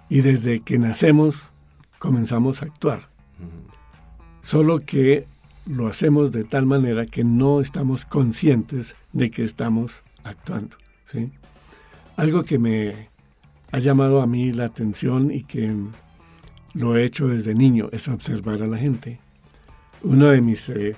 y 0.08 0.22
desde 0.22 0.62
que 0.62 0.80
nacemos 0.80 1.52
comenzamos 2.00 2.62
a 2.62 2.68
actuar. 2.68 3.10
Solo 4.42 4.80
que 4.80 5.28
lo 5.66 5.88
hacemos 5.88 6.32
de 6.32 6.46
tal 6.46 6.66
manera 6.66 7.06
que 7.06 7.26
no 7.26 7.60
estamos 7.60 8.06
conscientes 8.06 8.96
de 9.12 9.32
que 9.32 9.44
estamos 9.44 10.02
actuando. 10.24 10.78
¿Sí? 11.14 11.32
Algo 12.18 12.44
que 12.44 12.60
me 12.60 13.10
ha 13.72 13.80
llamado 13.80 14.22
a 14.22 14.28
mí 14.28 14.52
la 14.52 14.66
atención 14.66 15.32
y 15.32 15.44
que 15.44 15.74
lo 16.74 16.98
he 16.98 17.06
hecho 17.06 17.28
desde 17.28 17.56
niño 17.56 17.88
es 17.94 18.10
observar 18.10 18.62
a 18.62 18.68
la 18.68 18.78
gente. 18.78 19.20
Uno 20.02 20.28
de 20.28 20.42
mis, 20.42 20.68
eh, 20.68 20.98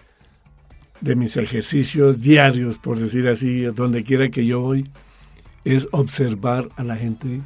de 1.01 1.16
mis 1.16 1.38
ejercicios 1.38 2.22
diarios, 2.22 2.80
por 2.80 2.97
decir 2.97 3.28
así, 3.28 3.61
donde 3.66 4.03
quiera 4.03 4.30
que 4.30 4.47
yo 4.47 4.61
voy, 4.61 4.89
es 5.63 5.88
observar 5.91 6.70
a 6.78 6.84
la 6.84 6.95
gente 6.95 7.41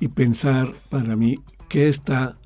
y 0.00 0.08
pensar 0.08 0.72
para 0.88 1.14
mí 1.14 1.38
qué 1.68 1.88
está 1.88 2.36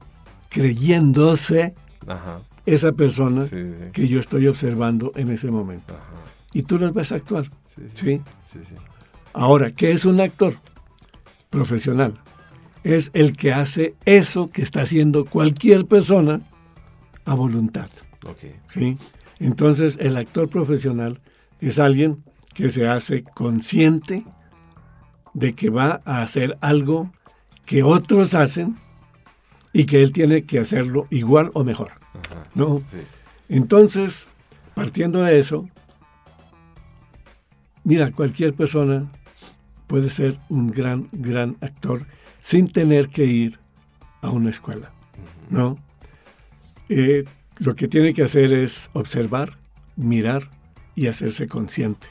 creyéndose 0.50 1.74
Ajá 2.06 2.42
esa 2.66 2.92
persona 2.92 3.46
que 3.92 4.08
yo 4.08 4.18
estoy 4.18 4.48
observando 4.48 5.12
en 5.14 5.30
ese 5.30 5.50
momento. 5.50 5.96
Y 6.52 6.62
tú 6.62 6.78
las 6.78 6.92
vas 6.92 7.12
a 7.12 7.14
actuar. 7.14 7.50
¿sí? 7.94 8.20
Ahora, 9.36 9.70
¿qué 9.70 9.92
es 9.92 10.06
un 10.06 10.18
actor? 10.18 10.54
Profesional. 11.50 12.18
Es 12.84 13.10
el 13.12 13.36
que 13.36 13.52
hace 13.52 13.94
eso 14.06 14.48
que 14.50 14.62
está 14.62 14.80
haciendo 14.80 15.26
cualquier 15.26 15.84
persona 15.84 16.40
a 17.26 17.34
voluntad. 17.34 17.90
¿sí? 18.66 18.96
Entonces, 19.38 19.98
el 20.00 20.16
actor 20.16 20.48
profesional 20.48 21.20
es 21.60 21.78
alguien 21.78 22.24
que 22.54 22.70
se 22.70 22.88
hace 22.88 23.24
consciente 23.24 24.24
de 25.34 25.54
que 25.54 25.68
va 25.68 26.00
a 26.06 26.22
hacer 26.22 26.56
algo 26.62 27.12
que 27.66 27.82
otros 27.82 28.34
hacen 28.34 28.76
y 29.74 29.84
que 29.84 30.02
él 30.02 30.12
tiene 30.12 30.44
que 30.44 30.60
hacerlo 30.60 31.06
igual 31.10 31.50
o 31.52 31.62
mejor. 31.62 31.92
¿no? 32.54 32.82
Entonces, 33.50 34.30
partiendo 34.74 35.20
de 35.20 35.38
eso, 35.38 35.68
mira, 37.84 38.10
cualquier 38.12 38.54
persona 38.54 39.10
puede 39.86 40.10
ser 40.10 40.38
un 40.48 40.70
gran, 40.70 41.08
gran 41.12 41.56
actor 41.60 42.06
sin 42.40 42.68
tener 42.68 43.08
que 43.08 43.24
ir 43.24 43.58
a 44.22 44.30
una 44.30 44.50
escuela, 44.50 44.90
¿no? 45.50 45.78
Eh, 46.88 47.24
lo 47.58 47.74
que 47.74 47.88
tiene 47.88 48.14
que 48.14 48.22
hacer 48.22 48.52
es 48.52 48.90
observar, 48.92 49.58
mirar 49.96 50.50
y 50.94 51.06
hacerse 51.06 51.48
consciente. 51.48 52.08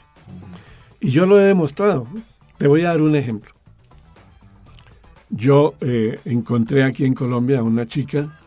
Y 1.00 1.10
yo 1.10 1.26
lo 1.26 1.40
he 1.40 1.44
demostrado. 1.44 2.06
Te 2.58 2.68
voy 2.68 2.82
a 2.82 2.88
dar 2.88 3.02
un 3.02 3.16
ejemplo. 3.16 3.52
Yo 5.28 5.74
eh, 5.80 6.18
encontré 6.24 6.84
aquí 6.84 7.04
en 7.04 7.14
Colombia 7.14 7.58
a 7.58 7.62
una 7.62 7.86
chica 7.86 8.38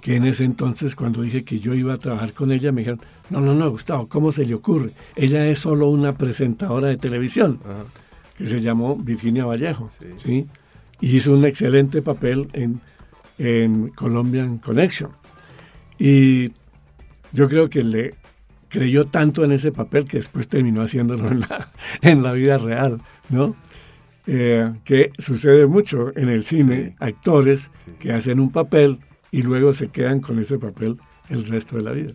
que 0.00 0.16
en 0.16 0.26
ese 0.26 0.44
entonces 0.44 0.96
cuando 0.96 1.22
dije 1.22 1.44
que 1.44 1.58
yo 1.58 1.74
iba 1.74 1.94
a 1.94 1.98
trabajar 1.98 2.34
con 2.34 2.52
ella 2.52 2.72
me 2.72 2.82
dijeron, 2.82 3.00
no, 3.30 3.40
no, 3.40 3.54
no, 3.54 3.70
Gustavo, 3.70 4.08
¿cómo 4.08 4.32
se 4.32 4.44
le 4.44 4.54
ocurre? 4.54 4.92
Ella 5.16 5.46
es 5.46 5.60
solo 5.60 5.88
una 5.88 6.18
presentadora 6.18 6.88
de 6.88 6.98
televisión 6.98 7.58
que 8.36 8.46
se 8.46 8.60
llamó 8.60 8.96
Virginia 8.96 9.44
Vallejo, 9.44 9.90
sí. 10.16 10.46
Y 11.00 11.16
hizo 11.16 11.32
un 11.32 11.44
excelente 11.44 12.02
papel 12.02 12.48
en, 12.52 12.80
en 13.38 13.88
Colombian 13.88 14.58
Connection. 14.58 15.10
Y 15.98 16.52
yo 17.32 17.48
creo 17.48 17.68
que 17.68 17.82
le 17.82 18.14
creyó 18.68 19.06
tanto 19.06 19.44
en 19.44 19.52
ese 19.52 19.70
papel 19.70 20.04
que 20.04 20.16
después 20.16 20.48
terminó 20.48 20.82
haciéndolo 20.82 21.28
en 21.28 21.40
la, 21.40 21.70
en 22.02 22.22
la 22.22 22.32
vida 22.32 22.58
real, 22.58 23.00
¿no? 23.28 23.54
Eh, 24.26 24.72
que 24.84 25.12
sucede 25.18 25.66
mucho 25.66 26.16
en 26.16 26.30
el 26.30 26.44
cine, 26.44 26.96
actores 26.98 27.70
que 28.00 28.12
hacen 28.12 28.40
un 28.40 28.50
papel 28.50 28.98
y 29.30 29.42
luego 29.42 29.74
se 29.74 29.88
quedan 29.88 30.20
con 30.20 30.38
ese 30.38 30.58
papel 30.58 30.96
el 31.28 31.46
resto 31.46 31.76
de 31.76 31.82
la 31.82 31.92
vida. 31.92 32.12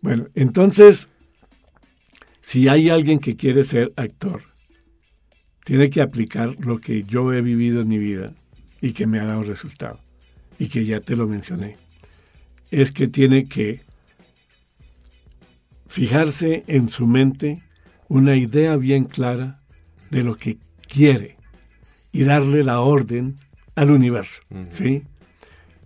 Bueno, 0.00 0.28
entonces, 0.34 1.08
si 2.40 2.68
hay 2.68 2.90
alguien 2.90 3.18
que 3.18 3.36
quiere 3.36 3.64
ser 3.64 3.92
actor, 3.96 4.42
tiene 5.64 5.90
que 5.90 6.00
aplicar 6.00 6.56
lo 6.58 6.80
que 6.80 7.04
yo 7.04 7.32
he 7.32 7.42
vivido 7.42 7.82
en 7.82 7.88
mi 7.88 7.98
vida 7.98 8.32
y 8.80 8.92
que 8.92 9.06
me 9.06 9.20
ha 9.20 9.24
dado 9.24 9.42
resultado, 9.42 10.00
y 10.58 10.68
que 10.68 10.84
ya 10.84 11.00
te 11.00 11.16
lo 11.16 11.26
mencioné. 11.26 11.76
Es 12.70 12.92
que 12.92 13.08
tiene 13.08 13.46
que 13.46 13.80
fijarse 15.86 16.64
en 16.66 16.88
su 16.88 17.06
mente 17.06 17.62
una 18.08 18.36
idea 18.36 18.76
bien 18.76 19.04
clara 19.04 19.60
de 20.10 20.22
lo 20.22 20.36
que 20.36 20.58
quiere 20.88 21.36
y 22.12 22.24
darle 22.24 22.64
la 22.64 22.80
orden 22.80 23.36
al 23.74 23.90
universo, 23.90 24.42
¿sí? 24.70 25.04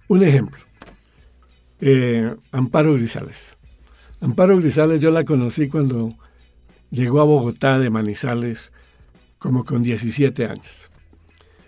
Un 0.08 0.22
ejemplo, 0.22 0.62
eh, 1.80 2.34
Amparo 2.50 2.94
Grisales. 2.94 3.56
Amparo 4.20 4.56
Grisales 4.56 5.00
yo 5.00 5.10
la 5.10 5.24
conocí 5.24 5.68
cuando 5.68 6.16
llegó 6.90 7.20
a 7.20 7.24
Bogotá 7.24 7.78
de 7.78 7.90
Manizales 7.90 8.72
como 9.44 9.66
con 9.66 9.82
17 9.82 10.46
años. 10.46 10.90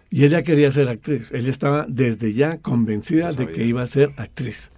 Y 0.09 0.25
ella 0.25 0.43
quería 0.43 0.73
ser 0.73 0.89
actriz. 0.89 1.31
Ella 1.31 1.51
estaba 1.51 1.85
desde 1.87 2.33
ya 2.33 2.57
convencida 2.57 3.31
de 3.33 3.49
que 3.53 3.67
iba 3.67 3.83
a 3.83 3.87
ser 3.87 4.15
actriz. 4.17 4.71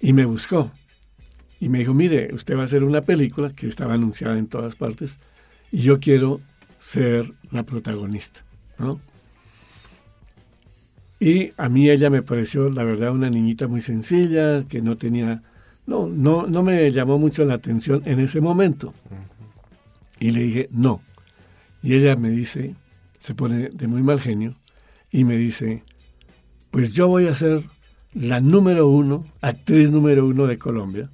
Y 0.00 0.12
me 0.12 0.26
buscó. 0.26 0.70
Y 1.58 1.68
me 1.70 1.80
dijo, 1.80 1.92
mire, 1.92 2.32
usted 2.32 2.56
va 2.56 2.60
a 2.60 2.64
hacer 2.66 2.84
una 2.84 3.00
película 3.00 3.50
que 3.50 3.66
estaba 3.66 3.94
anunciada 3.94 4.38
en 4.38 4.46
todas 4.46 4.76
partes 4.76 5.18
y 5.72 5.78
yo 5.78 5.98
quiero 5.98 6.40
ser 6.78 7.32
la 7.50 7.64
protagonista. 7.64 8.44
¿no? 8.78 9.00
Y 11.18 11.50
a 11.56 11.68
mí 11.68 11.90
ella 11.90 12.10
me 12.10 12.22
pareció, 12.22 12.70
la 12.70 12.84
verdad, 12.84 13.10
una 13.10 13.28
niñita 13.28 13.66
muy 13.66 13.80
sencilla, 13.80 14.64
que 14.68 14.82
no 14.82 14.96
tenía, 14.96 15.42
no, 15.84 16.06
no, 16.06 16.46
no 16.46 16.62
me 16.62 16.92
llamó 16.92 17.18
mucho 17.18 17.44
la 17.44 17.54
atención 17.54 18.02
en 18.04 18.20
ese 18.20 18.40
momento. 18.40 18.94
Y 20.20 20.30
le 20.30 20.44
dije, 20.44 20.68
no. 20.70 21.02
Y 21.82 21.94
ella 21.94 22.16
me 22.16 22.30
dice, 22.30 22.74
se 23.18 23.34
pone 23.34 23.70
de 23.70 23.86
muy 23.86 24.02
mal 24.02 24.20
genio, 24.20 24.54
y 25.10 25.24
me 25.24 25.36
dice, 25.36 25.82
pues 26.70 26.92
yo 26.92 27.08
voy 27.08 27.26
a 27.26 27.34
ser 27.34 27.62
la 28.12 28.40
número 28.40 28.88
uno, 28.88 29.26
actriz 29.40 29.90
número 29.90 30.26
uno 30.26 30.46
de 30.46 30.58
Colombia, 30.58 31.10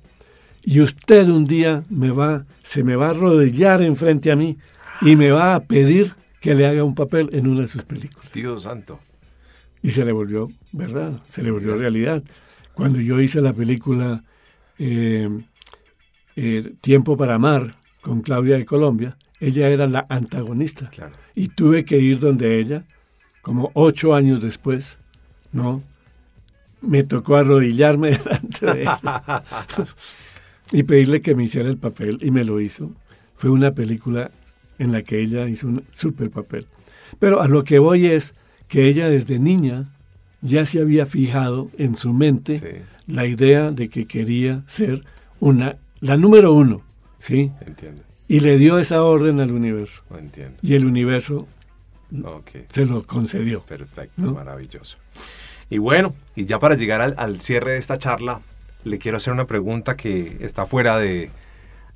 y 0.62 0.80
usted 0.80 1.28
un 1.28 1.46
día 1.46 1.84
me 1.88 2.10
va, 2.10 2.44
se 2.62 2.82
me 2.82 2.96
va 2.96 3.06
a 3.06 3.10
arrodillar 3.10 3.82
enfrente 3.82 4.32
a 4.32 4.36
mí 4.36 4.58
y 5.00 5.14
me 5.14 5.30
va 5.30 5.54
a 5.54 5.60
pedir 5.60 6.14
que 6.40 6.54
le 6.54 6.66
haga 6.66 6.82
un 6.82 6.96
papel 6.96 7.30
en 7.32 7.46
una 7.46 7.60
de 7.60 7.66
sus 7.68 7.84
películas. 7.84 8.32
Dios 8.32 8.64
santo. 8.64 8.98
Y 9.80 9.90
se 9.90 10.04
le 10.04 10.10
volvió 10.10 10.50
verdad, 10.72 11.22
se 11.26 11.42
le 11.42 11.52
volvió 11.52 11.76
realidad. 11.76 12.22
Cuando 12.74 13.00
yo 13.00 13.20
hice 13.20 13.40
la 13.40 13.52
película 13.52 14.24
eh, 14.78 15.28
eh, 16.34 16.74
Tiempo 16.80 17.16
para 17.16 17.36
Amar 17.36 17.76
con 18.00 18.20
Claudia 18.20 18.56
de 18.56 18.64
Colombia, 18.64 19.16
ella 19.40 19.68
era 19.68 19.86
la 19.86 20.06
antagonista. 20.08 20.90
Y 21.34 21.48
tuve 21.48 21.84
que 21.84 21.98
ir 21.98 22.18
donde 22.18 22.58
ella, 22.58 22.84
como 23.42 23.70
ocho 23.74 24.14
años 24.14 24.42
después, 24.42 24.98
¿no? 25.52 25.82
Me 26.82 27.04
tocó 27.04 27.36
arrodillarme 27.36 28.10
delante 28.18 28.66
de 28.66 28.82
ella. 28.82 29.42
y 30.72 30.82
pedirle 30.82 31.22
que 31.22 31.34
me 31.34 31.44
hiciera 31.44 31.68
el 31.68 31.78
papel 31.78 32.18
y 32.20 32.30
me 32.30 32.44
lo 32.44 32.60
hizo. 32.60 32.92
Fue 33.36 33.50
una 33.50 33.72
película 33.72 34.30
en 34.78 34.92
la 34.92 35.02
que 35.02 35.20
ella 35.20 35.46
hizo 35.48 35.68
un 35.68 35.84
super 35.92 36.30
papel. 36.30 36.66
Pero 37.18 37.40
a 37.40 37.48
lo 37.48 37.64
que 37.64 37.78
voy 37.78 38.06
es 38.06 38.34
que 38.68 38.86
ella 38.88 39.08
desde 39.08 39.38
niña 39.38 39.92
ya 40.42 40.66
se 40.66 40.80
había 40.80 41.06
fijado 41.06 41.70
en 41.78 41.96
su 41.96 42.12
mente 42.12 42.84
la 43.06 43.26
idea 43.26 43.70
de 43.70 43.88
que 43.88 44.06
quería 44.06 44.62
ser 44.66 45.04
una 45.40 45.76
la 46.00 46.16
número 46.16 46.52
uno, 46.52 46.82
¿sí? 47.18 47.50
Entiendo. 47.66 48.02
Y 48.28 48.40
le 48.40 48.58
dio 48.58 48.78
esa 48.78 49.02
orden 49.02 49.40
al 49.40 49.52
universo. 49.52 50.02
entiendo. 50.18 50.58
Y 50.62 50.74
el 50.74 50.84
universo 50.84 51.46
se 52.68 52.86
lo 52.86 53.06
concedió. 53.06 53.62
Perfecto, 53.62 54.34
maravilloso. 54.34 54.98
Y 55.70 55.78
bueno, 55.78 56.14
y 56.34 56.44
ya 56.44 56.58
para 56.58 56.76
llegar 56.76 57.14
al, 57.16 57.40
cierre 57.40 57.72
de 57.72 57.78
esta 57.78 57.98
charla, 57.98 58.40
le 58.84 58.98
quiero 58.98 59.16
hacer 59.16 59.32
una 59.32 59.46
pregunta 59.46 59.96
que 59.96 60.38
está 60.40 60.66
fuera 60.66 60.98
de, 60.98 61.30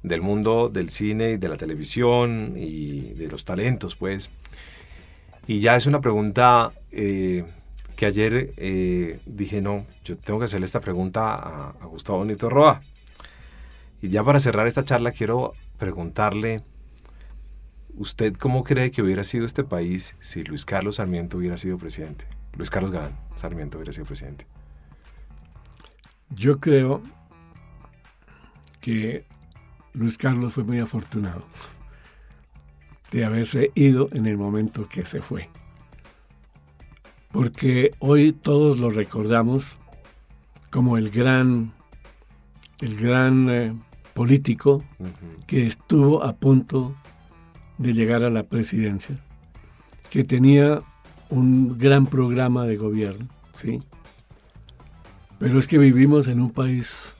del 0.02 0.22
mundo 0.22 0.68
del 0.68 0.90
cine 0.90 1.32
y 1.32 1.36
de 1.36 1.48
la 1.48 1.56
televisión 1.56 2.54
y 2.56 3.12
de 3.14 3.28
los 3.28 3.44
talentos, 3.44 3.94
pues. 3.96 4.30
Y 5.46 5.60
ya 5.60 5.76
es 5.76 5.86
una 5.86 6.00
pregunta 6.00 6.72
eh, 6.90 7.44
que 7.96 8.06
ayer 8.06 8.52
eh, 8.56 9.20
dije, 9.26 9.60
no, 9.60 9.86
yo 10.04 10.16
tengo 10.16 10.40
que 10.40 10.46
hacerle 10.46 10.66
esta 10.66 10.80
pregunta 10.80 11.34
a, 11.34 11.70
a 11.80 11.86
Gustavo 11.86 12.24
Nito 12.24 12.48
Roa. 12.50 12.82
Y 14.02 14.08
ya 14.08 14.24
para 14.24 14.40
cerrar 14.40 14.66
esta 14.66 14.84
charla 14.84 15.12
quiero 15.12 15.54
preguntarle, 15.80 16.62
¿usted 17.96 18.34
cómo 18.36 18.62
cree 18.62 18.90
que 18.90 19.02
hubiera 19.02 19.24
sido 19.24 19.46
este 19.46 19.64
país 19.64 20.14
si 20.20 20.44
Luis 20.44 20.66
Carlos 20.66 20.96
Sarmiento 20.96 21.38
hubiera 21.38 21.56
sido 21.56 21.78
presidente? 21.78 22.26
Luis 22.56 22.68
Carlos 22.68 22.92
Galán 22.92 23.18
Sarmiento 23.34 23.78
hubiera 23.78 23.90
sido 23.90 24.04
presidente. 24.04 24.46
Yo 26.28 26.60
creo 26.60 27.02
que 28.80 29.24
Luis 29.94 30.18
Carlos 30.18 30.52
fue 30.52 30.64
muy 30.64 30.80
afortunado 30.80 31.44
de 33.10 33.24
haberse 33.24 33.72
ido 33.74 34.08
en 34.12 34.26
el 34.26 34.36
momento 34.36 34.86
que 34.86 35.06
se 35.06 35.22
fue. 35.22 35.48
Porque 37.32 37.92
hoy 38.00 38.32
todos 38.32 38.78
lo 38.78 38.90
recordamos 38.90 39.78
como 40.70 40.98
el 40.98 41.08
gran, 41.10 41.72
el 42.80 42.96
gran 42.96 43.82
político 44.20 44.84
que 45.46 45.66
estuvo 45.66 46.22
a 46.22 46.36
punto 46.36 46.94
de 47.78 47.94
llegar 47.94 48.22
a 48.22 48.28
la 48.28 48.42
presidencia, 48.42 49.18
que 50.10 50.24
tenía 50.24 50.82
un 51.30 51.78
gran 51.78 52.04
programa 52.04 52.66
de 52.66 52.76
gobierno, 52.76 53.28
¿sí? 53.54 53.80
Pero 55.38 55.58
es 55.58 55.66
que 55.66 55.78
vivimos 55.78 56.28
en 56.28 56.42
un 56.42 56.50
país 56.50 57.14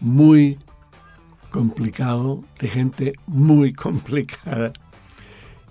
muy 0.00 0.58
complicado, 1.50 2.42
de 2.58 2.68
gente 2.68 3.12
muy 3.26 3.74
complicada, 3.84 4.72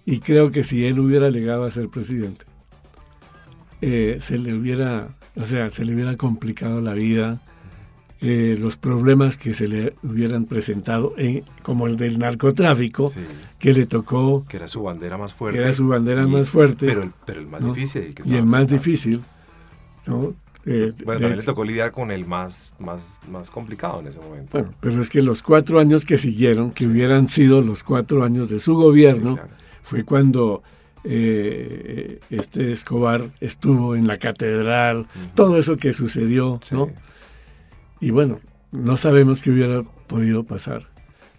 y 0.06 0.20
creo 0.20 0.52
que 0.52 0.64
si 0.64 0.86
él 0.86 1.00
hubiera 1.00 1.32
llegado 1.32 1.64
a 1.64 1.72
ser 1.72 1.90
presidente, 1.90 2.46
eh, 3.82 4.20
se 4.22 4.38
le 4.38 4.54
hubiera, 4.54 5.18
o 5.36 5.44
sea, 5.44 5.72
se 5.72 5.84
le 5.84 5.96
hubiera 5.96 6.16
complicado 6.16 6.80
la 6.80 6.94
vida, 6.94 7.42
eh, 8.22 8.58
los 8.60 8.78
problemas 8.78 9.38
que 9.38 9.54
se 9.54 9.68
le 9.68 9.94
hubieran 10.04 10.46
presentado, 10.46 11.14
en, 11.18 11.44
como 11.62 11.88
el 11.88 11.98
del 11.98 12.18
narcotráfico, 12.18 13.12
que 13.60 13.74
le 13.74 13.86
tocó... 13.86 14.46
Que 14.48 14.58
era 14.58 14.68
su 14.68 14.82
bandera 14.82 15.18
más 15.18 15.34
fuerte. 15.34 15.58
Que 15.58 15.64
era 15.64 15.74
su 15.74 15.88
bandera 15.88 16.26
más 16.28 16.50
fuerte. 16.50 16.88
Pero 16.88 17.04
el, 17.04 17.12
pero 17.26 17.42
el 17.42 17.48
más 17.48 17.64
difícil. 17.64 18.16
y 18.26 18.36
el 18.36 18.46
más 18.46 18.68
difícil, 18.68 19.22
¿no? 20.06 20.34
Eh, 20.66 20.94
bueno, 21.06 21.22
también 21.22 21.38
le 21.38 21.46
tocó 21.46 21.64
lidiar 21.64 21.94
con 21.94 22.12
el 22.12 22.26
más, 22.26 22.76
más, 22.78 23.22
más 23.32 23.50
complicado 23.50 24.02
en 24.02 24.08
ese 24.08 24.20
momento. 24.20 24.58
Bueno, 24.58 24.74
pero 24.82 25.02
es 25.02 25.10
que 25.10 25.22
los 25.22 25.42
cuatro 25.42 25.80
años 25.80 26.04
que 26.04 26.18
siguieron, 26.18 26.72
que 26.72 26.86
hubieran 26.86 27.30
sido 27.30 27.62
los 27.62 27.84
cuatro 27.84 28.24
años 28.24 28.50
de 28.50 28.60
su 28.60 28.76
gobierno, 28.76 29.40
fue 29.82 30.04
cuando 30.04 30.64
eh, 31.06 32.20
este 32.30 32.74
Escobar 32.74 33.30
estuvo 33.40 33.96
en 33.96 34.08
la 34.08 34.18
catedral, 34.18 35.08
todo 35.36 35.58
eso 35.58 35.78
que 35.78 35.94
sucedió, 35.94 36.60
¿no? 36.72 36.92
Y 38.00 38.12
bueno, 38.12 38.40
no 38.72 38.98
sabemos 38.98 39.42
qué 39.42 39.52
hubiera 39.52 39.84
podido 40.08 40.44
pasar. 40.44 40.88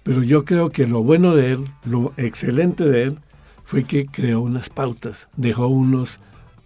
Pero 0.03 0.23
yo 0.23 0.45
creo 0.45 0.71
que 0.71 0.87
lo 0.87 1.03
bueno 1.03 1.35
de 1.35 1.53
él, 1.53 1.65
lo 1.85 2.13
excelente 2.17 2.85
de 2.85 3.05
él, 3.05 3.19
fue 3.65 3.85
que 3.85 4.07
creó 4.07 4.41
unas 4.41 4.71
pautas, 4.71 5.29
dejó 5.37 5.67
unos 5.69 6.21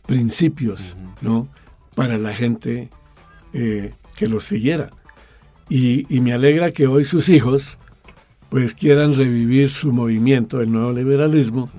principios, 0.07 0.97
¿no? 1.21 1.49
Para 1.95 2.17
la 2.19 2.35
gente 2.35 2.91
eh, 3.53 3.93
que 4.15 4.29
los 4.29 4.45
siguiera. 4.45 4.91
Y, 5.69 6.07
me 6.21 6.33
alegra 6.33 6.71
que 6.71 6.87
hoy 6.87 7.05
sus 7.05 7.29
hijos, 7.29 7.79
pues 8.51 8.75
quieran 8.75 9.17
revivir 9.17 9.71
su 9.71 9.93
movimiento, 9.93 10.61
el 10.61 10.71
nuevo 10.71 10.93
liberalismo, 10.93 11.71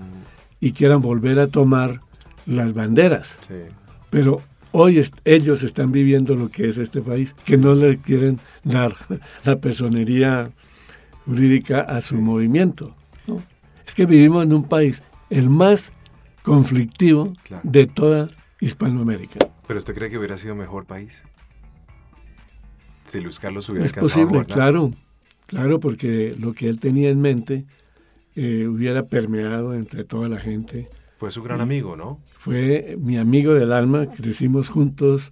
y 0.60 0.72
quieran 0.72 1.02
volver 1.02 1.40
a 1.40 1.48
tomar 1.48 2.02
las 2.46 2.74
banderas. 2.74 3.38
Pero 4.10 4.42
Hoy 4.76 5.00
ellos 5.26 5.62
están 5.62 5.92
viviendo 5.92 6.34
lo 6.34 6.50
que 6.50 6.68
es 6.68 6.80
este 6.80 7.04
país, 7.04 7.36
que 7.46 7.58
no 7.58 7.76
le 7.76 8.00
quieren 8.00 8.40
dar 8.64 8.96
la 9.46 9.60
personería 9.60 10.50
jurídica 11.26 11.82
a 11.82 12.02
su 12.02 12.16
movimiento. 12.16 12.96
Es 13.86 13.94
que 13.94 14.08
vivimos 14.08 14.44
en 14.44 14.54
un 14.54 14.64
país 14.64 15.04
el 15.30 15.52
más 15.52 15.94
conflictivo 16.42 17.34
de 17.62 17.86
toda 17.86 18.28
Hispanoamérica. 18.62 19.38
¿Pero 19.68 19.78
usted 19.78 19.94
cree 19.94 20.10
que 20.10 20.18
hubiera 20.18 20.38
sido 20.38 20.56
mejor 20.56 20.86
país? 20.86 21.22
Si 23.06 23.22
Luis 23.22 23.40
Carlos 23.40 23.70
hubiera 23.70 23.86
Es 23.86 23.94
posible, 23.94 24.44
claro, 24.46 24.92
claro, 25.46 25.80
porque 25.80 26.36
lo 26.40 26.54
que 26.54 26.68
él 26.68 26.80
tenía 26.80 27.12
en 27.12 27.22
mente 27.22 27.66
eh, 28.36 28.66
hubiera 28.68 29.06
permeado 29.06 29.76
entre 29.76 30.04
toda 30.04 30.30
la 30.30 30.40
gente 30.40 30.90
fue 31.18 31.32
su 31.32 31.44
gran 31.44 31.62
amigo, 31.62 31.96
¿no? 31.96 32.20
Fue 32.38 32.98
mi 33.00 33.18
amigo 33.18 33.54
del 33.54 33.72
alma, 33.72 34.08
crecimos 34.08 34.70
juntos, 34.70 35.32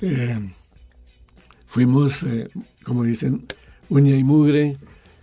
eh, 0.00 0.38
fuimos, 1.66 2.22
eh, 2.24 2.48
como 2.82 3.04
dicen, 3.04 3.46
uña 3.88 4.16
y 4.16 4.24
mugre. 4.24 4.76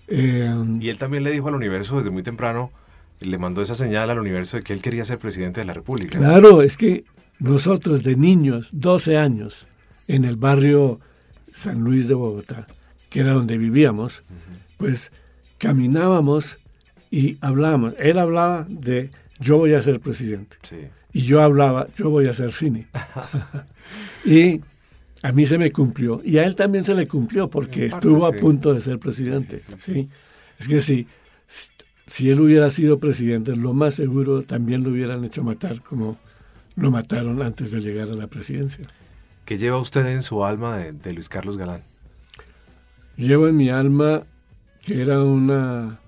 Eh, 0.08 0.54
y 0.80 0.90
él 0.90 0.98
también 0.98 1.24
le 1.24 1.32
dijo 1.32 1.48
al 1.48 1.56
universo 1.56 1.98
desde 1.98 2.10
muy 2.10 2.24
temprano, 2.24 2.72
le 3.20 3.38
mandó 3.38 3.62
esa 3.62 3.76
señal 3.76 4.10
al 4.10 4.20
universo 4.20 4.58
de 4.58 4.64
que 4.64 4.74
él 4.74 4.82
quería 4.82 5.06
ser 5.06 5.20
presidente 5.20 5.60
de 5.60 5.66
la 5.66 5.74
República. 5.74 6.18
Claro, 6.18 6.62
es 6.62 6.78
que 6.78 7.06
nosotros 7.40 8.04
de 8.04 8.16
niños, 8.16 8.70
12 8.74 9.18
años, 9.18 9.68
en 10.08 10.26
el 10.26 10.36
barrio 10.36 11.00
San 11.52 11.84
Luis 11.84 12.08
de 12.08 12.16
Bogotá, 12.16 12.68
que 13.10 13.22
era 13.22 13.34
donde 13.34 13.58
vivíamos, 13.58 14.24
pues 14.78 15.12
caminábamos 15.58 16.60
y 17.12 17.38
hablábamos. 17.42 17.96
Él 18.00 18.18
hablaba 18.18 18.66
de 18.70 19.12
yo 19.42 19.58
voy 19.58 19.74
a 19.74 19.82
ser 19.82 20.00
presidente. 20.00 20.58
Y 21.12 21.24
yo 21.24 21.42
hablaba, 21.42 21.88
yo 21.96 22.10
voy 22.10 22.28
a 22.28 22.34
ser 22.34 22.54
cine. 22.54 22.88
y 24.26 24.62
a 25.24 25.32
mí 25.32 25.46
se 25.46 25.58
me 25.58 25.72
cumplió. 25.72 26.22
Y 26.24 26.38
a 26.38 26.46
él 26.46 26.56
también 26.56 26.84
se 26.84 26.94
le 26.94 27.08
cumplió 27.08 27.50
porque 27.50 27.88
estuvo 27.88 28.26
a 28.26 28.32
punto 28.32 28.74
de 28.74 28.82
ser 28.82 29.00
presidente. 29.00 29.62
Sí, 29.78 30.10
Es 30.58 30.68
que 30.68 30.80
si, 30.80 31.08
si 32.08 32.30
él 32.30 32.40
hubiera 32.40 32.70
sido 32.70 33.00
presidente, 33.00 33.56
lo 33.56 33.74
más 33.74 33.96
seguro 33.96 34.44
también 34.44 34.84
lo 34.84 34.92
hubieran 34.92 35.24
hecho 35.26 35.44
matar 35.44 35.82
como 35.82 36.18
lo 36.76 36.90
mataron 36.90 37.42
antes 37.42 37.72
de 37.72 37.82
llegar 37.82 38.10
a 38.10 38.16
la 38.16 38.28
presidencia. 38.28 38.88
¿Qué 39.46 39.58
lleva 39.58 39.80
usted 39.80 40.06
en 40.06 40.22
su 40.22 40.46
alma 40.46 40.78
de, 40.78 40.94
de 40.94 41.14
Luis 41.14 41.28
Carlos 41.28 41.58
Galán? 41.58 41.84
Llevo 43.18 43.48
en 43.48 43.58
mi 43.58 43.70
alma 43.70 44.24
que 44.82 45.02
era 45.02 45.22
una, 45.22 46.00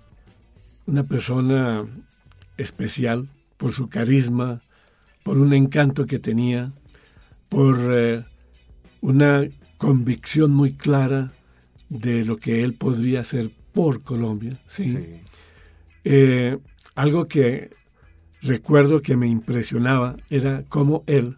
una 0.85 1.03
persona 1.03 1.85
especial 2.57 3.29
por 3.57 3.71
su 3.71 3.89
carisma, 3.89 4.61
por 5.23 5.37
un 5.37 5.53
encanto 5.53 6.05
que 6.05 6.19
tenía, 6.19 6.71
por 7.49 7.77
eh, 7.91 8.25
una 9.01 9.43
convicción 9.77 10.51
muy 10.51 10.73
clara 10.73 11.33
de 11.89 12.25
lo 12.25 12.37
que 12.37 12.63
él 12.63 12.73
podría 12.73 13.21
hacer 13.21 13.51
por 13.73 14.03
Colombia. 14.03 14.59
¿sí? 14.67 15.21
Eh, 16.03 16.57
algo 16.95 17.25
que 17.25 17.71
recuerdo 18.41 19.01
que 19.01 19.15
me 19.15 19.27
impresionaba 19.27 20.17
era 20.29 20.63
cómo 20.67 21.03
él 21.07 21.37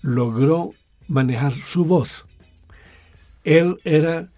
logró 0.00 0.72
manejar 1.08 1.54
su 1.54 1.84
voz. 1.84 2.26
Él 3.44 3.78
era 3.84 4.30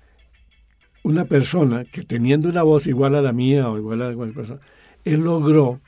una 1.03 1.27
persona 1.27 1.85
que 1.85 2.03
teniendo 2.03 2.49
una 2.49 2.63
voz 2.63 2.87
igual 2.87 3.15
a 3.15 3.23
la 3.23 3.33
mía 3.33 3.69
o 3.69 3.77
igual 3.77 4.03
a 4.03 4.15
cualquier 4.15 4.35
persona, 4.35 4.61
él 5.05 5.21
logró 5.21 5.81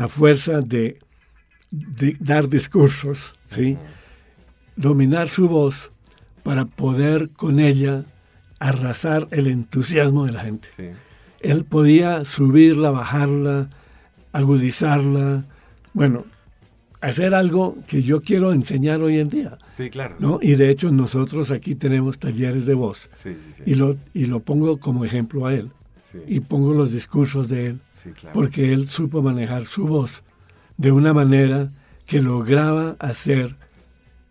a 0.00 0.08
fuerza 0.08 0.62
de, 0.62 0.98
dar 2.20 2.48
discursos, 2.48 3.34
¿sí? 3.46 3.76
dominar 4.74 5.28
su 5.28 5.46
voz 5.46 5.92
para 6.42 6.64
poder 6.64 7.28
con 7.30 7.60
ella 7.60 8.06
arrasar 8.58 9.28
el 9.30 9.46
entusiasmo 9.46 10.24
de 10.24 10.32
la 10.32 10.40
gente. 10.40 10.68
Él 11.40 11.66
podía 11.66 12.24
subirla, 12.24 12.90
bajarla, 12.90 13.68
agudizarla. 14.32 15.44
Bueno, 15.92 16.24
hacer 17.02 17.34
algo 17.34 17.76
que 17.86 18.02
yo 18.02 18.22
quiero 18.22 18.54
enseñar 18.54 19.02
hoy 19.02 19.18
en 19.18 19.28
día. 19.28 19.58
Sí, 19.68 19.90
claro. 19.90 20.16
¿no? 20.18 20.38
Y 20.40 20.54
de 20.54 20.70
hecho 20.70 20.90
nosotros 20.92 21.50
aquí 21.50 21.74
tenemos 21.74 22.18
talleres 22.18 22.64
de 22.64 22.72
voz. 22.72 23.10
Sí, 23.14 23.36
sí, 23.46 23.52
sí. 23.52 23.62
Y, 23.66 23.74
lo, 23.74 23.98
y 24.14 24.24
lo 24.24 24.40
pongo 24.40 24.80
como 24.80 25.04
ejemplo 25.04 25.46
a 25.46 25.52
él. 25.52 25.70
Sí. 26.10 26.18
Y 26.26 26.40
pongo 26.40 26.74
los 26.74 26.92
discursos 26.92 27.48
de 27.48 27.66
él. 27.66 27.80
Sí, 27.92 28.10
claro. 28.10 28.32
Porque 28.34 28.72
él 28.72 28.88
supo 28.88 29.22
manejar 29.22 29.64
su 29.64 29.86
voz 29.86 30.24
de 30.76 30.90
una 30.92 31.12
manera 31.12 31.70
que 32.06 32.20
lograba 32.20 32.96
hacer 32.98 33.56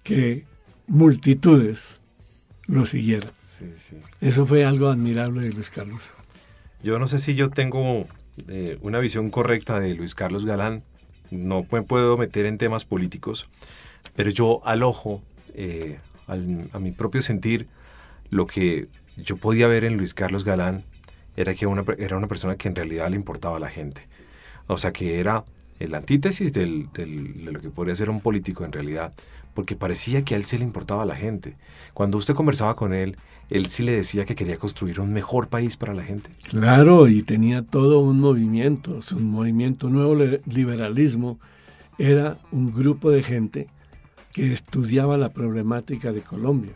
que 0.03 0.45
multitudes 0.87 2.01
lo 2.67 2.85
siguieran. 2.85 3.31
Sí. 3.77 3.95
Eso 4.21 4.45
fue 4.45 4.65
algo 4.65 4.89
admirable 4.89 5.41
de 5.41 5.53
Luis 5.53 5.69
Carlos. 5.69 6.13
Yo 6.83 6.99
no 6.99 7.07
sé 7.07 7.19
si 7.19 7.35
yo 7.35 7.49
tengo 7.49 8.07
eh, 8.47 8.77
una 8.81 8.99
visión 8.99 9.29
correcta 9.29 9.79
de 9.79 9.93
Luis 9.95 10.15
Carlos 10.15 10.45
Galán. 10.45 10.83
No 11.31 11.65
me 11.71 11.81
puedo 11.83 12.17
meter 12.17 12.45
en 12.45 12.57
temas 12.57 12.85
políticos, 12.85 13.47
pero 14.15 14.29
yo 14.31 14.61
al 14.65 14.81
ojo, 14.83 15.21
eh, 15.53 15.99
al- 16.27 16.69
a 16.73 16.79
mi 16.79 16.91
propio 16.91 17.21
sentir, 17.21 17.67
lo 18.29 18.47
que 18.47 18.87
yo 19.17 19.37
podía 19.37 19.67
ver 19.67 19.83
en 19.83 19.97
Luis 19.97 20.13
Carlos 20.13 20.43
Galán 20.43 20.83
era 21.41 21.53
que 21.55 21.65
una, 21.65 21.83
era 21.97 22.17
una 22.17 22.27
persona 22.27 22.55
que 22.57 22.67
en 22.67 22.75
realidad 22.75 23.09
le 23.09 23.15
importaba 23.15 23.57
a 23.57 23.59
la 23.59 23.69
gente. 23.69 24.01
O 24.67 24.77
sea, 24.77 24.91
que 24.91 25.19
era 25.19 25.45
el 25.79 25.95
antítesis 25.95 26.51
del- 26.53 26.89
del- 26.93 27.45
de 27.45 27.51
lo 27.51 27.59
que 27.61 27.69
podría 27.69 27.95
ser 27.95 28.09
un 28.09 28.19
político 28.21 28.65
en 28.65 28.71
realidad, 28.71 29.13
porque 29.53 29.75
parecía 29.75 30.23
que 30.23 30.33
a 30.35 30.37
él 30.37 30.43
sí 30.45 30.57
le 30.57 30.63
importaba 30.65 31.03
a 31.03 31.05
la 31.05 31.15
gente. 31.15 31.55
Cuando 31.93 32.17
usted 32.17 32.33
conversaba 32.35 32.75
con 32.75 32.93
él, 32.93 33.17
él 33.49 33.67
sí 33.67 33.83
le 33.83 33.93
decía 33.93 34.25
que 34.25 34.35
quería 34.35 34.57
construir 34.57 34.99
un 34.99 35.11
mejor 35.13 35.47
país 35.47 35.75
para 35.77 35.93
la 35.93 36.03
gente. 36.03 36.29
Claro, 36.49 37.07
y 37.07 37.23
tenía 37.23 37.61
todo 37.63 37.99
un 37.99 38.19
movimiento, 38.19 39.01
su 39.01 39.19
movimiento 39.19 39.89
nuevo 39.89 40.15
liberalismo 40.45 41.39
era 41.97 42.37
un 42.51 42.71
grupo 42.71 43.09
de 43.11 43.23
gente 43.23 43.67
que 44.33 44.53
estudiaba 44.53 45.17
la 45.17 45.29
problemática 45.29 46.11
de 46.11 46.21
Colombia, 46.21 46.73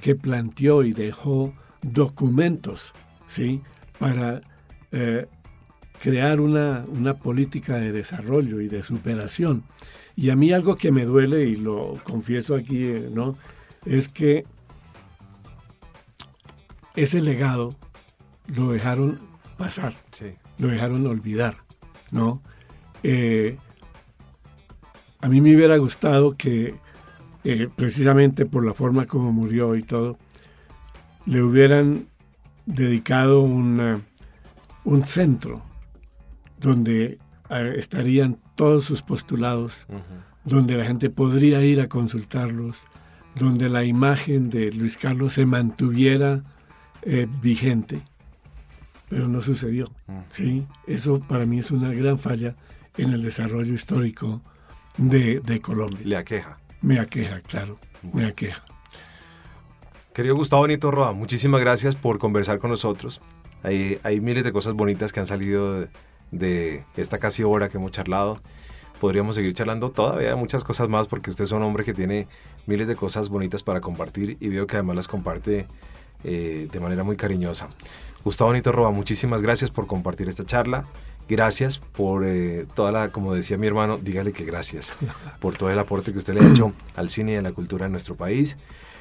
que 0.00 0.14
planteó 0.16 0.82
y 0.82 0.92
dejó 0.92 1.52
documentos, 1.82 2.92
¿sí? 3.26 3.62
Para 3.98 4.42
eh, 4.92 5.26
crear 6.00 6.40
una, 6.40 6.84
una 6.88 7.14
política 7.14 7.76
de 7.76 7.92
desarrollo 7.92 8.60
y 8.60 8.68
de 8.68 8.82
superación. 8.82 9.64
Y 10.14 10.30
a 10.30 10.36
mí 10.36 10.52
algo 10.52 10.76
que 10.76 10.92
me 10.92 11.04
duele, 11.04 11.44
y 11.44 11.56
lo 11.56 11.96
confieso 12.04 12.54
aquí, 12.54 12.84
eh, 12.84 13.10
¿no? 13.12 13.36
Es 13.84 14.08
que 14.08 14.44
ese 16.94 17.20
legado 17.20 17.76
lo 18.46 18.70
dejaron 18.72 19.20
pasar, 19.58 19.94
Sí. 20.12 20.26
lo 20.58 20.68
dejaron 20.68 21.06
olvidar, 21.06 21.58
¿no? 22.10 22.42
Eh, 23.02 23.58
a 25.20 25.28
mí 25.28 25.40
me 25.40 25.54
hubiera 25.54 25.76
gustado 25.76 26.36
que, 26.36 26.74
eh, 27.44 27.68
precisamente 27.74 28.46
por 28.46 28.64
la 28.64 28.74
forma 28.74 29.06
como 29.06 29.32
murió 29.32 29.76
y 29.76 29.82
todo, 29.82 30.18
le 31.26 31.42
hubieran 31.42 32.08
dedicado 32.66 33.40
una- 33.40 34.00
un 34.84 35.02
centro 35.04 35.62
donde 36.60 37.18
eh, 37.50 37.74
estarían 37.76 38.38
todos 38.56 38.84
sus 38.84 39.02
postulados, 39.02 39.86
donde 40.44 40.76
la 40.76 40.84
gente 40.84 41.10
podría 41.10 41.62
ir 41.64 41.80
a 41.80 41.88
consultarlos, 41.88 42.86
donde 43.34 43.68
la 43.68 43.84
imagen 43.84 44.50
de 44.50 44.72
Luis 44.72 44.96
Carlos 44.96 45.34
se 45.34 45.46
mantuviera 45.46 46.42
eh, 47.02 47.26
vigente. 47.42 48.02
Pero 49.08 49.28
no 49.28 49.40
sucedió. 49.42 49.86
¿sí? 50.30 50.66
Eso 50.88 51.20
para 51.20 51.46
mí 51.46 51.58
es 51.60 51.70
una 51.70 51.90
gran 51.92 52.18
falla 52.18 52.56
en 52.96 53.12
el 53.12 53.22
desarrollo 53.22 53.74
histórico 53.74 54.42
de, 54.96 55.38
de 55.40 55.60
Colombia. 55.60 56.00
Le 56.04 56.16
aqueja. 56.16 56.58
Me 56.80 56.98
aqueja, 56.98 57.40
claro, 57.42 57.78
me 58.12 58.24
aqueja. 58.24 58.64
Querido 60.16 60.34
Gustavo 60.34 60.66
Nito 60.66 60.90
Roa, 60.90 61.12
muchísimas 61.12 61.60
gracias 61.60 61.94
por 61.94 62.18
conversar 62.18 62.58
con 62.58 62.70
nosotros. 62.70 63.20
Hay, 63.62 64.00
hay 64.02 64.18
miles 64.18 64.44
de 64.44 64.50
cosas 64.50 64.72
bonitas 64.72 65.12
que 65.12 65.20
han 65.20 65.26
salido 65.26 65.80
de, 65.80 65.88
de 66.30 66.84
esta 66.96 67.18
casi 67.18 67.42
hora 67.42 67.68
que 67.68 67.76
hemos 67.76 67.90
charlado. 67.90 68.40
Podríamos 68.98 69.36
seguir 69.36 69.52
charlando 69.52 69.90
todavía 69.90 70.30
de 70.30 70.34
muchas 70.34 70.64
cosas 70.64 70.88
más 70.88 71.06
porque 71.06 71.28
usted 71.28 71.44
es 71.44 71.52
un 71.52 71.62
hombre 71.62 71.84
que 71.84 71.92
tiene 71.92 72.28
miles 72.64 72.88
de 72.88 72.96
cosas 72.96 73.28
bonitas 73.28 73.62
para 73.62 73.82
compartir 73.82 74.38
y 74.40 74.48
veo 74.48 74.66
que 74.66 74.76
además 74.76 74.96
las 74.96 75.06
comparte 75.06 75.66
eh, 76.24 76.66
de 76.72 76.80
manera 76.80 77.04
muy 77.04 77.16
cariñosa. 77.16 77.68
Gustavo 78.24 78.54
Nito 78.54 78.72
Roa, 78.72 78.92
muchísimas 78.92 79.42
gracias 79.42 79.70
por 79.70 79.86
compartir 79.86 80.30
esta 80.30 80.46
charla. 80.46 80.86
Gracias 81.28 81.78
por 81.78 82.24
eh, 82.24 82.64
toda 82.74 82.90
la, 82.90 83.12
como 83.12 83.34
decía 83.34 83.58
mi 83.58 83.66
hermano, 83.66 83.98
dígale 83.98 84.32
que 84.32 84.46
gracias 84.46 84.94
por 85.40 85.58
todo 85.58 85.68
el 85.68 85.78
aporte 85.78 86.12
que 86.12 86.18
usted 86.18 86.32
le 86.32 86.40
ha 86.40 86.48
hecho 86.48 86.72
al 86.96 87.10
cine 87.10 87.34
y 87.34 87.36
a 87.36 87.42
la 87.42 87.52
cultura 87.52 87.84
en 87.84 87.92
nuestro 87.92 88.14
país 88.14 88.56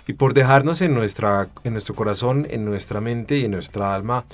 y 0.07 0.13
por 0.13 0.33
dejarnos 0.33 0.81
en, 0.81 0.93
nuestra, 0.93 1.49
en 1.63 1.73
nuestro 1.73 1.95
corazón, 1.95 2.47
en 2.49 2.65
nuestra 2.65 3.01
mente 3.01 3.37
y 3.37 3.45
en 3.45 3.51
nuestra 3.51 3.95
alma 3.95 4.25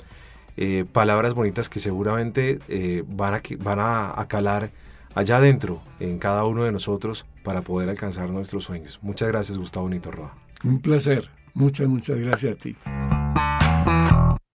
eh, 0.56 0.84
palabras 0.90 1.34
bonitas 1.34 1.68
que 1.68 1.80
seguramente 1.80 2.58
eh, 2.68 3.04
van, 3.06 3.34
a, 3.34 3.42
van 3.58 3.78
a 3.80 4.26
calar 4.28 4.70
allá 5.14 5.38
adentro 5.38 5.82
en 6.00 6.18
cada 6.18 6.44
uno 6.44 6.64
de 6.64 6.72
nosotros 6.72 7.26
para 7.42 7.62
poder 7.62 7.88
alcanzar 7.88 8.30
nuestros 8.30 8.64
sueños. 8.64 8.98
Muchas 9.02 9.28
gracias 9.28 9.58
Gustavo 9.58 9.88
Nito 9.88 10.10
Roa. 10.10 10.34
Un 10.64 10.80
placer. 10.80 11.28
Muchas, 11.54 11.88
muchas 11.88 12.18
gracias 12.18 12.54
a 12.54 12.58
ti. 12.58 12.76